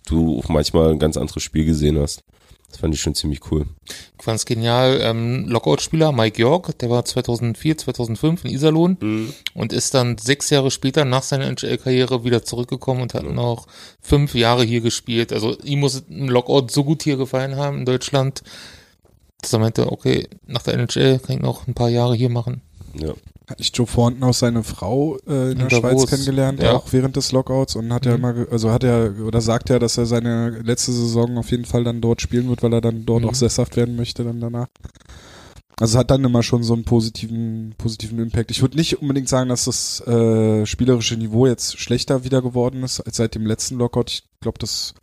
du 0.07 0.39
auch 0.39 0.49
manchmal 0.49 0.91
ein 0.91 0.99
ganz 0.99 1.15
anderes 1.15 1.43
Spiel 1.43 1.65
gesehen 1.65 1.97
hast. 1.99 2.23
Das 2.73 2.79
fand 2.79 2.95
ich 2.95 3.01
schon 3.01 3.13
ziemlich 3.13 3.51
cool. 3.51 3.67
Ich 3.85 4.23
fand's 4.25 4.45
genial. 4.45 4.99
Ähm, 5.03 5.45
Lockout-Spieler 5.47 6.11
Mike 6.11 6.41
York, 6.41 6.75
der 6.79 6.89
war 6.89 7.05
2004, 7.05 7.77
2005 7.77 8.45
in 8.45 8.49
Iserlohn 8.49 8.97
und 9.53 9.71
ist 9.71 9.93
dann 9.93 10.17
sechs 10.17 10.49
Jahre 10.49 10.71
später 10.71 11.05
nach 11.05 11.21
seiner 11.21 11.45
NHL-Karriere 11.45 12.23
wieder 12.23 12.41
zurückgekommen 12.43 13.03
und 13.03 13.13
hat 13.13 13.25
noch 13.25 13.67
fünf 14.01 14.33
Jahre 14.33 14.63
hier 14.63 14.81
gespielt. 14.81 15.31
Also 15.31 15.55
ihm 15.59 15.81
muss 15.81 16.03
ein 16.09 16.27
Lockout 16.27 16.71
so 16.71 16.83
gut 16.83 17.03
hier 17.03 17.15
gefallen 17.15 17.57
haben 17.57 17.77
in 17.77 17.85
Deutschland, 17.85 18.41
dass 19.39 19.53
er 19.53 19.59
meinte, 19.59 19.91
okay, 19.91 20.27
nach 20.47 20.63
der 20.63 20.73
NHL 20.73 21.19
kann 21.19 21.35
ich 21.35 21.41
noch 21.43 21.67
ein 21.67 21.75
paar 21.75 21.89
Jahre 21.89 22.15
hier 22.15 22.29
machen. 22.29 22.63
Ja. 22.95 23.13
Hat 23.49 23.59
nicht 23.59 23.77
Joe 23.77 23.85
Thornton 23.87 24.23
auch 24.23 24.33
seine 24.33 24.63
Frau 24.63 25.17
äh, 25.27 25.51
in 25.51 25.59
der 25.59 25.69
Schweiz 25.69 25.81
Davos. 25.81 26.09
kennengelernt, 26.09 26.63
Ja. 26.63 26.73
auch 26.73 26.87
während 26.93 27.15
des 27.17 27.31
Lockouts 27.33 27.75
und 27.75 27.91
hat 27.91 28.05
ja 28.05 28.11
Mhm. 28.13 28.17
immer, 28.17 28.33
ge- 28.33 28.47
also 28.49 28.71
hat 28.71 28.83
er, 28.85 29.15
oder 29.25 29.41
sagt 29.41 29.69
er, 29.69 29.79
dass 29.79 29.97
er 29.97 30.05
seine 30.05 30.49
letzte 30.61 30.93
Saison 30.93 31.37
auf 31.37 31.51
jeden 31.51 31.65
Fall 31.65 31.83
dann 31.83 31.99
dort 31.99 32.21
spielen 32.21 32.47
wird, 32.47 32.63
weil 32.63 32.71
er 32.73 32.79
dann 32.81 33.05
dort 33.05 33.23
Mhm. 33.23 33.29
auch 33.29 33.35
sesshaft 33.35 33.75
werden 33.75 33.95
möchte 33.97 34.23
dann 34.23 34.39
danach. 34.39 34.67
Also 35.79 35.97
hat 35.97 36.11
dann 36.11 36.23
immer 36.23 36.43
schon 36.43 36.63
so 36.63 36.73
einen 36.73 36.85
positiven, 36.85 37.73
positiven 37.77 38.19
Impact. 38.19 38.51
Ich 38.51 38.61
würde 38.61 38.77
nicht 38.77 39.01
unbedingt 39.01 39.27
sagen, 39.27 39.49
dass 39.49 39.65
das 39.65 39.99
äh, 40.07 40.65
spielerische 40.65 41.17
Niveau 41.17 41.47
jetzt 41.47 41.79
schlechter 41.79 42.23
wieder 42.23 42.41
geworden 42.41 42.83
ist 42.83 43.01
als 43.01 43.17
seit 43.17 43.35
dem 43.35 43.45
letzten 43.45 43.75
Lockout. 43.77 44.05
Ich 44.11 44.23
glaube, 44.39 44.59
das 44.59 44.93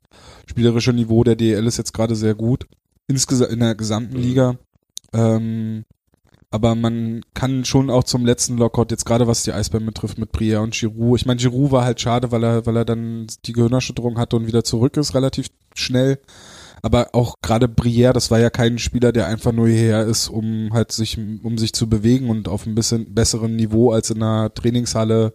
spielerische 0.47 0.93
Niveau 0.93 1.25
der 1.25 1.37
DL 1.37 1.67
ist 1.67 1.77
jetzt 1.77 1.93
gerade 1.93 2.15
sehr 2.15 2.35
gut. 2.35 2.67
Insgesamt 3.09 3.51
in 3.51 3.59
der 3.61 3.75
gesamten 3.75 4.17
Mhm. 4.17 4.23
Liga. 4.23 4.57
Ähm, 5.13 5.85
aber 6.51 6.75
man 6.75 7.23
kann 7.35 7.65
schon 7.65 7.91
auch 7.91 8.05
zum 8.05 8.27
letzten 8.27 8.57
Lockout, 8.57 8.87
jetzt 8.91 9.05
gerade 9.05 9.27
was 9.29 9.45
die 9.45 9.53
Eisbären 9.53 9.87
betrifft, 9.87 10.19
mit 10.19 10.33
Brière 10.33 10.59
und 10.59 10.75
Giroud. 10.75 11.21
Ich 11.21 11.27
meine, 11.27 11.41
Giroud 11.41 11.71
war 11.71 11.85
halt 11.85 12.01
schade, 12.01 12.33
weil 12.33 12.43
er, 12.43 12.67
weil 12.67 12.77
er 12.77 12.85
dann 12.85 13.29
die 13.47 13.53
Gehirnerschütterung 13.53 14.19
hatte 14.19 14.37
und 14.37 14.47
wieder 14.49 14.65
zurück 14.65 14.97
ist, 14.97 15.15
relativ 15.15 15.47
schnell. 15.75 16.19
Aber 16.83 17.11
auch 17.13 17.35
gerade 17.43 17.67
Brière, 17.67 18.13
das 18.13 18.31
war 18.31 18.41
ja 18.41 18.51
kein 18.51 18.79
Spieler, 18.79 19.13
der 19.13 19.27
einfach 19.27 19.53
nur 19.53 19.69
hierher 19.69 20.05
ist, 20.05 20.29
um 20.29 20.71
halt 20.73 20.93
sich, 20.93 21.19
um 21.19 21.59
sich 21.59 21.73
zu 21.73 21.89
bewegen 21.89 22.31
und 22.31 22.49
auf 22.49 22.67
ein 22.67 22.75
bisschen 22.75 23.15
besseren 23.15 23.55
Niveau 23.55 23.93
als 23.93 24.11
in 24.11 24.23
einer 24.23 24.53
Trainingshalle 24.53 25.33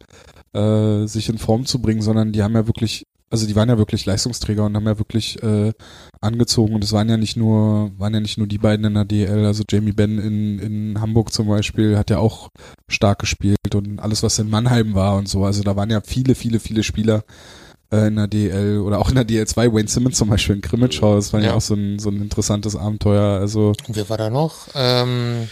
äh, 0.54 1.06
sich 1.06 1.30
in 1.30 1.38
Form 1.38 1.66
zu 1.66 1.82
bringen, 1.82 2.02
sondern 2.02 2.32
die 2.32 2.44
haben 2.44 2.56
ja 2.56 2.68
wirklich, 2.68 3.06
also 3.30 3.48
die 3.48 3.56
waren 3.56 3.70
ja 3.70 3.78
wirklich 3.78 4.06
Leistungsträger 4.06 4.64
und 4.66 4.76
haben 4.76 4.86
ja 4.86 4.98
wirklich 4.98 5.42
äh, 5.44 5.74
angezogen 6.22 6.76
und 6.76 6.84
es 6.84 6.92
waren 6.94 7.10
ja 7.10 7.18
nicht 7.18 7.36
nur, 7.38 7.92
waren 7.98 8.14
ja 8.14 8.20
nicht 8.20 8.38
nur 8.38 8.48
die 8.48 8.58
beiden 8.58 8.86
in 8.86 8.94
der 8.94 9.06
DL, 9.06 9.46
also 9.46 9.64
Jamie 9.70 9.92
Benn 9.94 10.20
in, 10.20 10.60
in 10.60 11.02
Hamburg 11.02 11.34
zum 11.34 11.48
Beispiel 11.48 11.98
hat 11.98 12.10
ja 12.10 12.20
auch 12.20 12.50
stark 12.88 13.20
gespielt 13.20 13.58
und 13.74 14.00
alles, 14.00 14.24
was 14.24 14.40
in 14.40 14.50
Mannheim 14.50 14.94
war 14.96 15.16
und 15.18 15.28
so. 15.28 15.44
Also 15.44 15.64
da 15.64 15.76
waren 15.76 15.90
ja 15.90 16.02
viele, 16.02 16.36
viele, 16.36 16.60
viele 16.60 16.84
Spieler 16.84 17.24
äh, 17.92 18.08
in 18.08 18.16
der 18.16 18.28
DL 18.28 18.80
oder 18.80 19.00
auch 19.00 19.10
in 19.10 19.16
der 19.16 19.28
DL2, 19.28 19.74
Wayne 19.74 19.88
Simmons 19.90 20.18
zum 20.18 20.30
Beispiel 20.30 20.56
in 20.56 20.62
Krimitschau, 20.62 21.16
das 21.16 21.34
war 21.34 21.40
ja, 21.42 21.48
Ja. 21.48 21.54
auch 21.56 21.62
so 21.62 21.74
ein, 21.76 22.00
so 22.00 22.10
ein 22.10 22.22
interessantes 22.22 22.76
Abenteuer. 22.76 23.40
Also 23.40 23.74
Und 23.88 23.96
wer 23.96 24.08
war 24.10 24.18
da 24.18 24.30
noch? 24.30 24.68
Ähm, 24.76 25.48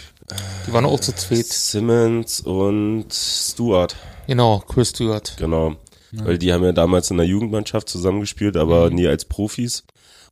die 0.66 0.72
waren 0.72 0.86
auch 0.86 1.00
zu 1.00 1.14
zweit. 1.14 1.46
Simmons 1.46 2.40
und 2.40 3.06
Stuart, 3.12 3.94
Genau, 4.26 4.60
Chris 4.60 4.88
Stewart. 4.88 5.34
genau. 5.38 5.76
Weil 6.22 6.38
die 6.38 6.52
haben 6.52 6.62
ja 6.64 6.72
damals 6.72 7.10
in 7.10 7.16
der 7.16 7.26
Jugendmannschaft 7.26 7.88
zusammengespielt, 7.88 8.56
aber 8.56 8.90
Mhm. 8.90 8.96
nie 8.96 9.06
als 9.06 9.24
Profis 9.24 9.84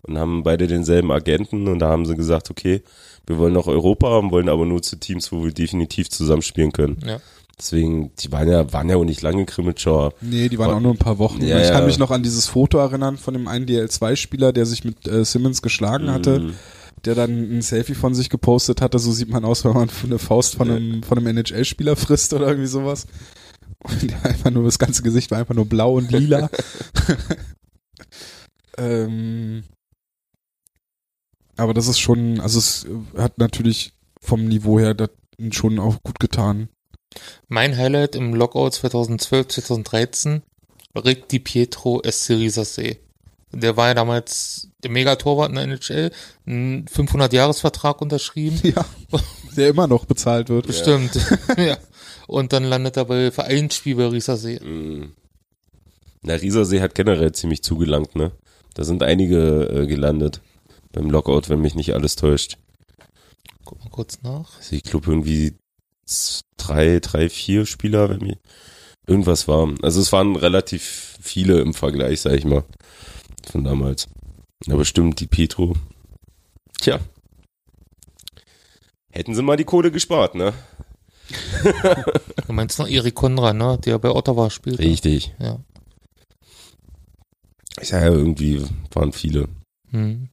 und 0.03 0.19
haben 0.19 0.43
beide 0.43 0.67
denselben 0.67 1.11
Agenten 1.11 1.69
und 1.69 1.79
da 1.79 1.89
haben 1.89 2.07
sie 2.07 2.15
gesagt, 2.17 2.51
okay, 2.51 2.83
wir 3.27 3.39
wollen 3.39 3.53
noch 3.53 3.67
Europa 3.69 4.09
haben, 4.11 4.31
wollen 4.31 4.49
aber 4.49 4.67
nur 4.67 4.83
zu 4.83 4.97
Teams, 4.97 5.31
wo 5.33 5.45
wir 5.45 5.53
definitiv 5.53 6.11
zusammenspielen 6.11 6.73
können. 6.73 6.99
Ja. 7.07 7.19
Deswegen, 7.59 8.11
die 8.19 8.33
waren 8.33 8.49
ja, 8.49 8.73
waren 8.73 8.89
ja 8.89 8.97
auch 8.97 9.05
nicht 9.05 9.23
lange 9.23 9.45
Krimitschauer. 9.47 10.15
Nee, 10.21 10.49
die 10.49 10.59
waren 10.59 10.75
auch 10.75 10.81
nur 10.81 10.93
ein 10.93 10.99
paar 10.99 11.19
Wochen. 11.19 11.41
Ja, 11.43 11.61
ich 11.61 11.69
kann 11.69 11.83
ja. 11.83 11.87
mich 11.87 11.99
noch 11.99 12.11
an 12.11 12.23
dieses 12.25 12.47
Foto 12.49 12.79
erinnern 12.79 13.17
von 13.19 13.35
dem 13.35 13.47
einen 13.47 13.67
DL2-Spieler, 13.67 14.53
der 14.53 14.67
sich 14.67 14.83
mit 14.85 15.07
äh, 15.07 15.25
Simmons 15.25 15.63
geschlagen 15.63 16.11
hatte, 16.11 16.41
Mhm. 16.41 16.55
der 17.05 17.15
dann 17.15 17.31
ein 17.59 17.63
Selfie 17.63 17.95
von 17.95 18.15
sich 18.15 18.31
gepostet 18.31 18.81
hatte. 18.81 18.99
So 18.99 19.13
sieht 19.13 19.29
man 19.29 19.45
aus, 19.45 19.65
wenn 19.65 19.75
man 19.75 19.89
eine 20.05 20.19
Faust 20.19 20.57
von 20.57 20.71
einem, 20.71 21.03
von 21.05 21.19
einem 21.19 21.27
NHL-Spieler 21.37 21.95
frisst 21.95 22.33
oder 22.35 22.49
irgendwie 22.49 22.67
sowas. 22.69 23.07
Und 23.83 24.25
einfach 24.25 24.51
nur, 24.51 24.65
das 24.65 24.79
ganze 24.79 25.03
Gesicht 25.03 25.31
war 25.31 25.39
einfach 25.39 25.55
nur 25.55 25.67
blau 25.67 25.95
und 25.95 26.11
lila. 26.11 26.51
ähm, 28.79 29.65
aber 31.57 31.75
das 31.75 31.89
ist 31.89 31.99
schon, 31.99 32.41
also 32.41 32.59
es 32.59 32.87
hat 33.17 33.39
natürlich 33.39 33.93
vom 34.21 34.47
Niveau 34.47 34.79
her 34.79 34.97
schon 35.51 35.79
auch 35.79 36.03
gut 36.03 36.21
getan. 36.21 36.69
Mein 37.49 37.77
Highlight 37.77 38.15
im 38.15 38.35
Lockout 38.35 38.71
2012, 38.75 39.49
2013, 39.49 40.43
Rick 40.97 41.29
Di 41.29 41.39
Pietro 41.39 42.03
SC 42.09 42.31
Riesersee. 42.31 42.99
Der 43.53 43.77
war 43.77 43.89
ja 43.89 43.95
damals 43.95 44.71
der 44.83 44.91
Megatorwart 44.91 45.51
in 45.51 45.57
der 45.57 45.65
NHL, 45.65 46.11
einen 46.47 46.87
500-Jahres-Vertrag 46.87 48.01
unterschrieben. 48.01 48.59
Ja, 48.63 48.85
der 49.57 49.69
immer 49.69 49.87
noch 49.87 50.05
bezahlt 50.05 50.49
wird. 50.49 50.67
Bestimmt. 50.67 51.15
ja. 51.57 51.77
Und 52.27 52.53
dann 52.53 52.65
landet 52.65 52.97
er 52.97 53.05
bei 53.05 53.31
Vereinsspiel 53.31 53.97
bei 53.97 54.07
Riesersee. 54.07 54.61
Mhm. 54.61 55.13
Na, 56.23 56.35
Riesersee 56.35 56.81
hat 56.81 56.95
generell 56.95 57.33
ziemlich 57.33 57.63
zugelangt, 57.63 58.15
ne? 58.15 58.33
Da 58.75 58.85
sind 58.85 59.03
einige 59.03 59.69
äh, 59.69 59.87
gelandet 59.87 60.41
beim 60.93 61.11
Lockout, 61.11 61.49
wenn 61.49 61.61
mich 61.61 61.75
nicht 61.75 61.95
alles 61.95 62.17
täuscht. 62.17 62.59
Guck 63.65 63.83
mal 63.83 63.91
kurz 63.91 64.23
nach. 64.23 64.57
Also 64.59 64.77
ich 64.77 64.83
glaube 64.83 65.11
irgendwie 65.11 65.55
drei, 66.57 67.01
drei, 67.01 67.29
vier 67.29 67.67
Spieler, 67.67 68.09
wenn 68.09 68.21
mich 68.21 68.39
irgendwas 69.07 69.49
war. 69.49 69.75
Also 69.83 70.01
es 70.01 70.13
waren 70.13 70.37
relativ 70.37 71.19
viele 71.21 71.61
im 71.61 71.75
Vergleich, 71.75 72.21
sag 72.21 72.35
ich 72.35 72.45
mal, 72.45 72.65
von 73.51 73.65
damals. 73.65 74.09
Aber 74.71 74.85
stimmt, 74.85 75.21
die 75.21 75.27
Petro. 75.27 75.75
Tja. 76.81 77.01
Hätten 79.13 79.35
sie 79.35 79.43
mal 79.43 79.57
die 79.57 79.65
Kohle 79.65 79.93
gespart, 79.93 80.35
ne? 80.35 80.53
Du 82.47 82.53
meinst 82.53 82.79
noch 82.79 82.89
Erik 82.89 83.15
Konrad, 83.15 83.57
ne? 83.57 83.79
Der 83.85 83.99
bei 83.99 84.11
Ottawa 84.11 84.51
spielt. 84.51 84.79
Richtig. 84.79 85.35
Ja. 85.39 85.59
Ich 87.81 87.89
sag 87.89 88.03
ja, 88.03 88.09
irgendwie 88.09 88.63
waren 88.93 89.13
viele. 89.13 89.49
Hm. 89.91 90.29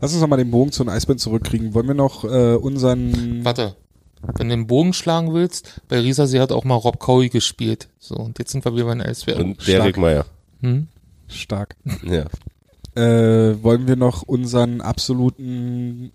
Lass 0.00 0.12
uns 0.12 0.20
noch 0.20 0.28
mal 0.28 0.36
den 0.36 0.50
Bogen 0.50 0.72
zu 0.72 0.84
den 0.84 0.90
Eisbären 0.90 1.18
zurückkriegen. 1.18 1.74
Wollen 1.74 1.88
wir 1.88 1.94
noch 1.94 2.24
äh, 2.24 2.54
unseren... 2.54 3.44
Warte. 3.44 3.76
Wenn 4.36 4.48
du 4.48 4.56
den 4.56 4.66
Bogen 4.66 4.92
schlagen 4.92 5.32
willst, 5.32 5.80
bei 5.88 6.00
Riesersee 6.00 6.40
hat 6.40 6.52
auch 6.52 6.64
mal 6.64 6.74
Rob 6.74 6.98
Cowie 6.98 7.28
gespielt. 7.28 7.88
So, 7.98 8.16
und 8.16 8.38
jetzt 8.38 8.52
sind 8.52 8.64
wir 8.64 8.74
wieder 8.74 8.86
bei 8.86 8.94
den 8.94 9.02
Eisbären. 9.02 9.42
Und 9.42 9.66
Derek 9.66 9.96
Meyer. 9.96 10.26
Hm? 10.60 10.88
Stark. 11.26 11.76
Ja. 12.02 12.26
Äh, 12.94 13.62
wollen 13.62 13.86
wir 13.86 13.96
noch 13.96 14.22
unseren 14.22 14.80
absoluten 14.80 16.12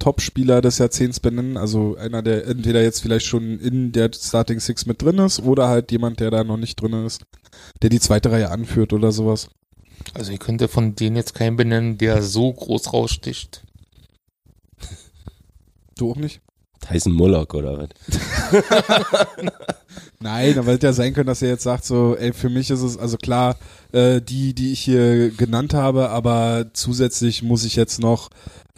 Top-Spieler 0.00 0.60
des 0.60 0.78
Jahrzehnts 0.78 1.20
benennen? 1.20 1.56
Also 1.56 1.96
einer, 1.96 2.22
der 2.22 2.46
entweder 2.48 2.82
jetzt 2.82 3.00
vielleicht 3.00 3.26
schon 3.26 3.60
in 3.60 3.92
der 3.92 4.10
Starting 4.12 4.58
Six 4.58 4.86
mit 4.86 5.00
drin 5.00 5.18
ist 5.18 5.40
oder 5.40 5.68
halt 5.68 5.92
jemand, 5.92 6.18
der 6.18 6.32
da 6.32 6.42
noch 6.42 6.56
nicht 6.56 6.80
drin 6.80 7.06
ist, 7.06 7.22
der 7.82 7.90
die 7.90 8.00
zweite 8.00 8.32
Reihe 8.32 8.50
anführt 8.50 8.92
oder 8.92 9.12
sowas. 9.12 9.48
Also, 10.14 10.32
ihr 10.32 10.38
könnt 10.38 10.60
ja 10.60 10.68
von 10.68 10.94
denen 10.94 11.16
jetzt 11.16 11.34
keinen 11.34 11.56
benennen, 11.56 11.98
der 11.98 12.22
so 12.22 12.52
groß 12.52 12.92
raussticht. 12.92 13.62
Du 15.96 16.12
auch 16.12 16.16
nicht? 16.16 16.40
Tyson 16.80 17.12
Mullock 17.12 17.52
oder 17.52 17.76
was? 17.78 17.88
Nein, 20.20 20.58
aber 20.58 20.72
hätte 20.72 20.86
ja 20.86 20.92
sein 20.92 21.12
können, 21.12 21.26
dass 21.26 21.42
er 21.42 21.50
jetzt 21.50 21.62
sagt, 21.62 21.84
so, 21.84 22.16
ey, 22.16 22.32
für 22.32 22.48
mich 22.48 22.70
ist 22.70 22.80
es, 22.80 22.96
also 22.96 23.16
klar, 23.16 23.56
äh, 23.92 24.20
die, 24.20 24.54
die 24.54 24.72
ich 24.72 24.80
hier 24.80 25.30
genannt 25.30 25.74
habe, 25.74 26.08
aber 26.08 26.70
zusätzlich 26.72 27.42
muss 27.42 27.64
ich 27.64 27.76
jetzt 27.76 28.00
noch 28.00 28.30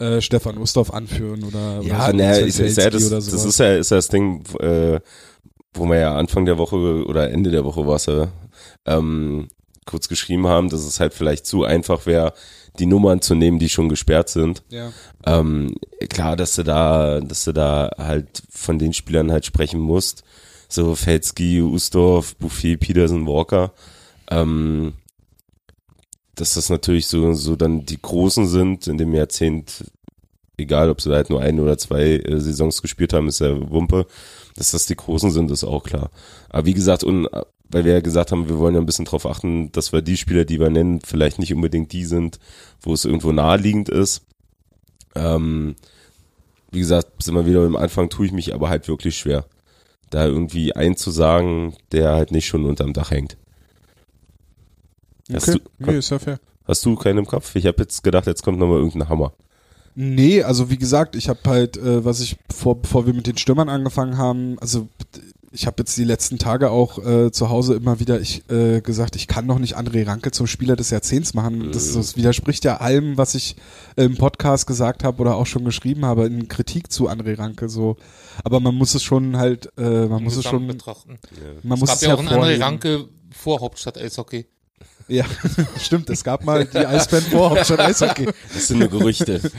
äh, 0.03 0.21
Stefan 0.21 0.57
Ustorf 0.57 0.91
anführen 0.91 1.43
oder, 1.43 1.81
Ja, 1.81 2.09
oder 2.09 2.35
so, 2.35 2.41
ich, 2.41 2.47
ich, 2.47 2.55
Felski 2.55 2.81
ja, 2.81 2.89
das, 2.89 3.07
oder 3.07 3.15
das 3.15 3.45
ist 3.45 3.59
ja, 3.59 3.75
ist 3.75 3.91
ja 3.91 3.97
das 3.97 4.07
Ding, 4.09 4.43
äh, 4.59 4.99
wo 5.73 5.85
wir 5.85 5.99
ja 5.99 6.15
Anfang 6.15 6.45
der 6.45 6.57
Woche 6.57 7.05
oder 7.05 7.29
Ende 7.31 7.51
der 7.51 7.63
Woche 7.63 7.85
war 7.87 7.95
es 7.95 8.05
ja, 8.05 8.27
ähm, 8.85 9.47
kurz 9.85 10.07
geschrieben 10.07 10.47
haben, 10.47 10.69
dass 10.69 10.81
es 10.81 10.99
halt 10.99 11.13
vielleicht 11.13 11.45
zu 11.45 11.63
einfach 11.63 12.05
wäre, 12.05 12.33
die 12.79 12.85
Nummern 12.85 13.21
zu 13.21 13.35
nehmen, 13.35 13.59
die 13.59 13.69
schon 13.69 13.89
gesperrt 13.89 14.29
sind. 14.29 14.63
ja. 14.69 14.91
Ähm, 15.25 15.75
klar, 16.09 16.35
dass 16.35 16.55
du 16.55 16.63
da, 16.63 17.21
dass 17.21 17.45
du 17.45 17.53
da 17.53 17.91
halt 17.97 18.43
von 18.49 18.79
den 18.79 18.93
Spielern 18.93 19.31
halt 19.31 19.45
sprechen 19.45 19.79
musst. 19.79 20.23
So 20.67 20.95
Felski, 20.95 21.61
Ustorf, 21.61 22.35
Buffet, 22.37 22.77
Peterson, 22.77 23.27
Walker. 23.27 23.71
Ähm, 24.29 24.93
dass 26.35 26.55
das 26.55 26.69
natürlich 26.69 27.07
so, 27.07 27.33
so 27.33 27.55
dann 27.55 27.85
die 27.85 28.01
Großen 28.01 28.47
sind 28.47 28.87
in 28.87 28.97
dem 28.97 29.13
Jahrzehnt, 29.13 29.85
egal 30.57 30.89
ob 30.89 31.01
sie 31.01 31.13
halt 31.13 31.29
nur 31.29 31.41
ein 31.41 31.59
oder 31.59 31.77
zwei 31.77 32.17
äh, 32.17 32.39
Saisons 32.39 32.81
gespielt 32.81 33.13
haben, 33.13 33.27
ist 33.27 33.39
ja 33.39 33.69
Wumpe. 33.69 34.07
Dass 34.55 34.71
das 34.71 34.85
die 34.85 34.95
Großen 34.95 35.31
sind, 35.31 35.49
ist 35.49 35.63
auch 35.63 35.83
klar. 35.83 36.11
Aber 36.49 36.65
wie 36.65 36.73
gesagt, 36.73 37.03
und 37.03 37.25
äh, 37.27 37.41
weil 37.69 37.85
wir 37.85 37.93
ja 37.93 38.01
gesagt 38.01 38.31
haben, 38.31 38.49
wir 38.49 38.59
wollen 38.59 38.75
ja 38.75 38.81
ein 38.81 38.85
bisschen 38.85 39.05
drauf 39.05 39.25
achten, 39.25 39.71
dass 39.71 39.91
wir 39.91 40.01
die 40.01 40.17
Spieler, 40.17 40.45
die 40.45 40.59
wir 40.59 40.69
nennen, 40.69 41.01
vielleicht 41.01 41.39
nicht 41.39 41.53
unbedingt 41.53 41.91
die 41.91 42.05
sind, 42.05 42.39
wo 42.81 42.93
es 42.93 43.05
irgendwo 43.05 43.31
naheliegend 43.31 43.89
ist. 43.89 44.21
Ähm, 45.15 45.75
wie 46.71 46.79
gesagt, 46.79 47.23
sind 47.23 47.35
wir 47.35 47.47
wieder 47.47 47.61
am 47.61 47.75
Anfang, 47.75 48.09
tue 48.09 48.27
ich 48.27 48.31
mich 48.31 48.53
aber 48.53 48.69
halt 48.69 48.87
wirklich 48.87 49.17
schwer. 49.17 49.45
Da 50.11 50.25
irgendwie 50.25 50.75
einen 50.75 50.97
zu 50.97 51.09
sagen, 51.09 51.75
der 51.91 52.11
halt 52.11 52.31
nicht 52.31 52.45
schon 52.45 52.65
unterm 52.65 52.93
Dach 52.93 53.09
hängt. 53.09 53.37
Hast 55.35 55.49
Okay, 55.49 55.59
du- 55.79 55.91
nee, 55.91 55.97
ist 55.97 56.09
ja 56.09 56.19
fair. 56.19 56.39
Hast 56.65 56.85
du 56.85 56.95
keinen 56.95 57.19
im 57.19 57.25
Kopf? 57.25 57.55
Ich 57.55 57.65
habe 57.65 57.81
jetzt 57.81 58.03
gedacht, 58.03 58.25
jetzt 58.27 58.43
kommt 58.43 58.57
nochmal 58.59 58.77
irgendein 58.79 59.09
Hammer. 59.09 59.33
Nee, 59.95 60.41
also 60.43 60.69
wie 60.69 60.77
gesagt, 60.77 61.15
ich 61.15 61.29
habe 61.29 61.39
halt, 61.45 61.77
äh, 61.77 62.03
was 62.03 62.19
ich 62.19 62.37
vor, 62.53 62.81
bevor 62.81 63.05
wir 63.05 63.13
mit 63.13 63.27
den 63.27 63.37
Stürmern 63.37 63.69
angefangen 63.69 64.17
haben, 64.17 64.57
also 64.59 64.87
ich 65.51 65.67
habe 65.67 65.75
jetzt 65.79 65.95
die 65.97 66.03
letzten 66.03 66.39
Tage 66.39 66.71
auch 66.71 66.97
äh, 67.05 67.31
zu 67.31 67.49
Hause 67.49 67.75
immer 67.75 67.99
wieder 67.99 68.19
ich, 68.19 68.49
äh, 68.49 68.81
gesagt, 68.81 69.15
ich 69.15 69.27
kann 69.27 69.45
noch 69.45 69.59
nicht 69.59 69.77
André 69.77 70.07
Ranke 70.07 70.31
zum 70.31 70.47
Spieler 70.47 70.75
des 70.75 70.89
Jahrzehnts 70.89 71.35
machen. 71.35 71.71
Das, 71.71 71.93
das 71.93 72.17
widerspricht 72.17 72.65
ja 72.65 72.77
allem, 72.77 73.17
was 73.19 73.35
ich 73.35 73.55
im 73.95 74.17
Podcast 74.17 74.65
gesagt 74.65 75.03
habe 75.03 75.21
oder 75.21 75.35
auch 75.35 75.45
schon 75.45 75.63
geschrieben 75.63 76.05
habe 76.05 76.25
in 76.25 76.47
Kritik 76.47 76.91
zu 76.91 77.07
André 77.07 77.37
Ranke. 77.37 77.69
So, 77.69 77.97
aber 78.43 78.59
man 78.61 78.73
muss 78.73 78.95
es 78.95 79.03
schon 79.03 79.37
halt, 79.37 79.69
äh, 79.77 80.07
man 80.07 80.23
muss 80.23 80.37
es 80.37 80.43
schon, 80.45 80.65
betrachten. 80.65 81.19
man 81.61 81.73
Es 81.75 81.79
muss 81.81 81.89
gab 81.89 81.95
es 81.97 82.01
ja 82.01 82.15
auch 82.15 82.19
einen 82.19 82.29
André. 82.29 82.59
Ranke 82.59 83.05
vor 83.29 83.59
Hauptstadt 83.61 83.99
Eishockey. 83.99 84.47
Ja, 85.07 85.25
stimmt. 85.79 86.09
Es 86.09 86.23
gab 86.23 86.45
mal 86.45 86.65
die 86.65 86.77
Eisbären 86.77 87.25
vor 87.25 87.51
Hauptstadt 87.51 87.79
Eishockey. 87.79 88.27
Das 88.53 88.67
sind 88.67 88.79
nur 88.79 88.89
Gerüchte. 88.89 89.41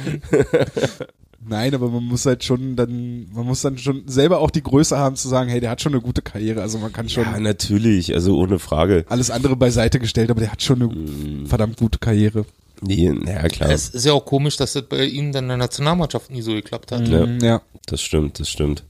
Nein, 1.47 1.74
aber 1.74 1.88
man 1.90 2.05
muss 2.05 2.24
halt 2.24 2.42
schon 2.42 2.74
dann, 2.74 3.26
man 3.32 3.47
muss 3.47 3.61
dann 3.61 3.76
schon 3.76 4.09
selber 4.09 4.40
auch 4.40 4.51
die 4.51 4.62
Größe 4.62 4.97
haben 4.97 5.16
zu 5.16 5.28
sagen, 5.28 5.51
hey, 5.51 5.61
der 5.61 5.70
hat 5.70 5.82
schon 5.82 5.92
eine 5.92 6.01
gute 6.01 6.22
Karriere. 6.22 6.62
Also 6.62 6.78
man 6.78 6.92
kann 6.92 7.09
schon 7.11 7.24
ja, 7.24 7.38
natürlich, 7.38 8.14
also 8.14 8.38
ohne 8.38 8.59
Frage. 8.59 9.05
alles 9.09 9.30
andere 9.30 9.55
beiseite 9.55 9.99
gestellt, 9.99 10.30
aber 10.30 10.40
der 10.40 10.53
hat 10.53 10.62
schon 10.62 10.82
eine 10.82 11.47
verdammt 11.47 11.76
gute 11.76 11.99
Karriere. 11.99 12.47
Nee, 12.80 13.11
naja, 13.11 13.49
klar. 13.49 13.70
Es 13.70 13.88
ist 13.90 14.07
ja 14.07 14.12
auch 14.12 14.24
komisch, 14.24 14.57
dass 14.57 14.72
das 14.72 14.84
bei 14.84 15.05
ihm 15.05 15.32
dann 15.32 15.45
in 15.45 15.49
der 15.49 15.57
Nationalmannschaft 15.59 16.30
nie 16.30 16.42
so 16.42 16.53
geklappt 16.53 16.92
hat. 16.92 17.07
Ja. 17.09 17.26
Mm, 17.26 17.40
ja. 17.40 17.62
Das 17.86 18.03
stimmt, 18.03 18.40
das 18.40 18.49
stimmt. 18.49 18.84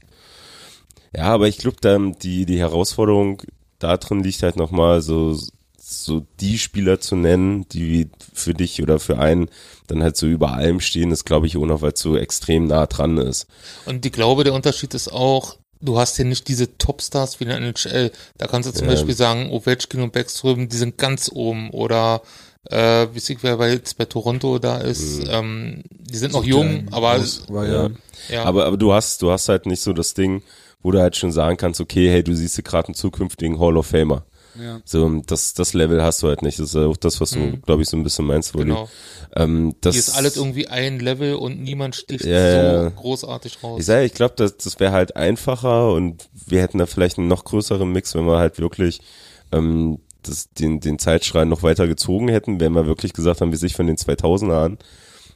Ja, 1.15 1.25
aber 1.25 1.47
ich 1.47 1.57
glaube, 1.57 1.77
dann 1.81 2.13
die, 2.13 2.45
die 2.45 2.59
Herausforderung 2.59 3.41
da 3.79 3.97
drin 3.97 4.23
liegt 4.23 4.43
halt 4.43 4.55
nochmal 4.55 5.01
so, 5.01 5.37
so 5.87 6.25
die 6.39 6.57
Spieler 6.57 6.99
zu 6.99 7.15
nennen, 7.15 7.67
die 7.69 8.09
für 8.33 8.55
dich 8.55 8.81
oder 8.81 8.99
für 8.99 9.19
einen 9.19 9.49
dann 9.87 10.01
halt 10.01 10.17
so 10.17 10.25
über 10.25 10.53
allem 10.53 10.79
stehen, 10.79 11.11
ist 11.11 11.25
glaube 11.25 11.45
ich 11.45 11.57
auch 11.57 11.65
noch, 11.65 11.81
weil 11.83 11.91
es 11.91 11.99
so 11.99 12.17
extrem 12.17 12.65
nah 12.65 12.87
dran 12.87 13.17
ist. 13.17 13.45
Und 13.85 14.03
ich 14.03 14.11
glaube, 14.11 14.43
der 14.43 14.53
Unterschied 14.53 14.95
ist 14.95 15.09
auch, 15.13 15.57
du 15.81 15.99
hast 15.99 16.17
ja 16.17 16.25
nicht 16.25 16.47
diese 16.47 16.77
Topstars 16.79 17.39
wie 17.39 17.43
in 17.43 17.49
der 17.49 17.57
NHL. 17.59 18.11
Da 18.39 18.47
kannst 18.47 18.67
du 18.67 18.73
zum 18.73 18.87
Ja. 18.87 18.93
Beispiel 18.93 19.15
sagen, 19.15 19.51
Ovechkin 19.51 20.01
und 20.01 20.11
Backstrom, 20.13 20.69
die 20.69 20.77
sind 20.77 20.97
ganz 20.97 21.29
oben. 21.31 21.69
Oder 21.69 22.23
äh, 22.71 23.07
wie 23.13 23.19
ich 23.19 23.43
wer 23.43 23.57
bei 23.57 23.71
jetzt 23.71 23.97
bei 23.99 24.05
Toronto 24.05 24.57
da 24.57 24.79
ist, 24.79 25.21
ähm, 25.29 25.83
die 25.91 26.17
sind 26.17 26.33
noch 26.33 26.43
jung, 26.43 26.87
aber 26.91 27.17
ja, 27.17 27.89
ja, 28.29 28.43
Aber, 28.43 28.65
aber 28.65 28.77
du 28.77 28.91
hast, 28.91 29.21
du 29.21 29.29
hast 29.29 29.49
halt 29.49 29.67
nicht 29.67 29.81
so 29.83 29.93
das 29.93 30.15
Ding, 30.15 30.41
wo 30.81 30.89
du 30.89 30.99
halt 30.99 31.15
schon 31.15 31.31
sagen 31.31 31.57
kannst, 31.57 31.79
okay, 31.79 32.09
hey, 32.09 32.23
du 32.23 32.33
siehst 32.35 32.55
hier 32.55 32.63
gerade 32.63 32.87
einen 32.87 32.95
zukünftigen 32.95 33.59
Hall 33.59 33.77
of 33.77 33.85
Famer. 33.85 34.25
Ja. 34.61 34.81
So, 34.85 35.21
das, 35.25 35.53
das 35.53 35.73
Level 35.73 36.01
hast 36.03 36.21
du 36.23 36.27
halt 36.27 36.41
nicht. 36.41 36.59
Das 36.59 36.69
ist 36.69 36.75
auch 36.75 36.97
das, 36.97 37.19
was 37.21 37.31
du, 37.31 37.39
Mhm. 37.39 37.61
glaube 37.61 37.81
ich, 37.81 37.89
so 37.89 37.97
ein 37.97 38.03
bisschen 38.03 38.25
meinst, 38.25 38.53
Wolli. 38.53 38.65
genau. 38.65 38.89
Ähm, 39.35 39.75
das 39.81 39.95
Hier 39.95 39.99
ist 39.99 40.15
alles 40.17 40.37
irgendwie 40.37 40.67
ein 40.67 40.99
Level 40.99 41.35
und 41.35 41.61
niemand 41.61 41.95
sticht 41.95 42.25
Ja, 42.25 42.85
so 42.85 42.91
großartig 42.91 43.63
raus. 43.63 43.79
Ich 43.79 43.85
sage, 43.85 44.05
ich 44.05 44.13
glaube, 44.13 44.33
das, 44.37 44.57
das 44.57 44.79
wäre 44.79 44.91
halt 44.91 45.15
einfacher 45.15 45.91
und 45.91 46.27
wir 46.47 46.61
hätten 46.61 46.77
da 46.77 46.85
vielleicht 46.85 47.17
einen 47.17 47.27
noch 47.27 47.43
größeren 47.43 47.91
Mix, 47.91 48.15
wenn 48.15 48.25
wir 48.25 48.37
halt 48.39 48.59
wirklich 48.59 49.01
ähm, 49.51 49.99
das, 50.23 50.49
den, 50.53 50.79
den 50.79 50.97
Zeitschrein 50.99 51.49
noch 51.49 51.61
weiter 51.63 51.85
gezogen 51.87 52.27
hätten, 52.29 52.59
wenn 52.59 52.73
wir 52.73 52.87
wirklich 52.87 53.13
gesagt 53.13 53.41
haben, 53.41 53.51
wie 53.51 53.57
sich 53.57 53.75
von 53.75 53.87
den 53.87 53.97
2000er 53.97 54.65
an, 54.65 54.77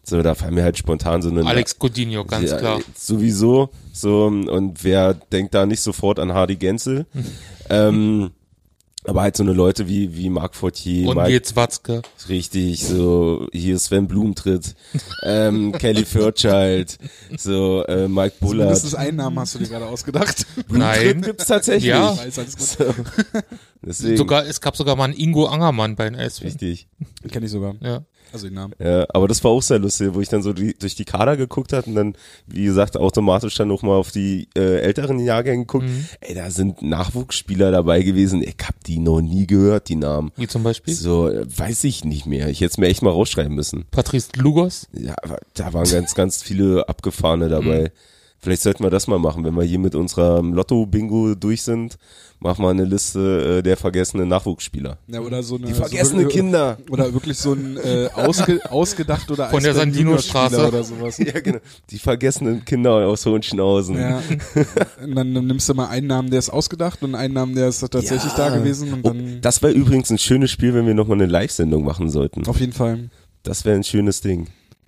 So, 0.03 0.21
da 0.23 0.33
fallen 0.33 0.55
mir 0.55 0.63
halt 0.63 0.77
spontan 0.77 1.21
so 1.21 1.29
eine 1.29 1.45
Alex 1.45 1.77
Godinho, 1.77 2.25
ganz 2.25 2.49
ja, 2.49 2.57
klar. 2.57 2.79
Sowieso. 2.97 3.69
So, 3.93 4.25
und 4.25 4.83
wer 4.83 5.13
denkt 5.13 5.53
da 5.53 5.65
nicht 5.67 5.81
sofort 5.81 6.17
an 6.19 6.33
Hardy 6.33 6.55
Gensel? 6.55 7.05
ähm, 7.69 8.31
aber 9.09 9.21
halt 9.23 9.35
so 9.35 9.43
eine 9.43 9.53
Leute 9.53 9.87
wie, 9.87 10.15
wie 10.15 10.29
Marc 10.29 10.55
Fortier, 10.55 11.09
Und 11.09 11.17
Mike, 11.17 11.31
jetzt 11.31 11.55
Watzke. 11.55 12.01
richtig, 12.29 12.85
so, 12.85 13.47
hier 13.51 13.77
Sven 13.79 14.07
Blumentritt, 14.07 14.75
ähm, 15.23 15.71
Kelly 15.77 16.05
Fairchild, 16.05 16.97
so, 17.37 17.83
äh, 17.85 18.07
Mike 18.07 18.35
Bullard. 18.39 18.67
Mindestens 18.67 18.95
einen 18.95 19.17
Namen 19.17 19.39
hast 19.39 19.55
du 19.55 19.59
dir 19.59 19.67
gerade 19.67 19.87
ausgedacht. 19.87 20.45
Nein. 20.69 21.21
gibt's 21.21 21.45
tatsächlich. 21.47 21.89
Ja. 21.89 22.17
Ich 22.27 22.37
weiß. 22.37 22.77
So. 22.77 22.85
Deswegen, 23.81 24.17
Sogar, 24.17 24.45
es 24.45 24.59
gab 24.61 24.75
sogar 24.75 24.95
mal 24.95 25.05
einen 25.05 25.13
Ingo 25.13 25.45
Angermann 25.45 25.95
bei 25.95 26.09
den 26.09 26.29
SW. 26.29 26.45
richtig. 26.45 26.87
Kenn 27.31 27.43
ich 27.43 27.51
sogar. 27.51 27.75
Ja. 27.81 28.03
Also 28.31 28.47
den 28.47 28.55
Namen. 28.55 28.73
Ja, 28.79 29.05
aber 29.13 29.27
das 29.27 29.43
war 29.43 29.51
auch 29.51 29.61
sehr 29.61 29.79
lustig, 29.79 30.09
wo 30.13 30.21
ich 30.21 30.29
dann 30.29 30.43
so 30.43 30.53
die, 30.53 30.73
durch 30.73 30.95
die 30.95 31.05
Kader 31.05 31.37
geguckt 31.37 31.73
hat 31.73 31.87
und 31.87 31.95
dann, 31.95 32.15
wie 32.47 32.65
gesagt, 32.65 32.97
automatisch 32.97 33.55
dann 33.55 33.67
nochmal 33.67 33.95
auf 33.95 34.11
die 34.11 34.47
äh, 34.55 34.81
älteren 34.81 35.19
Jahrgänge 35.19 35.63
geguckt. 35.63 35.85
Mhm. 35.85 36.05
Ey, 36.21 36.35
da 36.35 36.51
sind 36.51 36.81
Nachwuchsspieler 36.81 37.71
dabei 37.71 38.01
gewesen. 38.01 38.43
Ich 38.43 38.55
hab 38.63 38.83
die 38.83 38.99
noch 38.99 39.21
nie 39.21 39.47
gehört, 39.47 39.89
die 39.89 39.95
Namen. 39.95 40.31
Wie 40.35 40.47
zum 40.47 40.63
Beispiel 40.63 40.93
So, 40.93 41.31
weiß 41.31 41.83
ich 41.85 42.05
nicht 42.05 42.25
mehr. 42.25 42.49
Ich 42.49 42.61
hätte 42.61 42.71
es 42.71 42.77
mir 42.77 42.87
echt 42.87 43.01
mal 43.01 43.11
rausschreiben 43.11 43.53
müssen. 43.53 43.85
Patrice 43.91 44.29
Lugos. 44.35 44.87
Ja, 44.93 45.15
da 45.55 45.73
waren 45.73 45.89
ganz, 45.89 46.15
ganz 46.15 46.43
viele 46.43 46.87
Abgefahrene 46.87 47.49
dabei. 47.49 47.81
Mhm. 47.81 47.89
Vielleicht 48.41 48.61
sollten 48.61 48.83
wir 48.83 48.89
das 48.89 49.07
mal 49.07 49.19
machen, 49.19 49.43
wenn 49.43 49.53
wir 49.53 49.63
hier 49.63 49.79
mit 49.79 49.95
unserem 49.95 50.53
Lotto-Bingo 50.53 51.35
durch 51.35 51.61
sind, 51.63 51.97
machen 52.39 52.63
wir 52.63 52.69
eine 52.69 52.85
Liste 52.85 53.57
äh, 53.57 53.61
der 53.61 53.75
vergessenen 53.75 54.29
Nachwuchsspieler. 54.29 54.97
Ja, 55.07 55.19
oder 55.19 55.43
so 55.43 55.57
eine, 55.57 55.67
Die 55.67 55.73
vergessene 55.73 56.23
so 56.23 56.29
Kinder. 56.29 56.77
Oder 56.89 57.13
wirklich 57.13 57.37
so 57.37 57.51
ein 57.51 57.75
äh, 57.75 58.07
ausge, 58.13 58.61
ausgedacht 58.71 59.29
oder 59.29 59.49
Von 59.49 59.61
der 59.61 59.73
Sandino-Straße. 59.75 60.67
Oder 60.69 60.83
sowas. 60.83 61.17
Ja, 61.17 61.37
genau. 61.41 61.59
Die 61.89 61.99
vergessenen 61.99 62.63
Kinder 62.63 62.91
aus 63.07 63.25
Hohenschnauzen. 63.25 63.97
Ja. 63.97 64.21
Und 65.03 65.15
dann 65.15 65.33
nimmst 65.33 65.67
du 65.67 65.73
mal 65.73 65.87
einen 65.89 66.07
Namen, 66.07 66.29
der 66.29 66.39
ist 66.39 66.49
ausgedacht 66.49 67.03
und 67.03 67.15
einen 67.15 67.33
Namen, 67.33 67.55
der 67.55 67.67
ist 67.67 67.81
tatsächlich 67.81 68.31
Ja. 68.37 68.49
da 68.49 68.57
gewesen 68.57 68.93
und 68.93 68.99
Oh, 69.05 69.09
dann 69.09 69.41
das 69.41 69.61
wäre 69.61 69.73
übrigens 69.73 70.09
ein 70.11 70.17
schönes 70.17 70.49
Spiel, 70.49 70.73
wenn 70.73 70.87
wir 70.87 70.93
nochmal 70.93 71.17
eine 71.17 71.25
Live-Sendung 71.29 71.83
machen 71.83 72.09
sollten. 72.09 72.47
auf 72.47 72.59
jeden 72.61 72.71
Fall 72.73 73.09
Das 73.43 73.65
wäre 73.65 73.75
ein 73.75 73.83
schönes 73.83 74.21
Ding. 74.21 74.47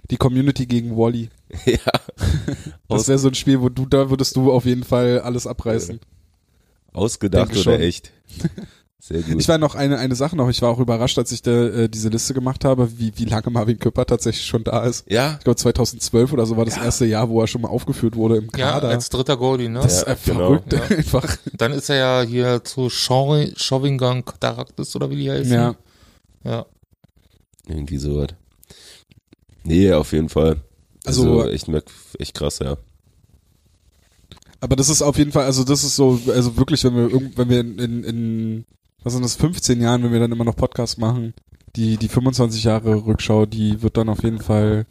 die 0.10 0.16
Community 0.18 0.66
gegen 0.66 0.96
Wally. 0.96 1.30
ja. 1.66 1.78
Das 2.88 3.08
wäre 3.08 3.20
so 3.20 3.28
ein 3.30 3.36
Spiel, 3.36 3.62
wo 3.62 3.70
du 3.70 3.86
da 3.86 4.10
würdest 4.10 4.36
du 4.36 4.52
auf 4.52 4.66
jeden 4.66 4.84
Fall 4.84 5.20
alles 5.22 5.48
abreißen. 5.48 6.00
ausgedacht 6.94 7.56
oder 7.56 7.80
echt. 7.80 8.12
Sehr 9.04 9.22
gut. 9.24 9.40
Ich 9.42 9.48
war 9.48 9.58
noch 9.58 9.74
eine 9.74 9.98
eine 9.98 10.14
Sache 10.14 10.36
noch. 10.36 10.48
Ich 10.50 10.62
war 10.62 10.70
auch 10.70 10.78
überrascht, 10.80 11.18
als 11.18 11.32
ich 11.32 11.42
da, 11.42 11.52
äh, 11.52 11.90
diese 11.90 12.10
Liste 12.10 12.36
gemacht 12.36 12.64
habe, 12.64 13.00
wie 13.00 13.12
wie 13.16 13.26
lange 13.26 13.50
Marvin 13.50 13.80
Küpper 13.80 14.06
tatsächlich 14.06 14.46
schon 14.46 14.64
da 14.64 14.84
ist. 14.86 15.10
ja, 15.10 15.38
Ich 15.40 15.44
glaube 15.44 15.56
2012 15.56 16.32
oder 16.32 16.46
so 16.46 16.56
war 16.56 16.66
das 16.66 16.76
Ja. 16.76 16.84
erste 16.84 17.06
Jahr, 17.06 17.28
wo 17.28 17.42
er 17.42 17.48
schon 17.48 17.62
mal 17.62 17.70
aufgeführt 17.70 18.16
wurde 18.16 18.38
im 18.38 18.50
Ja, 18.56 18.74
Kader. 18.74 18.90
als 18.90 19.10
dritter 19.10 19.38
Goalie, 19.38 19.70
ne? 19.70 19.80
das 19.82 20.04
ist 20.04 20.08
Ja, 20.08 20.16
genau. 20.34 20.38
verrückt 20.60 20.74
Ja. 20.74 20.82
einfach. 20.98 21.36
Dann 21.58 21.72
ist 21.72 21.90
er 21.90 21.96
ja 21.96 22.22
hier 22.22 22.64
zu 22.64 22.90
Chauvingang 22.92 24.24
Kataraktis 24.24 24.96
oder 24.96 25.10
wie 25.10 25.16
die 25.16 25.32
heißen. 25.32 25.52
Ja. 25.52 25.76
Ja. 26.44 26.66
irgendwie 27.68 27.98
sowas. 27.98 28.30
Nee, 29.64 29.94
auf 29.94 30.12
jeden 30.14 30.30
Fall. 30.30 30.58
Also, 31.06 31.42
Also- 31.42 31.52
echt, 31.52 31.68
echt 32.20 32.34
krass, 32.36 32.60
ja. 32.60 32.78
Aber 34.60 34.76
das 34.76 34.90
ist 34.90 35.02
auf 35.02 35.18
jeden 35.18 35.32
Fall, 35.32 35.46
also 35.46 35.64
das 35.64 35.84
ist 35.84 35.96
so, 35.96 36.20
also 36.28 36.56
wirklich, 36.58 36.84
wenn 36.84 36.96
wir 36.96 37.12
wenn 37.36 37.50
wir 37.50 37.60
in, 37.62 37.80
in, 37.80 38.04
in 38.04 38.66
was 39.04 39.14
sind 39.14 39.24
das, 39.24 39.36
15 39.36 39.82
Jahren, 39.82 40.04
wenn 40.04 40.12
wir 40.14 40.20
dann 40.20 40.32
immer 40.32 40.44
noch 40.44 40.56
Podcasts 40.56 40.98
machen, 40.98 41.34
die, 41.76 41.98
die 41.98 42.08
25 42.08 42.64
Jahre 42.66 43.06
Rückschau, 43.08 43.48
die 43.48 43.82
wird 43.82 43.98
dann 43.98 44.10
auf 44.10 44.22
jeden 44.24 44.40
Fall, 44.40 44.86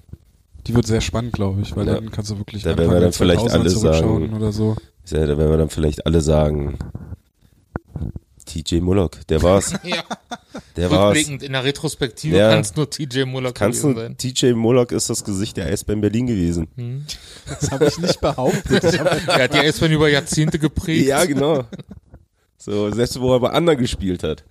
die 0.67 0.75
wird 0.75 0.87
sehr 0.89 1.01
spannend, 1.01 1.33
glaube 1.35 1.61
ich, 1.61 1.77
weil 1.77 1.87
Ja. 1.87 1.95
dann 1.95 2.11
kannst 2.11 2.33
du 2.33 2.39
wirklich 2.39 2.65
Da 2.65 2.77
werden 2.77 2.91
wir 2.91 3.01
dann 3.01 3.13
vielleicht 3.13 3.43
2000er 3.43 3.53
alle 3.61 3.71
sagen- 3.71 4.35
oder 4.35 4.51
so. 4.53 4.77
Ja, 5.07 5.21
da 5.27 5.39
werden 5.39 5.51
wir 5.51 5.57
dann 5.59 5.71
vielleicht 5.71 6.05
alle 6.07 6.21
sagen, 6.21 6.77
TJ 8.51 8.81
Mullock, 8.81 9.27
der 9.29 9.43
war's. 9.43 9.73
ja. 9.85 10.03
Der 10.77 10.91
war's. 10.91 11.17
Rückblickend 11.17 11.43
in 11.43 11.53
der 11.53 11.63
Retrospektive 11.65 12.37
Ja. 12.37 12.51
kann 12.51 12.61
es 12.61 12.75
nur 12.75 12.91
TJ 12.91 13.25
Muller 13.25 13.53
Kannst 13.53 13.83
gewesen 13.83 13.97
sein. 13.97 14.17
TJ 14.19 14.53
Mullock 14.55 14.93
ist 14.93 15.09
das 15.09 15.25
Gesicht 15.25 15.57
der 15.57 15.67
Eisbären 15.67 16.01
Berlin 16.01 16.27
gewesen. 16.27 16.67
Hm. 16.77 17.05
Das 17.47 17.71
habe 17.71 17.87
ich 17.87 17.99
nicht 17.99 18.21
behauptet. 18.21 18.85
Er 18.85 19.45
hat 19.45 19.55
die 19.55 19.59
S-Bahn 19.59 19.93
über 19.93 20.09
Jahrzehnte 20.09 20.59
geprägt. 20.59 21.07
Ja, 21.07 21.25
genau. 21.25 21.65
So, 22.63 22.91
selbst 22.91 23.19
wo 23.19 23.33
er 23.33 23.41
bei 23.41 23.49
anderen 23.49 23.79
gespielt 23.79 24.23
hat. 24.23 24.45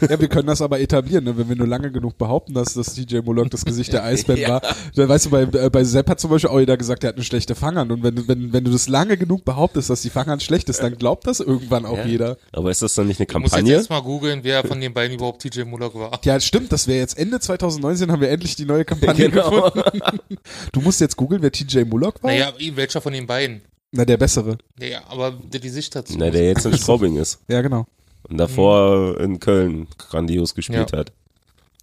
ja, 0.00 0.18
wir 0.18 0.28
können 0.28 0.46
das 0.46 0.62
aber 0.62 0.80
etablieren, 0.80 1.24
ne? 1.24 1.36
wenn 1.36 1.46
wir 1.46 1.56
nur 1.56 1.66
lange 1.66 1.90
genug 1.92 2.16
behaupten, 2.16 2.54
dass 2.54 2.72
das 2.72 2.94
DJ 2.94 3.18
Moloch 3.18 3.50
das 3.50 3.66
Gesicht 3.66 3.92
der 3.92 4.02
Eisbären 4.04 4.50
war. 4.50 4.62
Dann 4.94 5.10
weißt 5.10 5.26
du, 5.26 5.30
bei, 5.30 5.42
äh, 5.42 5.68
bei 5.68 5.84
Sepp 5.84 6.08
hat 6.08 6.18
zum 6.20 6.30
Beispiel 6.30 6.48
auch 6.48 6.58
jeder 6.58 6.78
gesagt, 6.78 7.04
er 7.04 7.08
hat 7.08 7.16
eine 7.16 7.24
schlechte 7.24 7.54
Fangern. 7.54 7.90
Und 7.92 8.02
wenn, 8.02 8.14
du- 8.16 8.26
wenn, 8.26 8.54
wenn 8.54 8.64
du 8.64 8.70
das 8.70 8.88
lange 8.88 9.18
genug 9.18 9.44
behauptest, 9.44 9.90
dass 9.90 10.00
die 10.00 10.08
Fangern 10.08 10.40
schlecht 10.40 10.70
ist, 10.70 10.82
dann 10.82 10.96
glaubt 10.96 11.26
das 11.26 11.40
irgendwann 11.40 11.84
auch 11.84 11.98
Ja. 11.98 12.06
jeder. 12.06 12.36
Aber 12.52 12.70
ist 12.70 12.80
das 12.80 12.94
dann 12.94 13.08
nicht 13.08 13.20
eine 13.20 13.26
Ich 13.28 13.34
muss 13.34 13.42
jetzt 13.42 13.52
Kampagne? 13.52 13.74
erstmal 13.74 14.02
googeln, 14.02 14.40
wer 14.42 14.64
von 14.64 14.80
den 14.80 14.94
beiden 14.94 15.16
überhaupt 15.18 15.42
TJ 15.42 15.64
Muller 15.64 15.92
war. 15.94 16.18
Ja, 16.24 16.40
stimmt, 16.40 16.72
das 16.72 16.86
wäre 16.88 16.98
jetzt 17.00 17.18
Ende 17.18 17.40
2019 17.40 18.10
haben 18.10 18.22
wir 18.22 18.30
endlich 18.30 18.56
die 18.56 18.64
neue 18.64 18.86
Kampagne 18.86 19.28
Genau. 19.30 19.70
gefunden. 19.70 19.90
Du 20.72 20.80
musst 20.80 21.00
jetzt 21.02 21.16
googeln, 21.16 21.42
wer 21.42 21.52
TJ 21.52 21.80
Mullock 21.84 22.22
war? 22.22 22.30
Naja, 22.30 22.52
welcher 22.74 23.02
von 23.02 23.12
den 23.12 23.26
beiden? 23.26 23.60
Na, 23.92 24.04
der 24.04 24.16
bessere. 24.16 24.56
Naja, 24.78 25.00
aber 25.08 25.32
der 25.32 25.60
die 25.60 25.68
Sicht 25.68 25.94
dazu. 25.96 26.14
Na, 26.16 26.30
der 26.30 26.44
jetzt 26.44 26.64
in 26.64 26.76
Straubing 26.76 27.16
ist. 27.16 27.40
Ja, 27.48 27.60
genau. 27.60 27.86
Und 28.28 28.38
davor 28.38 29.18
in 29.20 29.40
Köln 29.40 29.88
grandios 29.98 30.54
gespielt 30.54 30.92
Ja. 30.92 30.98
hat. 30.98 31.12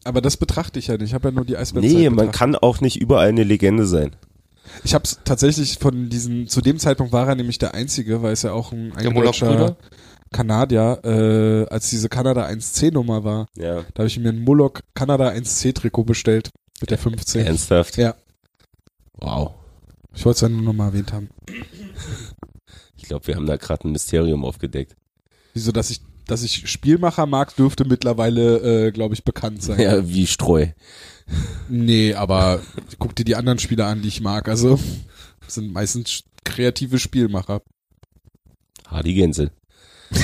Aber 0.04 0.22
das 0.22 0.38
betrachte 0.38 0.80
ich 0.80 0.88
ja 0.88 0.94
nicht. 0.96 1.08
Ich 1.10 1.14
habe 1.14 1.28
ja 1.30 1.32
nur 1.36 1.44
die 1.44 1.58
Eisbären. 1.58 1.86
Nee, 1.90 2.10
man 2.10 2.32
kann 2.32 2.56
auch 2.56 2.80
nicht 2.80 2.96
überall 3.02 3.28
eine 3.28 3.44
Legende 3.44 3.86
sein. 3.86 4.16
Ich 4.84 4.94
habe 4.94 5.04
es 5.04 5.20
tatsächlich 5.26 5.80
von 5.80 6.10
diesen, 6.10 6.48
zu 6.48 6.62
dem 6.62 6.80
Zeitpunkt 6.80 7.12
war 7.12 7.28
er 7.28 7.36
nämlich 7.36 7.58
der 7.58 7.74
Einzige, 7.74 8.22
weil 8.22 8.34
es 8.34 8.44
ja 8.44 8.54
auch 8.54 8.72
ein 8.72 8.94
eingedeutscher 8.96 9.76
Kanadier, 10.32 11.00
äh, 11.04 11.74
als 11.74 11.90
diese 11.90 12.10
Kanada 12.10 12.46
1C-Nummer 12.46 13.24
war, 13.24 13.48
Ja. 13.58 13.82
da 13.94 14.00
habe 14.00 14.08
ich 14.08 14.20
mir 14.20 14.30
ein 14.30 14.40
Moloch 14.44 14.74
Kanada 14.94 15.30
1C-Trikot 15.30 16.04
bestellt 16.04 16.52
mit 16.82 16.92
der 16.92 16.98
15. 16.98 17.46
Ernsthaft? 17.46 17.98
Ja. 17.98 18.16
Wow. 19.20 19.52
Ich 20.18 20.26
wollte 20.26 20.38
es 20.38 20.42
ja 20.42 20.50
nur 20.50 20.64
noch 20.64 20.74
mal 20.74 20.88
erwähnt 20.88 21.14
haben. 21.14 21.30
Ich 22.98 23.04
glaube, 23.04 23.28
wir 23.28 23.36
haben 23.36 23.46
da 23.46 23.56
gerade 23.56 23.88
ein 23.88 23.92
Mysterium 23.92 24.44
aufgedeckt. 24.44 24.96
Wieso, 25.54 25.72
dass 25.72 25.92
ich, 25.92 26.02
dass 26.26 26.42
ich 26.42 26.68
Spielmacher 26.70 27.28
mag, 27.28 27.56
dürfte 27.56 27.86
mittlerweile, 27.86 28.88
äh, 28.88 28.92
glaube 28.92 29.14
ich, 29.14 29.24
bekannt 29.24 29.62
sein. 29.62 29.80
Ja, 29.80 30.10
wie 30.10 30.26
Streu. 30.26 30.68
Nee, 31.70 32.16
aber 32.16 32.62
guck 32.98 33.16
dir 33.16 33.26
die 33.26 33.36
anderen 33.36 33.60
Spieler 33.60 33.86
an, 33.86 34.02
die 34.02 34.08
ich 34.08 34.20
mag. 34.22 34.50
Also 34.50 34.80
sind 35.48 35.72
meistens 35.72 36.24
kreative 36.44 36.98
Spielmacher. 36.98 37.62
Hardy 38.88 39.14
Gensel. 39.14 39.52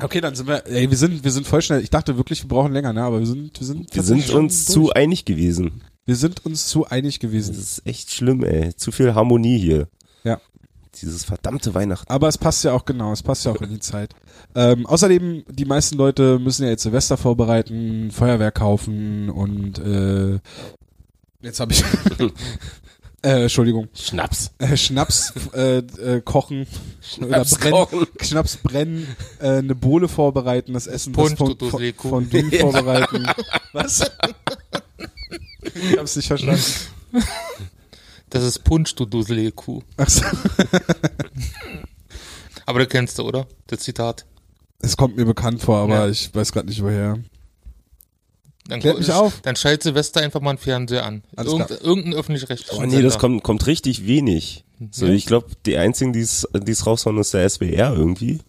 Okay, 0.00 0.20
dann 0.20 0.36
sind 0.36 0.46
wir, 0.46 0.64
ey, 0.66 0.88
wir 0.88 0.96
sind, 0.96 1.24
wir 1.24 1.32
sind 1.32 1.44
voll 1.46 1.60
schnell. 1.60 1.82
Ich 1.82 1.90
dachte 1.90 2.16
wirklich, 2.16 2.44
wir 2.44 2.48
brauchen 2.48 2.72
länger, 2.72 2.92
ne? 2.92 3.02
Aber 3.02 3.18
wir 3.18 3.26
sind, 3.26 3.58
wir 3.58 3.66
sind, 3.66 3.92
Wir 3.94 4.02
sind 4.04 4.18
uns 4.18 4.26
schon 4.28 4.50
zu 4.50 4.80
durch. 4.84 4.96
einig 4.96 5.24
gewesen. 5.24 5.82
Wir 6.08 6.16
sind 6.16 6.46
uns 6.46 6.66
zu 6.68 6.86
einig 6.86 7.16
Das 7.16 7.20
gewesen. 7.20 7.54
ist 7.54 7.82
echt 7.84 8.10
schlimm, 8.12 8.42
ey. 8.42 8.74
Zu 8.74 8.92
viel 8.92 9.14
Harmonie 9.14 9.58
hier. 9.58 9.88
Ja. 10.24 10.40
Dieses 11.02 11.22
verdammte 11.24 11.74
Weihnachten. 11.74 12.10
Aber 12.10 12.28
es 12.28 12.38
passt 12.38 12.64
ja 12.64 12.72
auch 12.72 12.86
genau, 12.86 13.12
es 13.12 13.22
passt 13.22 13.44
ja 13.44 13.52
auch 13.52 13.60
in 13.60 13.68
die 13.68 13.78
Zeit. 13.78 14.14
Ähm, 14.54 14.86
außerdem, 14.86 15.44
die 15.50 15.66
meisten 15.66 15.96
Leute 15.96 16.38
müssen 16.38 16.64
ja 16.64 16.70
jetzt 16.70 16.84
Silvester 16.84 17.18
vorbereiten, 17.18 18.10
Feuerwerk 18.10 18.54
kaufen 18.54 19.28
und 19.28 19.78
äh, 19.80 20.40
jetzt 21.42 21.60
habe 21.60 21.72
ich 21.72 21.84
äh, 23.22 23.42
Entschuldigung, 23.42 23.88
Schnaps. 23.92 24.50
äh, 24.58 24.76
Schnaps 24.78 25.34
äh, 25.52 25.78
äh, 25.78 26.22
kochen 26.22 26.66
oder 27.18 27.44
Schnaps 27.44 27.58
brennen, 27.58 27.72
kochen. 27.74 28.06
Schnaps 28.22 28.56
brennen, 28.56 29.06
äh, 29.40 29.58
eine 29.58 29.74
Bohle 29.74 30.08
vorbereiten, 30.08 30.72
das 30.72 30.86
Essen 30.86 31.12
das 31.12 31.22
von, 31.34 31.36
du 31.36 31.44
von, 31.44 31.58
Dusseku. 31.58 32.08
von 32.08 32.30
Dünn 32.30 32.50
vorbereiten. 32.60 33.26
Was? 33.74 34.10
Ich 35.62 35.98
hab's 35.98 36.16
nicht 36.16 36.28
verstanden. 36.28 36.62
Das 38.30 38.44
ist 38.44 38.62
Punsch, 38.64 38.94
du 38.94 39.04
dusselige 39.06 39.52
Kuh. 39.52 39.82
Ach 39.96 40.08
so. 40.08 40.22
Aber 42.66 42.80
du 42.80 42.86
kennst 42.86 43.18
du, 43.18 43.22
oder? 43.22 43.46
Das 43.66 43.80
Zitat. 43.80 44.26
Es 44.80 44.96
kommt 44.96 45.16
mir 45.16 45.24
bekannt 45.24 45.62
vor, 45.62 45.78
aber 45.78 46.04
Ja. 46.04 46.08
ich 46.08 46.32
weiß 46.34 46.52
gerade 46.52 46.68
nicht 46.68 46.82
woher. 46.82 47.18
Dann, 48.68 48.80
Klärt 48.80 48.98
mich 48.98 49.10
auf. 49.10 49.40
dann 49.40 49.56
schalt 49.56 49.82
Silvester 49.82 50.20
einfach 50.20 50.42
mal 50.42 50.50
einen 50.50 50.58
Fernseher 50.58 51.04
an. 51.06 51.22
Alles 51.34 51.52
Irgend, 51.52 51.66
klar. 51.68 51.80
irgendein 51.82 52.14
öffentlich-rechtlichen 52.14 52.82
Oh 52.82 52.86
nee, 52.86 53.00
das 53.00 53.18
kommt, 53.18 53.42
kommt 53.42 53.66
richtig 53.66 54.06
wenig. 54.06 54.64
So, 54.90 55.06
Ja. 55.06 55.12
ich 55.14 55.24
glaube, 55.24 55.46
die 55.64 55.78
einzigen, 55.78 56.12
die 56.12 56.20
es 56.20 56.46
die 56.54 56.70
es 56.70 56.84
raushauen, 56.86 57.16
ist 57.18 57.32
der 57.32 57.48
SWR 57.48 57.94
irgendwie. 57.96 58.40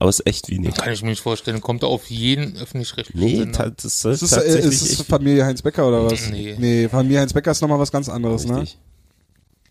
Aber 0.00 0.10
es 0.10 0.20
ist 0.20 0.26
echt 0.26 0.48
wenig. 0.48 0.74
Kann 0.74 0.92
ich 0.92 1.02
mir 1.02 1.10
nicht 1.10 1.22
vorstellen. 1.22 1.60
Kommt 1.60 1.82
auf 1.82 2.08
jeden 2.08 2.56
öffentlich-rechtlichen 2.56 3.20
Nee, 3.20 3.36
Sender. 3.38 3.70
das 3.70 3.84
ist 3.84 4.04
Ist 4.04 4.22
es, 4.22 4.32
äh, 4.32 4.36
tatsächlich 4.36 4.64
ist 4.66 4.82
es 4.82 5.00
echt 5.00 5.08
Familie 5.08 5.44
Heinz 5.44 5.62
Becker 5.62 5.88
oder 5.88 6.04
was? 6.04 6.30
Nee. 6.30 6.54
Nee, 6.58 6.88
Familie 6.88 7.20
Heinz 7.20 7.32
Becker 7.32 7.50
ist 7.50 7.60
nochmal 7.60 7.78
was 7.80 7.90
ganz 7.90 8.08
anderes, 8.08 8.48
richtig. 8.48 8.78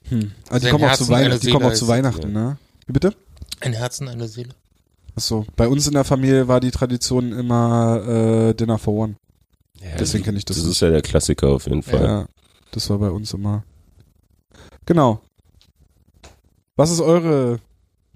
ne? 0.09 0.32
Ah, 0.49 0.57
die 0.59 0.63
Sein 0.63 0.71
kommen 0.71 0.86
auch 0.86 0.95
zu, 0.95 1.09
Weihn 1.09 1.39
die 1.39 1.51
kommen 1.51 1.65
auch 1.65 1.73
zu 1.73 1.88
Weihnachten, 1.88 2.32
ne? 2.32 2.57
Wie 2.88 2.93
bitte? 2.93 3.13
Ein 3.59 3.73
Herzen, 3.73 4.07
eine 4.07 4.28
Seele. 4.28 4.49
Achso, 5.15 5.45
bei 5.55 5.67
uns 5.67 5.88
in 5.88 5.93
der 5.93 6.03
Familie 6.03 6.47
war 6.47 6.59
die 6.59 6.71
Tradition 6.71 7.32
immer 7.32 8.03
äh, 8.49 8.53
Dinner 8.53 8.78
for 8.78 8.93
One. 8.93 9.15
Deswegen 9.99 10.23
kenne 10.23 10.38
ich 10.38 10.45
das. 10.45 10.57
Das 10.57 10.65
nicht. 10.65 10.75
ist 10.75 10.82
ja 10.82 10.89
der 10.89 11.01
Klassiker 11.01 11.47
auf 11.49 11.65
jeden 11.67 11.84
Fall. 11.84 12.03
Ja, 12.03 12.25
das 12.71 12.89
war 12.89 12.97
bei 12.99 13.09
uns 13.09 13.34
immer. 13.34 13.63
Genau. 14.86 15.21
Was 16.75 16.91
ist 16.91 17.01
eure 17.01 17.59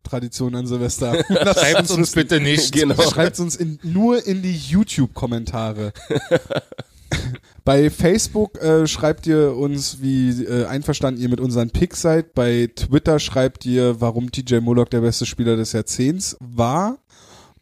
Tradition 0.04 0.56
an 0.56 0.68
Silvester? 0.68 1.24
Schreibt 1.30 1.92
uns 1.92 2.12
bitte 2.12 2.40
nicht. 2.40 2.72
Genau. 2.74 3.02
Schreibt 3.02 3.40
uns 3.40 3.56
in, 3.56 3.80
nur 3.84 4.26
in 4.26 4.42
die 4.42 4.56
YouTube-Kommentare. 4.56 5.94
Bei 7.64 7.90
Facebook 7.90 8.60
äh, 8.62 8.88
schreibt 8.88 9.28
ihr 9.28 9.56
uns, 9.56 10.02
wie 10.02 10.44
äh, 10.44 10.66
einverstanden 10.66 11.22
ihr 11.22 11.30
mit 11.30 11.40
unseren 11.40 11.70
Picks 11.70 12.02
seid. 12.02 12.34
Bei 12.34 12.70
Twitter 12.76 13.20
schreibt 13.20 13.66
ihr, 13.66 14.02
warum 14.02 14.32
TJ 14.32 14.60
Moloch 14.62 14.88
der 14.88 15.02
beste 15.02 15.26
Spieler 15.26 15.58
des 15.58 15.74
Jahrzehnts 15.74 16.38
war. 16.40 16.98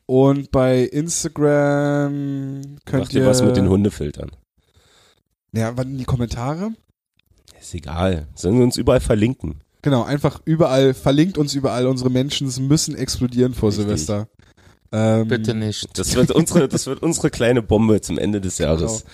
Und 0.06 0.52
bei 0.52 0.84
Instagram 0.84 2.78
könnt 2.86 3.04
Macht 3.04 3.14
ihr 3.14 3.22
ihr 3.22 3.28
was 3.28 3.42
mit 3.44 3.58
den 3.58 3.70
Hundefiltern? 3.70 4.32
Ja, 5.52 5.76
wann 5.76 5.98
die 5.98 6.06
Kommentare? 6.06 6.72
Ist 7.60 7.74
egal. 7.74 8.28
Sollen 8.36 8.58
wir 8.58 8.64
uns 8.64 8.78
überall 8.78 9.02
verlinken? 9.02 9.62
Genau, 9.82 10.04
einfach 10.04 10.42
überall, 10.46 10.94
verlinkt 10.94 11.38
uns 11.38 11.56
überall. 11.56 11.88
Unsere 11.88 12.10
Menschen 12.10 12.52
müssen 12.68 12.96
explodieren 12.96 13.54
vor 13.54 13.70
Richtig. 13.70 13.86
Silvester. 13.86 14.28
Ähm, 14.92 15.28
Bitte 15.28 15.54
nicht. 15.54 15.88
Das 15.98 16.16
wird 16.16 16.32
unsere, 16.32 16.68
das 16.68 16.88
wird 16.88 17.02
unsere 17.04 17.30
kleine 17.30 17.62
Bombe 17.62 18.02
zum 18.02 18.18
Ende 18.18 18.42
des 18.42 18.58
Jahres. 18.58 19.06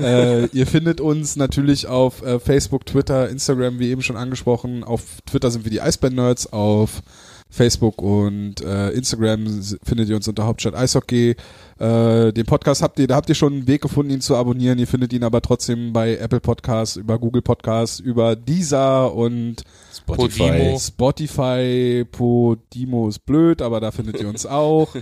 äh, 0.00 0.46
ihr 0.46 0.66
findet 0.66 1.00
uns 1.00 1.36
natürlich 1.36 1.86
auf 1.86 2.22
äh, 2.22 2.40
Facebook, 2.40 2.86
Twitter, 2.86 3.28
Instagram, 3.28 3.78
wie 3.78 3.90
eben 3.90 4.02
schon 4.02 4.16
angesprochen. 4.16 4.84
Auf 4.84 5.02
Twitter 5.26 5.50
sind 5.50 5.64
wir 5.64 5.70
die 5.70 5.82
Eisbären 5.82 6.16
Nerds, 6.16 6.50
auf 6.52 7.02
Facebook 7.50 8.02
und 8.02 8.60
äh, 8.60 8.90
Instagram 8.90 9.62
findet 9.82 10.08
ihr 10.08 10.16
uns 10.16 10.28
unter 10.28 10.44
Hauptstadt 10.44 10.74
Eishockey. 10.74 11.34
Äh, 11.78 12.32
den 12.32 12.44
Podcast 12.44 12.82
habt 12.82 12.98
ihr, 12.98 13.06
da 13.06 13.16
habt 13.16 13.28
ihr 13.28 13.34
schon 13.34 13.52
einen 13.54 13.66
Weg 13.66 13.82
gefunden, 13.82 14.12
ihn 14.12 14.20
zu 14.20 14.36
abonnieren. 14.36 14.78
Ihr 14.78 14.86
findet 14.86 15.12
ihn 15.12 15.24
aber 15.24 15.40
trotzdem 15.40 15.92
bei 15.92 16.16
Apple 16.16 16.40
Podcasts, 16.40 16.96
über 16.96 17.18
Google 17.18 17.42
Podcasts, 17.42 18.00
über 18.00 18.36
Deezer 18.36 19.14
und 19.14 19.62
Podimo. 20.06 20.78
Spotify, 20.78 22.04
Podimo 22.10 23.08
ist 23.08 23.24
blöd, 23.24 23.62
aber 23.62 23.80
da 23.80 23.92
findet 23.92 24.20
ihr 24.20 24.28
uns 24.28 24.44
auch. 24.46 24.94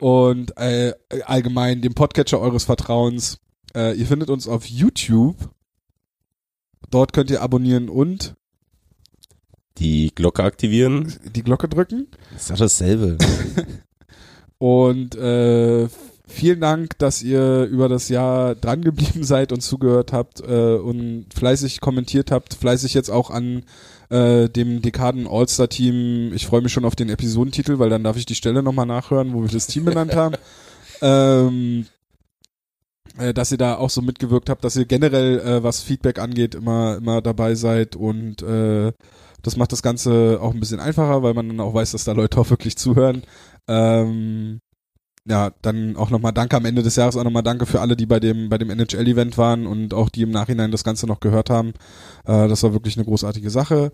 Und 0.00 0.56
äh, 0.56 0.94
allgemein 1.24 1.80
dem 1.80 1.94
Podcatcher 1.94 2.40
eures 2.40 2.64
Vertrauens. 2.64 3.38
Äh, 3.74 3.96
ihr 3.96 4.06
findet 4.06 4.30
uns 4.30 4.48
auf 4.48 4.66
YouTube. 4.66 5.36
Dort 6.90 7.12
könnt 7.12 7.30
ihr 7.30 7.42
abonnieren 7.42 7.88
und 7.88 8.34
Die 9.78 10.12
Glocke 10.14 10.44
aktivieren. 10.44 11.12
die 11.34 11.42
Glocke 11.42 11.68
drücken. 11.68 12.06
Ist 12.34 12.50
doch 12.50 12.56
dasselbe. 12.56 13.18
Und 14.58 15.16
äh, 15.16 15.88
vielen 16.26 16.60
Dank, 16.60 16.98
dass 16.98 17.22
ihr 17.22 17.64
über 17.64 17.88
das 17.88 18.08
Jahr 18.08 18.54
dran 18.54 18.82
geblieben 18.82 19.22
seid 19.24 19.52
und 19.52 19.60
zugehört 19.60 20.12
habt 20.12 20.40
äh, 20.40 20.76
und 20.76 21.26
fleißig 21.34 21.80
kommentiert 21.80 22.30
habt, 22.30 22.54
fleißig 22.54 22.94
jetzt 22.94 23.10
auch 23.10 23.30
an 23.30 23.64
äh, 24.10 24.48
dem 24.48 24.80
Dekaden 24.80 25.26
All-Star 25.26 25.68
Team. 25.68 26.32
Ich 26.34 26.46
freue 26.46 26.62
mich 26.62 26.72
schon 26.72 26.84
auf 26.84 26.96
den 26.96 27.10
Episodentitel, 27.10 27.78
weil 27.78 27.90
dann 27.90 28.04
darf 28.04 28.16
ich 28.16 28.26
die 28.26 28.34
Stelle 28.34 28.62
nochmal 28.62 28.86
nachhören, 28.86 29.34
wo 29.34 29.42
wir 29.42 29.50
das 29.50 29.66
Team 29.66 29.84
benannt 29.84 30.14
haben. 30.16 30.36
Ähm, 31.02 31.86
äh, 33.18 33.34
dass 33.34 33.52
ihr 33.52 33.58
da 33.58 33.76
auch 33.76 33.90
so 33.90 34.02
mitgewirkt 34.02 34.48
habt, 34.48 34.64
dass 34.64 34.76
ihr 34.76 34.86
generell, 34.86 35.40
äh, 35.40 35.62
was 35.62 35.82
Feedback 35.82 36.18
angeht, 36.18 36.54
immer, 36.54 36.96
immer 36.96 37.20
dabei 37.20 37.54
seid 37.54 37.96
und 37.96 38.42
äh, 38.42 38.92
das 39.44 39.56
macht 39.56 39.72
das 39.72 39.82
Ganze 39.82 40.38
auch 40.40 40.52
ein 40.52 40.60
bisschen 40.60 40.80
einfacher, 40.80 41.22
weil 41.22 41.34
man 41.34 41.48
dann 41.48 41.60
auch 41.60 41.74
weiß, 41.74 41.92
dass 41.92 42.04
da 42.04 42.12
Leute 42.12 42.40
auch 42.40 42.50
wirklich 42.50 42.76
zuhören. 42.76 43.22
Ähm, 43.68 44.60
ja, 45.26 45.52
dann 45.62 45.96
auch 45.96 46.10
nochmal 46.10 46.32
Danke 46.32 46.56
am 46.56 46.64
Ende 46.64 46.82
des 46.82 46.96
Jahres, 46.96 47.16
auch 47.16 47.24
nochmal 47.24 47.42
Danke 47.42 47.66
für 47.66 47.80
alle, 47.80 47.96
die 47.96 48.06
bei 48.06 48.20
dem, 48.20 48.48
bei 48.48 48.58
dem 48.58 48.70
NHL-Event 48.70 49.38
waren 49.38 49.66
und 49.66 49.94
auch 49.94 50.10
die 50.10 50.22
im 50.22 50.30
Nachhinein 50.30 50.70
das 50.70 50.84
Ganze 50.84 51.06
noch 51.06 51.20
gehört 51.20 51.48
haben. 51.50 51.70
Äh, 52.26 52.48
das 52.48 52.62
war 52.62 52.72
wirklich 52.72 52.96
eine 52.96 53.06
großartige 53.06 53.50
Sache. 53.50 53.92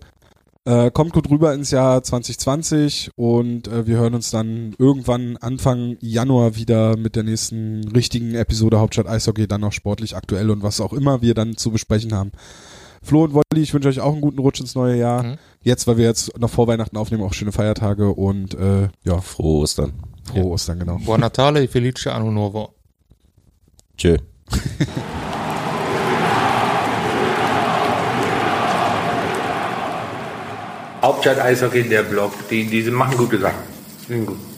Äh, 0.63 0.91
kommt 0.91 1.13
gut 1.13 1.29
rüber 1.29 1.53
ins 1.53 1.71
Jahr 1.71 2.03
2020 2.03 3.11
und 3.15 3.67
äh, 3.67 3.87
wir 3.87 3.97
hören 3.97 4.13
uns 4.13 4.29
dann 4.29 4.75
irgendwann 4.77 5.37
Anfang 5.37 5.97
Januar 6.01 6.55
wieder 6.55 6.97
mit 6.97 7.15
der 7.15 7.23
nächsten 7.23 7.87
richtigen 7.87 8.35
Episode 8.35 8.79
Hauptstadt 8.79 9.07
Eishockey, 9.07 9.47
dann 9.47 9.61
noch 9.61 9.73
sportlich 9.73 10.15
aktuell 10.15 10.51
und 10.51 10.61
was 10.61 10.79
auch 10.79 10.93
immer 10.93 11.23
wir 11.23 11.33
dann 11.33 11.57
zu 11.57 11.71
besprechen 11.71 12.13
haben. 12.13 12.31
Flo 13.03 13.23
und 13.23 13.33
Wolli, 13.33 13.61
ich 13.61 13.73
wünsche 13.73 13.89
euch 13.89 13.99
auch 13.99 14.11
einen 14.13 14.21
guten 14.21 14.39
Rutsch 14.39 14.59
ins 14.59 14.75
neue 14.75 14.95
Jahr. 14.95 15.23
Mhm. 15.23 15.37
Jetzt, 15.63 15.87
weil 15.87 15.97
wir 15.97 16.05
jetzt 16.05 16.37
noch 16.39 16.49
vor 16.49 16.67
Weihnachten 16.67 16.97
aufnehmen, 16.97 17.23
auch 17.23 17.33
schöne 17.33 17.51
Feiertage 17.51 18.09
und 18.09 18.53
äh, 18.53 18.89
ja, 19.03 19.19
Frohe 19.21 19.61
Ostern. 19.63 19.93
frohe 20.25 20.45
Ostern, 20.45 20.79
genau. 20.79 20.97
Buon 20.97 21.19
Natale 21.21 21.63
e 21.63 21.67
felice 21.67 22.07
anno 22.07 22.31
nuovo. 22.31 22.73
Tschö. 23.97 24.17
Hauptstadt 31.01 31.39
Eishockey, 31.39 31.89
der 31.89 32.03
Blog, 32.03 32.31
die, 32.49 32.65
die 32.67 32.83
machen 32.91 33.17
gute 33.17 33.39
Sachen. 33.39 33.63
Sind 34.07 34.27
gut. 34.27 34.50